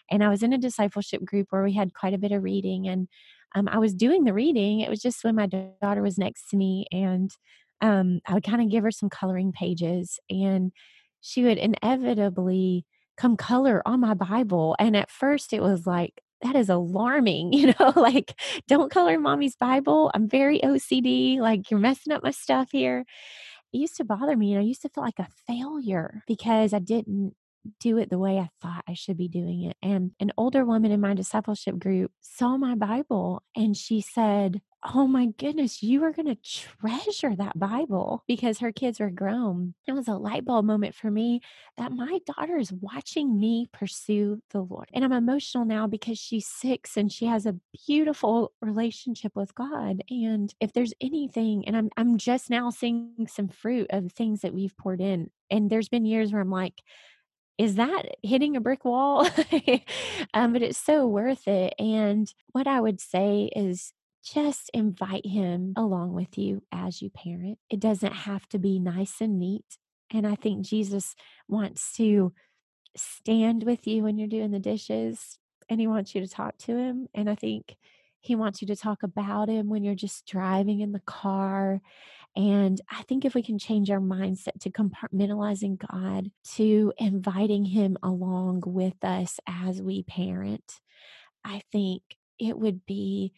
And 0.10 0.24
I 0.24 0.30
was 0.30 0.44
in 0.44 0.54
a 0.54 0.58
discipleship 0.58 1.26
group 1.26 1.48
where 1.50 1.64
we 1.64 1.74
had 1.74 1.94
quite 1.94 2.14
a 2.14 2.18
bit 2.18 2.32
of 2.32 2.44
reading 2.44 2.88
and 2.88 3.08
um, 3.54 3.68
I 3.68 3.80
was 3.80 3.94
doing 3.94 4.24
the 4.24 4.34
reading. 4.34 4.80
It 4.80 4.90
was 4.90 5.02
just 5.02 5.26
when 5.26 5.36
my 5.36 5.48
daughter 5.48 6.02
was 6.02 6.18
next 6.18 6.50
to 6.50 6.58
me 6.58 6.86
and 6.92 7.30
um, 7.82 8.22
I 8.26 8.34
would 8.34 8.46
kind 8.46 8.62
of 8.62 8.70
give 8.70 8.84
her 8.84 8.92
some 8.92 9.10
coloring 9.10 9.52
pages 9.52 10.20
and 10.30 10.72
she 11.20 11.44
would 11.44 11.58
inevitably 11.58 12.86
come 13.18 13.38
color 13.38 13.82
on 13.86 14.00
my 14.00 14.14
Bible. 14.14 14.76
And 14.80 14.96
at 14.96 15.12
first 15.12 15.54
it 15.54 15.62
was 15.62 15.86
like, 15.86 16.22
that 16.42 16.56
is 16.56 16.70
alarming, 16.70 17.54
you 17.54 17.74
know, 17.80 17.94
like 17.96 18.34
don't 18.68 18.92
color 18.92 19.20
mommy's 19.20 19.56
Bible. 19.56 20.12
I'm 20.14 20.28
very 20.28 20.60
OCD. 20.60 21.40
Like 21.40 21.70
you're 21.70 21.80
messing 21.80 22.14
up 22.14 22.24
my 22.24 22.32
stuff 22.32 22.70
here. 22.72 23.06
It 23.74 23.78
used 23.78 23.98
to 23.98 24.04
bother 24.04 24.36
me. 24.36 24.54
And 24.54 24.62
I 24.62 24.66
used 24.66 24.82
to 24.82 24.90
feel 24.90 25.04
like 25.04 25.20
a 25.20 25.28
failure 25.48 26.24
because 26.28 26.74
I 26.74 26.80
didn't 26.80 27.36
do 27.80 27.98
it 27.98 28.10
the 28.10 28.18
way 28.18 28.38
I 28.40 28.50
thought 28.62 28.84
I 28.88 28.94
should 28.94 29.18
be 29.18 29.28
doing 29.28 29.64
it. 29.64 29.78
And 29.82 30.12
an 30.20 30.32
older 30.38 30.66
woman 30.66 30.92
in 30.92 31.00
my 31.00 31.14
discipleship 31.14 31.78
group 31.78 32.12
saw 32.20 32.58
my 32.58 32.76
Bible 32.76 33.44
and 33.56 33.78
she 33.78 34.02
said, 34.02 34.62
Oh 34.84 35.06
my 35.06 35.28
goodness, 35.28 35.84
you 35.84 36.04
are 36.04 36.12
going 36.12 36.26
to 36.26 36.36
treasure 36.36 37.36
that 37.36 37.60
Bible 37.60 38.24
because 38.28 38.58
her 38.60 38.72
kids 38.72 39.00
were 39.00 39.12
grown. 39.12 39.76
It 39.88 39.92
was 39.92 40.08
a 40.08 40.16
light 40.16 40.44
bulb 40.44 40.66
moment 40.66 40.96
for 40.96 41.12
me 41.12 41.42
that 41.78 41.92
my 41.92 42.20
daughter 42.26 42.58
is 42.58 42.74
watching 42.74 43.40
me 43.40 43.68
pursue 43.72 44.42
the 44.50 44.62
Lord. 44.62 44.90
And 44.92 45.06
I'm 45.06 45.12
emotional 45.12 45.66
now 45.66 45.86
because 45.86 46.18
she's 46.18 46.48
six 46.48 46.98
and 46.98 47.12
she 47.12 47.28
has 47.28 47.46
a 47.46 47.58
beautiful 47.86 48.54
relationship 48.60 49.36
with 49.36 49.54
God. 49.54 50.04
And 50.10 50.52
if 50.60 50.74
there's 50.74 50.96
anything, 51.00 51.64
and 51.68 51.78
I'm, 51.78 51.90
I'm 51.96 52.18
just 52.18 52.50
now 52.50 52.72
seeing 52.72 53.28
some 53.28 53.50
fruit 53.50 53.86
of 53.92 54.12
things 54.12 54.42
that 54.42 54.54
we've 54.54 54.76
poured 54.78 55.00
in. 55.00 55.30
And 55.52 55.70
there's 55.70 55.90
been 55.90 56.06
years 56.06 56.34
where 56.34 56.42
I'm 56.42 56.50
like, 56.50 56.82
is 57.60 57.76
that 57.76 58.04
hitting 58.24 58.56
a 58.56 58.62
brick 58.62 58.84
wall? 58.84 59.28
um, 60.34 60.54
but 60.54 60.64
it's 60.64 60.80
so 60.80 61.06
worth 61.06 61.48
it. 61.48 61.76
And 61.78 62.34
what 62.54 62.66
I 62.66 62.82
would 62.82 63.00
say 63.00 63.52
is 63.56 63.94
just 64.24 64.70
invite 64.74 65.26
him 65.26 65.74
along 65.76 66.14
with 66.14 66.38
you 66.38 66.64
as 66.72 67.02
you 67.02 67.10
parent. 67.10 67.58
It 67.70 67.80
doesn't 67.80 68.14
have 68.14 68.48
to 68.50 68.60
be 68.60 68.80
nice 68.80 69.22
and 69.22 69.40
neat. 69.40 69.66
And 70.14 70.28
I 70.28 70.36
think 70.36 70.66
Jesus 70.66 71.16
wants 71.48 71.94
to 71.94 72.34
stand 72.96 73.64
with 73.64 73.88
you 73.88 74.04
when 74.04 74.18
you're 74.18 74.28
doing 74.28 74.52
the 74.52 74.60
dishes 74.60 75.40
and 75.70 75.80
he 75.80 75.88
wants 75.88 76.14
you 76.14 76.22
to 76.22 76.28
talk 76.28 76.58
to 76.60 76.78
him. 76.78 77.08
And 77.14 77.30
I 77.30 77.36
think 77.36 77.78
he 78.20 78.36
wants 78.36 78.62
you 78.62 78.68
to 78.68 78.76
talk 78.76 79.04
about 79.04 79.50
him 79.50 79.70
when 79.70 79.84
you're 79.84 79.96
just 79.96 80.28
driving 80.28 80.82
in 80.82 80.92
the 80.92 81.00
car. 81.00 81.82
And 82.36 82.80
I 82.90 83.02
think 83.04 83.26
if 83.26 83.34
we 83.34 83.42
can 83.42 83.58
change 83.58 83.90
our 83.90 84.00
mindset 84.00 84.60
to 84.62 84.70
compartmentalizing 84.70 85.80
God, 85.92 86.32
to 86.56 86.94
inviting 86.98 87.66
him 87.66 87.98
along 88.04 88.64
with 88.66 89.04
us 89.04 89.40
as 89.48 89.82
we 89.82 90.04
parent, 90.04 90.80
I 91.44 91.62
think 91.72 92.04
it 92.38 92.58
would 92.58 92.86
be 92.86 93.34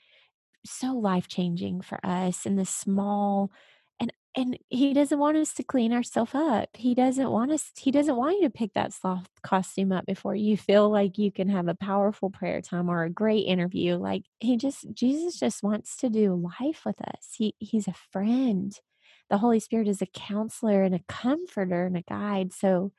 so 0.66 0.94
life 0.94 1.28
changing 1.28 1.82
for 1.82 2.00
us 2.06 2.46
in 2.46 2.56
the 2.56 2.66
small 2.66 3.52
and 4.00 4.12
and 4.36 4.58
he 4.70 4.94
doesn't 4.94 5.20
want 5.20 5.38
us 5.38 5.54
to 5.54 5.64
clean 5.64 5.94
ourselves 5.94 6.34
up. 6.34 6.70
He 6.76 6.96
doesn't 6.96 7.30
want 7.30 7.52
us 7.52 7.72
he 7.78 7.92
doesn't 7.92 8.16
want 8.16 8.38
you 8.38 8.44
to 8.44 8.50
pick 8.50 8.74
that 8.74 8.94
sloth 8.94 9.28
costume 9.44 9.92
up 9.92 10.06
before 10.06 10.36
you 10.36 10.58
feel 10.58 10.90
like 10.90 11.18
you 11.18 11.32
can 11.32 11.50
have 11.50 11.68
a 11.68 11.76
powerful 11.76 12.30
prayer 12.30 12.62
time 12.62 12.90
or 12.90 13.04
a 13.04 13.10
great 13.10 13.42
interview. 13.48 13.96
Like 13.96 14.24
he 14.40 14.58
just 14.58 14.86
Jesus 14.94 15.40
just 15.40 15.64
wants 15.64 15.98
to 15.98 16.10
do 16.10 16.34
life 16.60 16.84
with 16.86 17.02
us. 17.02 17.36
He 17.38 17.56
he's 17.60 17.88
a 17.88 17.94
friend. 18.12 18.74
The 19.30 19.38
Holy 19.38 19.60
Spirit 19.60 19.88
is 19.88 20.02
a 20.02 20.08
counselor 20.08 20.84
and 20.84 20.94
a 20.96 21.02
comforter 21.08 21.86
and 21.86 21.98
a 21.98 22.02
guide. 22.02 22.54
So 22.54 22.92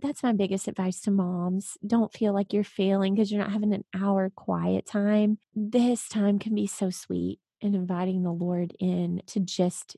that's 0.00 0.22
my 0.22 0.32
biggest 0.32 0.68
advice 0.68 1.00
to 1.02 1.10
moms. 1.10 1.76
Don't 1.86 2.12
feel 2.12 2.32
like 2.32 2.52
you're 2.52 2.64
failing 2.64 3.14
because 3.14 3.30
you're 3.30 3.42
not 3.42 3.52
having 3.52 3.72
an 3.72 3.84
hour 3.94 4.30
quiet 4.34 4.86
time. 4.86 5.38
This 5.54 6.08
time 6.08 6.38
can 6.38 6.54
be 6.54 6.66
so 6.66 6.90
sweet 6.90 7.40
and 7.62 7.74
inviting 7.74 8.22
the 8.22 8.32
Lord 8.32 8.74
in 8.78 9.22
to 9.26 9.40
just 9.40 9.96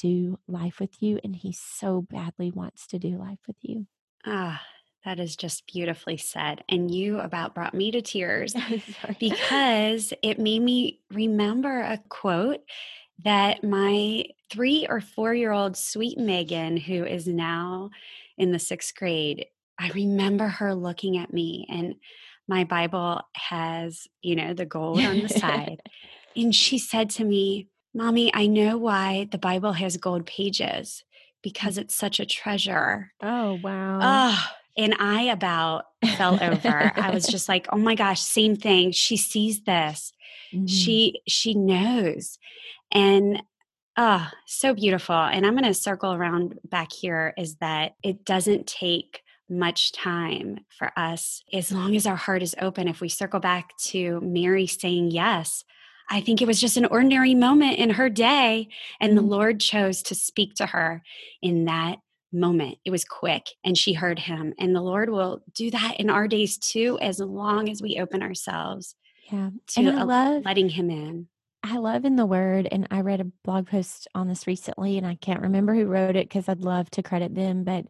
do 0.00 0.38
life 0.46 0.80
with 0.80 1.02
you. 1.02 1.18
And 1.24 1.36
He 1.36 1.52
so 1.52 2.02
badly 2.02 2.50
wants 2.50 2.86
to 2.88 2.98
do 2.98 3.18
life 3.18 3.40
with 3.46 3.56
you. 3.62 3.86
Ah, 4.24 4.62
that 5.04 5.18
is 5.18 5.36
just 5.36 5.66
beautifully 5.66 6.16
said. 6.16 6.62
And 6.68 6.92
you 6.92 7.18
about 7.18 7.54
brought 7.54 7.74
me 7.74 7.90
to 7.90 8.02
tears 8.02 8.54
because 9.18 10.12
it 10.22 10.38
made 10.38 10.62
me 10.62 11.00
remember 11.10 11.80
a 11.80 11.98
quote 12.08 12.60
that 13.24 13.62
my 13.62 14.24
three 14.50 14.86
or 14.88 15.00
four 15.00 15.34
year 15.34 15.52
old 15.52 15.76
sweet 15.76 16.18
Megan, 16.18 16.76
who 16.76 17.04
is 17.04 17.26
now 17.26 17.90
in 18.38 18.52
the 18.52 18.58
sixth 18.58 18.94
grade, 18.94 19.46
I 19.78 19.90
remember 19.90 20.48
her 20.48 20.74
looking 20.74 21.18
at 21.18 21.32
me 21.32 21.66
and 21.68 21.94
my 22.48 22.64
Bible 22.64 23.22
has, 23.34 24.06
you 24.20 24.36
know, 24.36 24.54
the 24.54 24.66
gold 24.76 25.00
on 25.00 25.20
the 25.20 25.28
side. 25.28 25.80
and 26.36 26.54
she 26.54 26.78
said 26.78 27.10
to 27.10 27.24
me, 27.24 27.68
Mommy, 27.94 28.32
I 28.34 28.46
know 28.46 28.78
why 28.78 29.28
the 29.30 29.38
Bible 29.38 29.72
has 29.72 29.96
gold 29.98 30.24
pages 30.26 31.04
because 31.42 31.76
it's 31.76 31.94
such 31.94 32.20
a 32.20 32.26
treasure. 32.26 33.12
Oh, 33.22 33.58
wow. 33.62 33.98
Oh, 34.02 34.46
and 34.76 34.94
I 34.98 35.22
about 35.24 35.84
fell 36.16 36.42
over. 36.42 36.92
I 36.96 37.10
was 37.10 37.26
just 37.26 37.48
like, 37.48 37.66
oh 37.70 37.76
my 37.76 37.94
gosh, 37.94 38.20
same 38.20 38.56
thing. 38.56 38.92
She 38.92 39.16
sees 39.16 39.62
this. 39.64 40.12
Mm-hmm. 40.52 40.66
She 40.66 41.22
she 41.26 41.54
knows. 41.54 42.38
And 42.92 43.42
Ah, 43.96 44.30
oh, 44.32 44.38
so 44.46 44.74
beautiful. 44.74 45.14
And 45.14 45.46
I'm 45.46 45.52
going 45.52 45.64
to 45.64 45.74
circle 45.74 46.12
around 46.12 46.58
back 46.64 46.92
here 46.92 47.34
is 47.36 47.56
that 47.56 47.94
it 48.02 48.24
doesn't 48.24 48.66
take 48.66 49.22
much 49.50 49.92
time 49.92 50.60
for 50.78 50.90
us 50.96 51.42
as 51.52 51.70
long 51.70 51.94
as 51.94 52.06
our 52.06 52.16
heart 52.16 52.42
is 52.42 52.54
open. 52.60 52.88
If 52.88 53.02
we 53.02 53.10
circle 53.10 53.40
back 53.40 53.76
to 53.78 54.20
Mary 54.22 54.66
saying 54.66 55.10
yes, 55.10 55.64
I 56.08 56.20
think 56.20 56.40
it 56.40 56.46
was 56.46 56.60
just 56.60 56.76
an 56.76 56.86
ordinary 56.86 57.34
moment 57.34 57.78
in 57.78 57.90
her 57.90 58.08
day, 58.08 58.68
and 59.00 59.10
mm-hmm. 59.10 59.16
the 59.16 59.34
Lord 59.34 59.60
chose 59.60 60.02
to 60.04 60.14
speak 60.14 60.54
to 60.54 60.66
her 60.66 61.02
in 61.40 61.66
that 61.66 61.98
moment. 62.32 62.78
It 62.84 62.90
was 62.90 63.04
quick, 63.04 63.46
and 63.64 63.76
she 63.76 63.92
heard 63.92 64.18
him. 64.18 64.54
And 64.58 64.74
the 64.74 64.80
Lord 64.80 65.10
will 65.10 65.42
do 65.54 65.70
that 65.70 66.00
in 66.00 66.10
our 66.10 66.28
days 66.28 66.58
too, 66.58 66.98
as 67.00 67.18
long 67.18 67.68
as 67.68 67.82
we 67.82 67.98
open 68.00 68.22
ourselves 68.22 68.94
yeah. 69.30 69.50
to 69.68 69.80
and 69.80 69.98
I 69.98 70.02
love, 70.02 70.44
letting 70.44 70.70
him 70.70 70.90
in. 70.90 71.28
I 71.62 71.76
love 71.76 72.04
in 72.04 72.16
the 72.16 72.26
word, 72.26 72.66
and 72.70 72.88
I 72.90 73.00
read 73.02 73.20
a 73.20 73.24
blog 73.44 73.68
post 73.68 74.08
on 74.14 74.26
this 74.28 74.46
recently, 74.46 74.98
and 74.98 75.06
I 75.06 75.14
can't 75.14 75.42
remember 75.42 75.74
who 75.74 75.86
wrote 75.86 76.16
it 76.16 76.28
because 76.28 76.48
I'd 76.48 76.60
love 76.60 76.90
to 76.92 77.02
credit 77.02 77.34
them, 77.34 77.62
but 77.62 77.86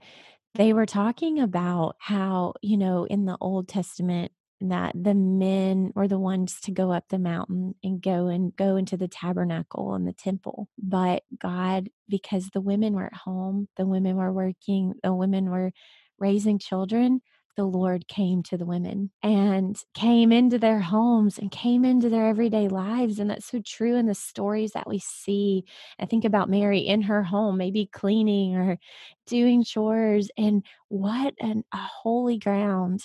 they 0.55 0.75
were 0.75 0.87
talking 0.87 1.41
about 1.41 1.97
how, 1.99 2.55
you 2.63 2.77
know, 2.77 3.05
in 3.05 3.25
the 3.25 3.39
Old 3.41 3.69
Testament, 3.69 4.33
that 4.61 4.93
the 4.95 5.15
men 5.15 5.93
were 5.95 6.07
the 6.07 6.19
ones 6.19 6.61
to 6.63 6.71
go 6.71 6.93
up 6.93 7.05
the 7.09 7.19
mountain 7.19 7.75
and 7.83 8.01
go 8.03 8.29
and 8.29 8.55
go 8.57 8.77
into 8.77 8.97
the 8.97 9.09
tabernacle 9.09 9.95
and 9.95 10.07
the 10.07 10.13
temple. 10.13 10.69
But 10.79 11.25
God, 11.41 11.89
because 12.09 12.51
the 12.51 12.61
women 12.61 12.95
were 12.95 13.07
at 13.07 13.15
home, 13.15 13.69
the 13.77 13.87
women 13.87 14.17
were 14.17 14.33
working, 14.33 14.95
the 15.03 15.15
women 15.15 15.51
were 15.51 15.73
raising 16.19 16.59
children, 16.59 17.23
the 17.57 17.65
Lord 17.65 18.09
came 18.09 18.43
to 18.45 18.57
the 18.57 18.65
women 18.65 19.11
and 19.23 19.77
came 19.95 20.33
into 20.33 20.59
their 20.59 20.81
homes 20.81 21.39
and 21.39 21.51
came 21.51 21.85
into 21.85 22.09
their 22.09 22.27
everyday 22.27 22.69
lives. 22.69 23.19
And 23.19 23.29
that's 23.29 23.47
so 23.47 23.61
true 23.65 23.97
in 23.97 24.07
the 24.07 24.15
stories 24.15 24.73
that 24.73 24.89
we 24.89 24.99
see. 24.99 25.65
I 25.99 26.07
think 26.07 26.25
about 26.25 26.51
Mary 26.51 26.81
in 26.81 27.03
her 27.03 27.23
home, 27.23 27.59
maybe 27.59 27.91
cleaning 27.93 28.57
or 28.57 28.79
doing 29.27 29.65
chores. 29.65 30.31
And 30.37 30.65
what 30.89 31.35
an, 31.41 31.65
a 31.73 31.79
holy 31.79 32.39
ground 32.39 33.03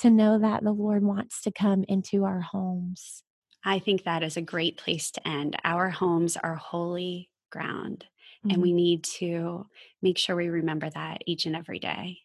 to 0.00 0.10
know 0.10 0.38
that 0.38 0.62
the 0.62 0.72
Lord 0.72 1.02
wants 1.02 1.42
to 1.42 1.50
come 1.50 1.84
into 1.88 2.24
our 2.24 2.40
homes. 2.40 3.22
I 3.64 3.78
think 3.80 4.04
that 4.04 4.22
is 4.22 4.36
a 4.36 4.42
great 4.42 4.76
place 4.76 5.10
to 5.12 5.26
end. 5.26 5.56
Our 5.64 5.90
homes 5.90 6.36
are 6.36 6.54
holy 6.54 7.30
ground, 7.50 8.04
mm-hmm. 8.44 8.54
and 8.54 8.62
we 8.62 8.72
need 8.72 9.04
to 9.18 9.66
make 10.00 10.18
sure 10.18 10.36
we 10.36 10.48
remember 10.48 10.88
that 10.90 11.22
each 11.26 11.46
and 11.46 11.56
every 11.56 11.80
day. 11.80 12.18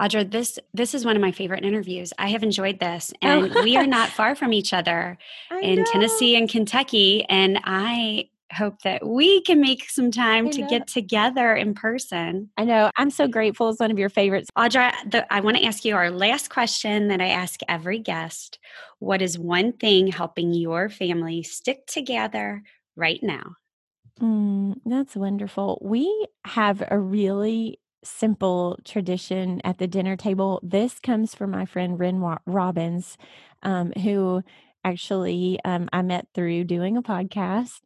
Audra, 0.00 0.30
this 0.30 0.58
this 0.74 0.94
is 0.94 1.04
one 1.04 1.16
of 1.16 1.22
my 1.22 1.32
favorite 1.32 1.64
interviews. 1.64 2.12
I 2.18 2.28
have 2.30 2.42
enjoyed 2.42 2.80
this, 2.80 3.12
oh. 3.22 3.44
and 3.44 3.54
we 3.64 3.76
are 3.76 3.86
not 3.86 4.08
far 4.08 4.34
from 4.34 4.52
each 4.52 4.72
other 4.72 5.18
in 5.62 5.80
know. 5.80 5.84
Tennessee 5.84 6.36
and 6.36 6.48
Kentucky. 6.48 7.24
And 7.28 7.60
I 7.64 8.28
hope 8.52 8.82
that 8.82 9.06
we 9.06 9.40
can 9.42 9.60
make 9.60 9.88
some 9.88 10.10
time 10.10 10.50
to 10.50 10.62
get 10.62 10.86
together 10.86 11.54
in 11.54 11.74
person. 11.74 12.50
I 12.56 12.64
know. 12.64 12.90
I'm 12.96 13.10
so 13.10 13.26
grateful. 13.26 13.70
It's 13.70 13.80
one 13.80 13.90
of 13.90 13.98
your 13.98 14.10
favorites. 14.10 14.50
Audra, 14.56 14.92
the, 15.10 15.32
I 15.32 15.40
want 15.40 15.56
to 15.56 15.64
ask 15.64 15.84
you 15.84 15.96
our 15.96 16.10
last 16.10 16.50
question 16.50 17.08
that 17.08 17.20
I 17.20 17.28
ask 17.28 17.60
every 17.68 17.98
guest. 17.98 18.58
What 18.98 19.22
is 19.22 19.38
one 19.38 19.72
thing 19.72 20.08
helping 20.08 20.52
your 20.52 20.88
family 20.88 21.42
stick 21.42 21.86
together 21.86 22.62
right 22.94 23.22
now? 23.22 23.56
Mm, 24.20 24.76
that's 24.84 25.16
wonderful. 25.16 25.78
We 25.82 26.26
have 26.44 26.82
a 26.88 26.98
really 26.98 27.80
simple 28.04 28.78
tradition 28.84 29.60
at 29.64 29.78
the 29.78 29.86
dinner 29.86 30.16
table. 30.16 30.60
This 30.62 30.98
comes 30.98 31.34
from 31.34 31.50
my 31.50 31.66
friend 31.66 31.98
Ren 31.98 32.20
Robbins, 32.46 33.16
um, 33.62 33.92
who 33.92 34.42
actually 34.84 35.60
um, 35.64 35.88
I 35.92 36.02
met 36.02 36.26
through 36.34 36.64
doing 36.64 36.96
a 36.96 37.02
podcast. 37.02 37.80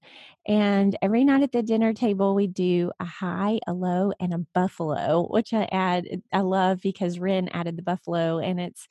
And 0.47 0.97
every 1.03 1.25
night 1.25 1.43
at 1.43 1.53
the 1.53 1.63
dinner 1.63 1.93
table, 1.93 2.35
we 2.35 2.47
do 2.47 2.93
a 3.01 3.05
high, 3.05 3.59
a 3.67 3.73
low, 3.73 4.13
and 4.21 4.33
a 4.33 4.39
buffalo, 4.55 5.27
which 5.31 5.53
I 5.53 5.69
add, 5.73 6.07
I 6.33 6.41
love 6.41 6.81
because 6.81 7.19
Ren 7.19 7.49
added 7.49 7.77
the 7.77 7.83
buffalo. 7.83 8.39
And 8.39 8.61
it's, 8.61 8.87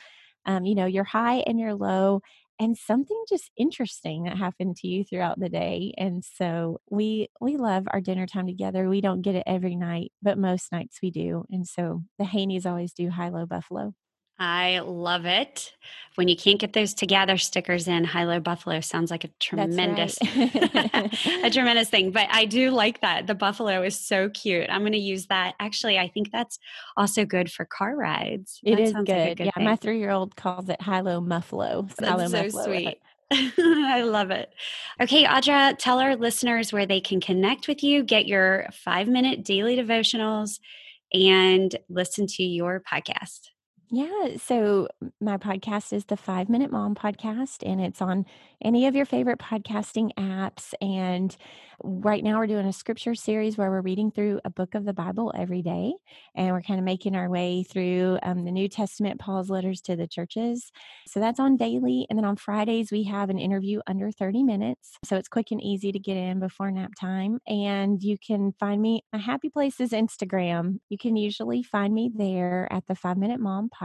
um, 0.45 0.65
you 0.65 0.75
know, 0.75 0.85
your 0.85 1.05
high 1.05 1.37
and 1.47 1.59
your 1.59 1.73
low, 1.73 2.21
and 2.59 2.77
something 2.77 3.23
just 3.29 3.51
interesting 3.57 4.23
that 4.23 4.37
happened 4.37 4.77
to 4.77 4.87
you 4.87 5.03
throughout 5.03 5.39
the 5.39 5.49
day. 5.49 5.93
And 5.97 6.23
so 6.23 6.79
we 6.89 7.29
we 7.41 7.57
love 7.57 7.85
our 7.91 8.01
dinner 8.01 8.27
time 8.27 8.47
together. 8.47 8.89
We 8.89 9.01
don't 9.01 9.21
get 9.21 9.35
it 9.35 9.43
every 9.45 9.75
night, 9.75 10.11
but 10.21 10.37
most 10.37 10.71
nights 10.71 10.99
we 11.03 11.11
do. 11.11 11.45
And 11.49 11.67
so 11.67 12.03
the 12.19 12.25
Haneys 12.25 12.65
always 12.65 12.93
do 12.93 13.09
high 13.09 13.29
low 13.29 13.45
buffalo. 13.45 13.93
I 14.37 14.79
love 14.79 15.25
it. 15.25 15.71
When 16.15 16.27
you 16.29 16.35
can't 16.37 16.59
get 16.59 16.73
those 16.73 16.93
together 16.93 17.37
stickers 17.37 17.87
in, 17.89 18.05
High 18.05 18.23
Low 18.23 18.39
Buffalo 18.39 18.79
sounds 18.79 19.11
like 19.11 19.25
a 19.25 19.29
tremendous, 19.39 20.17
right. 20.21 21.13
a 21.43 21.49
tremendous 21.49 21.89
thing. 21.89 22.11
But 22.11 22.27
I 22.31 22.45
do 22.45 22.71
like 22.71 23.01
that. 23.01 23.27
The 23.27 23.35
buffalo 23.35 23.81
is 23.81 23.99
so 23.99 24.29
cute. 24.29 24.69
I'm 24.69 24.81
going 24.81 24.93
to 24.93 24.97
use 24.97 25.27
that. 25.27 25.55
Actually, 25.59 25.97
I 25.97 26.07
think 26.07 26.31
that's 26.31 26.57
also 26.95 27.25
good 27.25 27.51
for 27.51 27.65
car 27.65 27.95
rides. 27.95 28.61
It 28.63 28.75
that 28.75 28.81
is 28.81 28.93
good. 28.93 29.07
Like 29.09 29.37
good 29.37 29.45
yeah, 29.47 29.51
thing. 29.55 29.65
my 29.65 29.75
three 29.75 29.99
year 29.99 30.11
old 30.11 30.35
calls 30.37 30.69
it 30.69 30.81
High 30.81 31.01
Low 31.01 31.19
Muffalo. 31.19 31.89
That's 31.97 32.31
so 32.31 32.43
Muffalo. 32.43 32.63
sweet. 32.63 32.97
I 33.31 34.03
love 34.03 34.31
it. 34.31 34.53
Okay, 35.01 35.25
Audra, 35.25 35.75
tell 35.77 35.99
our 35.99 36.15
listeners 36.15 36.71
where 36.71 36.85
they 36.85 37.01
can 37.01 37.19
connect 37.19 37.67
with 37.67 37.83
you, 37.83 38.03
get 38.03 38.27
your 38.27 38.67
five 38.71 39.07
minute 39.07 39.43
daily 39.43 39.75
devotionals, 39.75 40.59
and 41.11 41.75
listen 41.89 42.27
to 42.27 42.43
your 42.43 42.81
podcast. 42.81 43.49
Yeah. 43.91 44.37
So 44.37 44.87
my 45.21 45.37
podcast 45.37 45.93
is 45.93 46.05
the 46.05 46.17
Five 46.17 46.49
Minute 46.49 46.71
Mom 46.71 46.95
podcast, 46.95 47.57
and 47.63 47.79
it's 47.79 48.01
on 48.01 48.25
any 48.63 48.87
of 48.87 48.95
your 48.95 49.05
favorite 49.05 49.37
podcasting 49.37 50.09
apps. 50.17 50.73
And 50.81 51.35
right 51.83 52.23
now, 52.23 52.39
we're 52.39 52.47
doing 52.47 52.65
a 52.65 52.73
scripture 52.73 53.13
series 53.13 53.57
where 53.57 53.69
we're 53.69 53.81
reading 53.81 54.09
through 54.09 54.39
a 54.43 54.49
book 54.49 54.73
of 54.73 54.85
the 54.85 54.93
Bible 54.93 55.31
every 55.37 55.61
day. 55.61 55.93
And 56.33 56.51
we're 56.51 56.63
kind 56.63 56.79
of 56.79 56.83
making 56.83 57.15
our 57.15 57.29
way 57.29 57.63
through 57.63 58.17
um, 58.23 58.43
the 58.43 58.51
New 58.51 58.67
Testament, 58.67 59.19
Paul's 59.19 59.51
letters 59.51 59.81
to 59.81 59.95
the 59.95 60.07
churches. 60.07 60.71
So 61.07 61.19
that's 61.19 61.39
on 61.39 61.55
daily. 61.55 62.07
And 62.09 62.17
then 62.17 62.25
on 62.25 62.37
Fridays, 62.37 62.91
we 62.91 63.03
have 63.03 63.29
an 63.29 63.37
interview 63.37 63.81
under 63.85 64.09
30 64.11 64.41
minutes. 64.41 64.97
So 65.03 65.15
it's 65.15 65.27
quick 65.27 65.51
and 65.51 65.61
easy 65.61 65.91
to 65.91 65.99
get 65.99 66.17
in 66.17 66.39
before 66.39 66.71
nap 66.71 66.93
time. 66.99 67.39
And 67.47 68.01
you 68.01 68.17
can 68.17 68.53
find 68.59 68.81
me, 68.81 69.03
my 69.13 69.19
happy 69.19 69.49
place 69.49 69.79
is 69.79 69.91
Instagram. 69.91 70.79
You 70.89 70.97
can 70.97 71.15
usually 71.15 71.61
find 71.61 71.93
me 71.93 72.09
there 72.13 72.67
at 72.71 72.87
the 72.87 72.95
Five 72.95 73.17
Minute 73.17 73.39
Mom 73.39 73.69
podcast. 73.69 73.84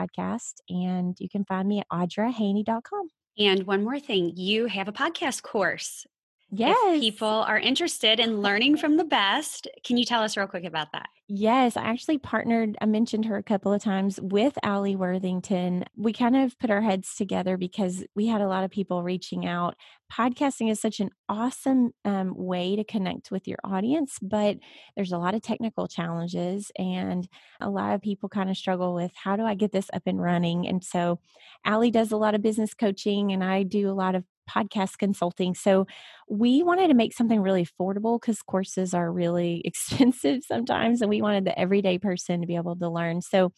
And 0.68 1.16
you 1.18 1.28
can 1.28 1.44
find 1.44 1.68
me 1.68 1.80
at 1.80 1.88
audrahaney.com. 1.92 3.08
And 3.38 3.66
one 3.66 3.84
more 3.84 4.00
thing, 4.00 4.32
you 4.36 4.66
have 4.66 4.88
a 4.88 4.92
podcast 4.92 5.42
course. 5.42 6.06
Yes. 6.50 7.00
People 7.00 7.28
are 7.28 7.58
interested 7.58 8.18
in 8.18 8.40
learning 8.40 8.76
from 8.76 8.96
the 8.96 9.04
best, 9.04 9.68
can 9.84 9.96
you 9.96 10.04
tell 10.04 10.22
us 10.22 10.36
real 10.36 10.46
quick 10.46 10.64
about 10.64 10.92
that? 10.92 11.08
Yes, 11.28 11.76
I 11.76 11.82
actually 11.82 12.18
partnered, 12.18 12.76
I 12.80 12.86
mentioned 12.86 13.26
her 13.26 13.36
a 13.36 13.42
couple 13.42 13.72
of 13.72 13.80
times 13.80 14.18
with 14.20 14.58
Alli 14.64 14.96
Worthington. 14.96 15.84
We 15.96 16.12
kind 16.12 16.34
of 16.34 16.58
put 16.58 16.70
our 16.70 16.80
heads 16.80 17.14
together 17.14 17.56
because 17.56 18.04
we 18.16 18.26
had 18.26 18.40
a 18.40 18.48
lot 18.48 18.64
of 18.64 18.72
people 18.72 19.04
reaching 19.04 19.46
out. 19.46 19.76
Podcasting 20.12 20.72
is 20.72 20.80
such 20.80 20.98
an 20.98 21.10
awesome 21.28 21.92
um, 22.04 22.34
way 22.36 22.74
to 22.74 22.82
connect 22.82 23.30
with 23.30 23.46
your 23.46 23.58
audience, 23.62 24.16
but 24.20 24.56
there's 24.96 25.12
a 25.12 25.18
lot 25.18 25.36
of 25.36 25.42
technical 25.42 25.86
challenges, 25.86 26.72
and 26.76 27.28
a 27.60 27.70
lot 27.70 27.94
of 27.94 28.02
people 28.02 28.28
kind 28.28 28.50
of 28.50 28.56
struggle 28.56 28.92
with 28.92 29.12
how 29.14 29.36
do 29.36 29.44
I 29.44 29.54
get 29.54 29.70
this 29.70 29.88
up 29.92 30.02
and 30.06 30.20
running? 30.20 30.66
And 30.66 30.82
so, 30.82 31.20
Alli 31.64 31.92
does 31.92 32.10
a 32.10 32.16
lot 32.16 32.34
of 32.34 32.42
business 32.42 32.74
coaching, 32.74 33.30
and 33.30 33.44
I 33.44 33.62
do 33.62 33.88
a 33.88 33.94
lot 33.94 34.16
of 34.16 34.24
podcast 34.50 34.98
consulting. 34.98 35.54
So 35.54 35.86
we 36.28 36.62
wanted 36.62 36.88
to 36.88 36.94
make 36.94 37.12
something 37.12 37.40
really 37.40 37.66
affordable 37.66 38.20
because 38.20 38.42
courses 38.42 38.94
are 38.94 39.12
really 39.12 39.62
expensive 39.66 40.42
sometimes, 40.46 41.00
and 41.00 41.10
we 41.10 41.22
wanted 41.22 41.44
the 41.44 41.58
everyday 41.58 41.98
person 41.98 42.40
to 42.40 42.46
be 42.46 42.56
able 42.56 42.76
to 42.76 42.88
learn. 42.88 43.22
So 43.22 43.52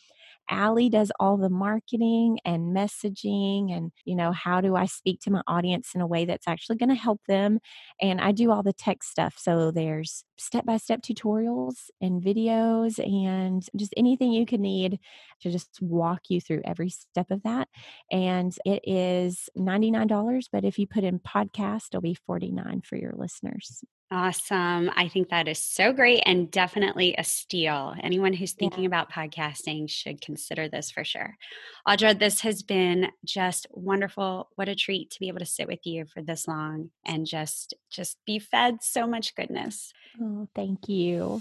Alli 0.51 0.89
does 0.89 1.11
all 1.19 1.37
the 1.37 1.49
marketing 1.49 2.39
and 2.45 2.77
messaging 2.77 3.75
and, 3.75 3.93
you 4.05 4.15
know, 4.15 4.33
how 4.33 4.61
do 4.61 4.77
I 4.77 4.87
speak 4.87 5.21
to 5.23 5.31
my 5.31 5.43
audience 5.47 5.91
in 5.95 6.01
a 6.01 6.07
way 6.07 6.25
that's 6.25 6.49
actually 6.49 6.77
going 6.77 6.89
to 6.89 6.95
help 6.95 7.21
them? 7.29 7.59
And 8.01 8.21
I 8.21 8.33
do 8.33 8.51
all 8.51 8.63
the 8.63 8.73
tech 8.73 9.03
stuff. 9.03 9.35
So 9.39 9.71
there's 9.71 10.25
step 10.39 10.65
by 10.67 10.77
step 10.77 11.03
tutorials 11.03 11.91
and 12.01 12.23
videos 12.23 12.99
and 12.99 13.65
just 13.77 13.95
anything 13.97 14.33
you 14.33 14.45
can 14.47 14.61
need 14.61 14.99
to 15.41 15.51
just 15.51 15.79
walk 15.81 16.23
you 16.29 16.41
through 16.41 16.63
every 16.65 16.91
step 16.91 17.31
of 17.31 17.43
that. 17.45 17.69
And 18.11 18.55
it 18.65 18.83
is 18.85 19.49
$99, 19.57 20.49
but 20.53 20.65
if 20.65 20.79
you 20.79 20.87
put 20.87 21.05
in 21.05 21.19
podcast, 21.21 21.89
it'll 21.93 22.01
be 22.01 22.15
49 22.15 22.83
for 22.85 22.97
your 22.97 23.13
listeners. 23.17 23.85
Awesome. 24.13 24.91
I 24.95 25.09
think 25.09 25.31
that 25.31 25.49
is 25.49 25.65
so 25.65 25.95
great 25.95 26.23
and 26.27 26.51
definitely 26.51 27.15
a 27.17 27.25
steal. 27.25 27.95
Anyone 28.03 28.35
who's 28.35 28.53
thinking 28.53 28.83
yeah. 28.83 28.89
about 28.89 29.11
podcasting 29.11 29.89
should 29.89 30.21
consider 30.21 30.69
this 30.69 30.91
for 30.91 31.03
sure. 31.03 31.35
Audra, 31.89 32.19
this 32.19 32.43
has 32.43 32.63
been 32.63 33.11
just 33.25 33.67
wonderful. 33.71 34.51
What 34.57 34.69
a 34.69 34.75
treat 34.75 35.13
to 35.13 35.21
be 35.21 35.29
able 35.29 35.39
to 35.39 35.47
sit 35.47 35.67
with 35.67 35.87
you 35.87 36.05
for 36.05 36.21
this 36.21 36.47
long 36.47 36.91
and 37.07 37.25
just 37.25 37.73
just 37.91 38.19
be 38.27 38.39
fed 38.39 38.83
so 38.83 39.07
much 39.07 39.35
goodness. 39.35 39.95
Oh, 40.21 40.47
thank 40.55 40.91
you. 40.91 41.41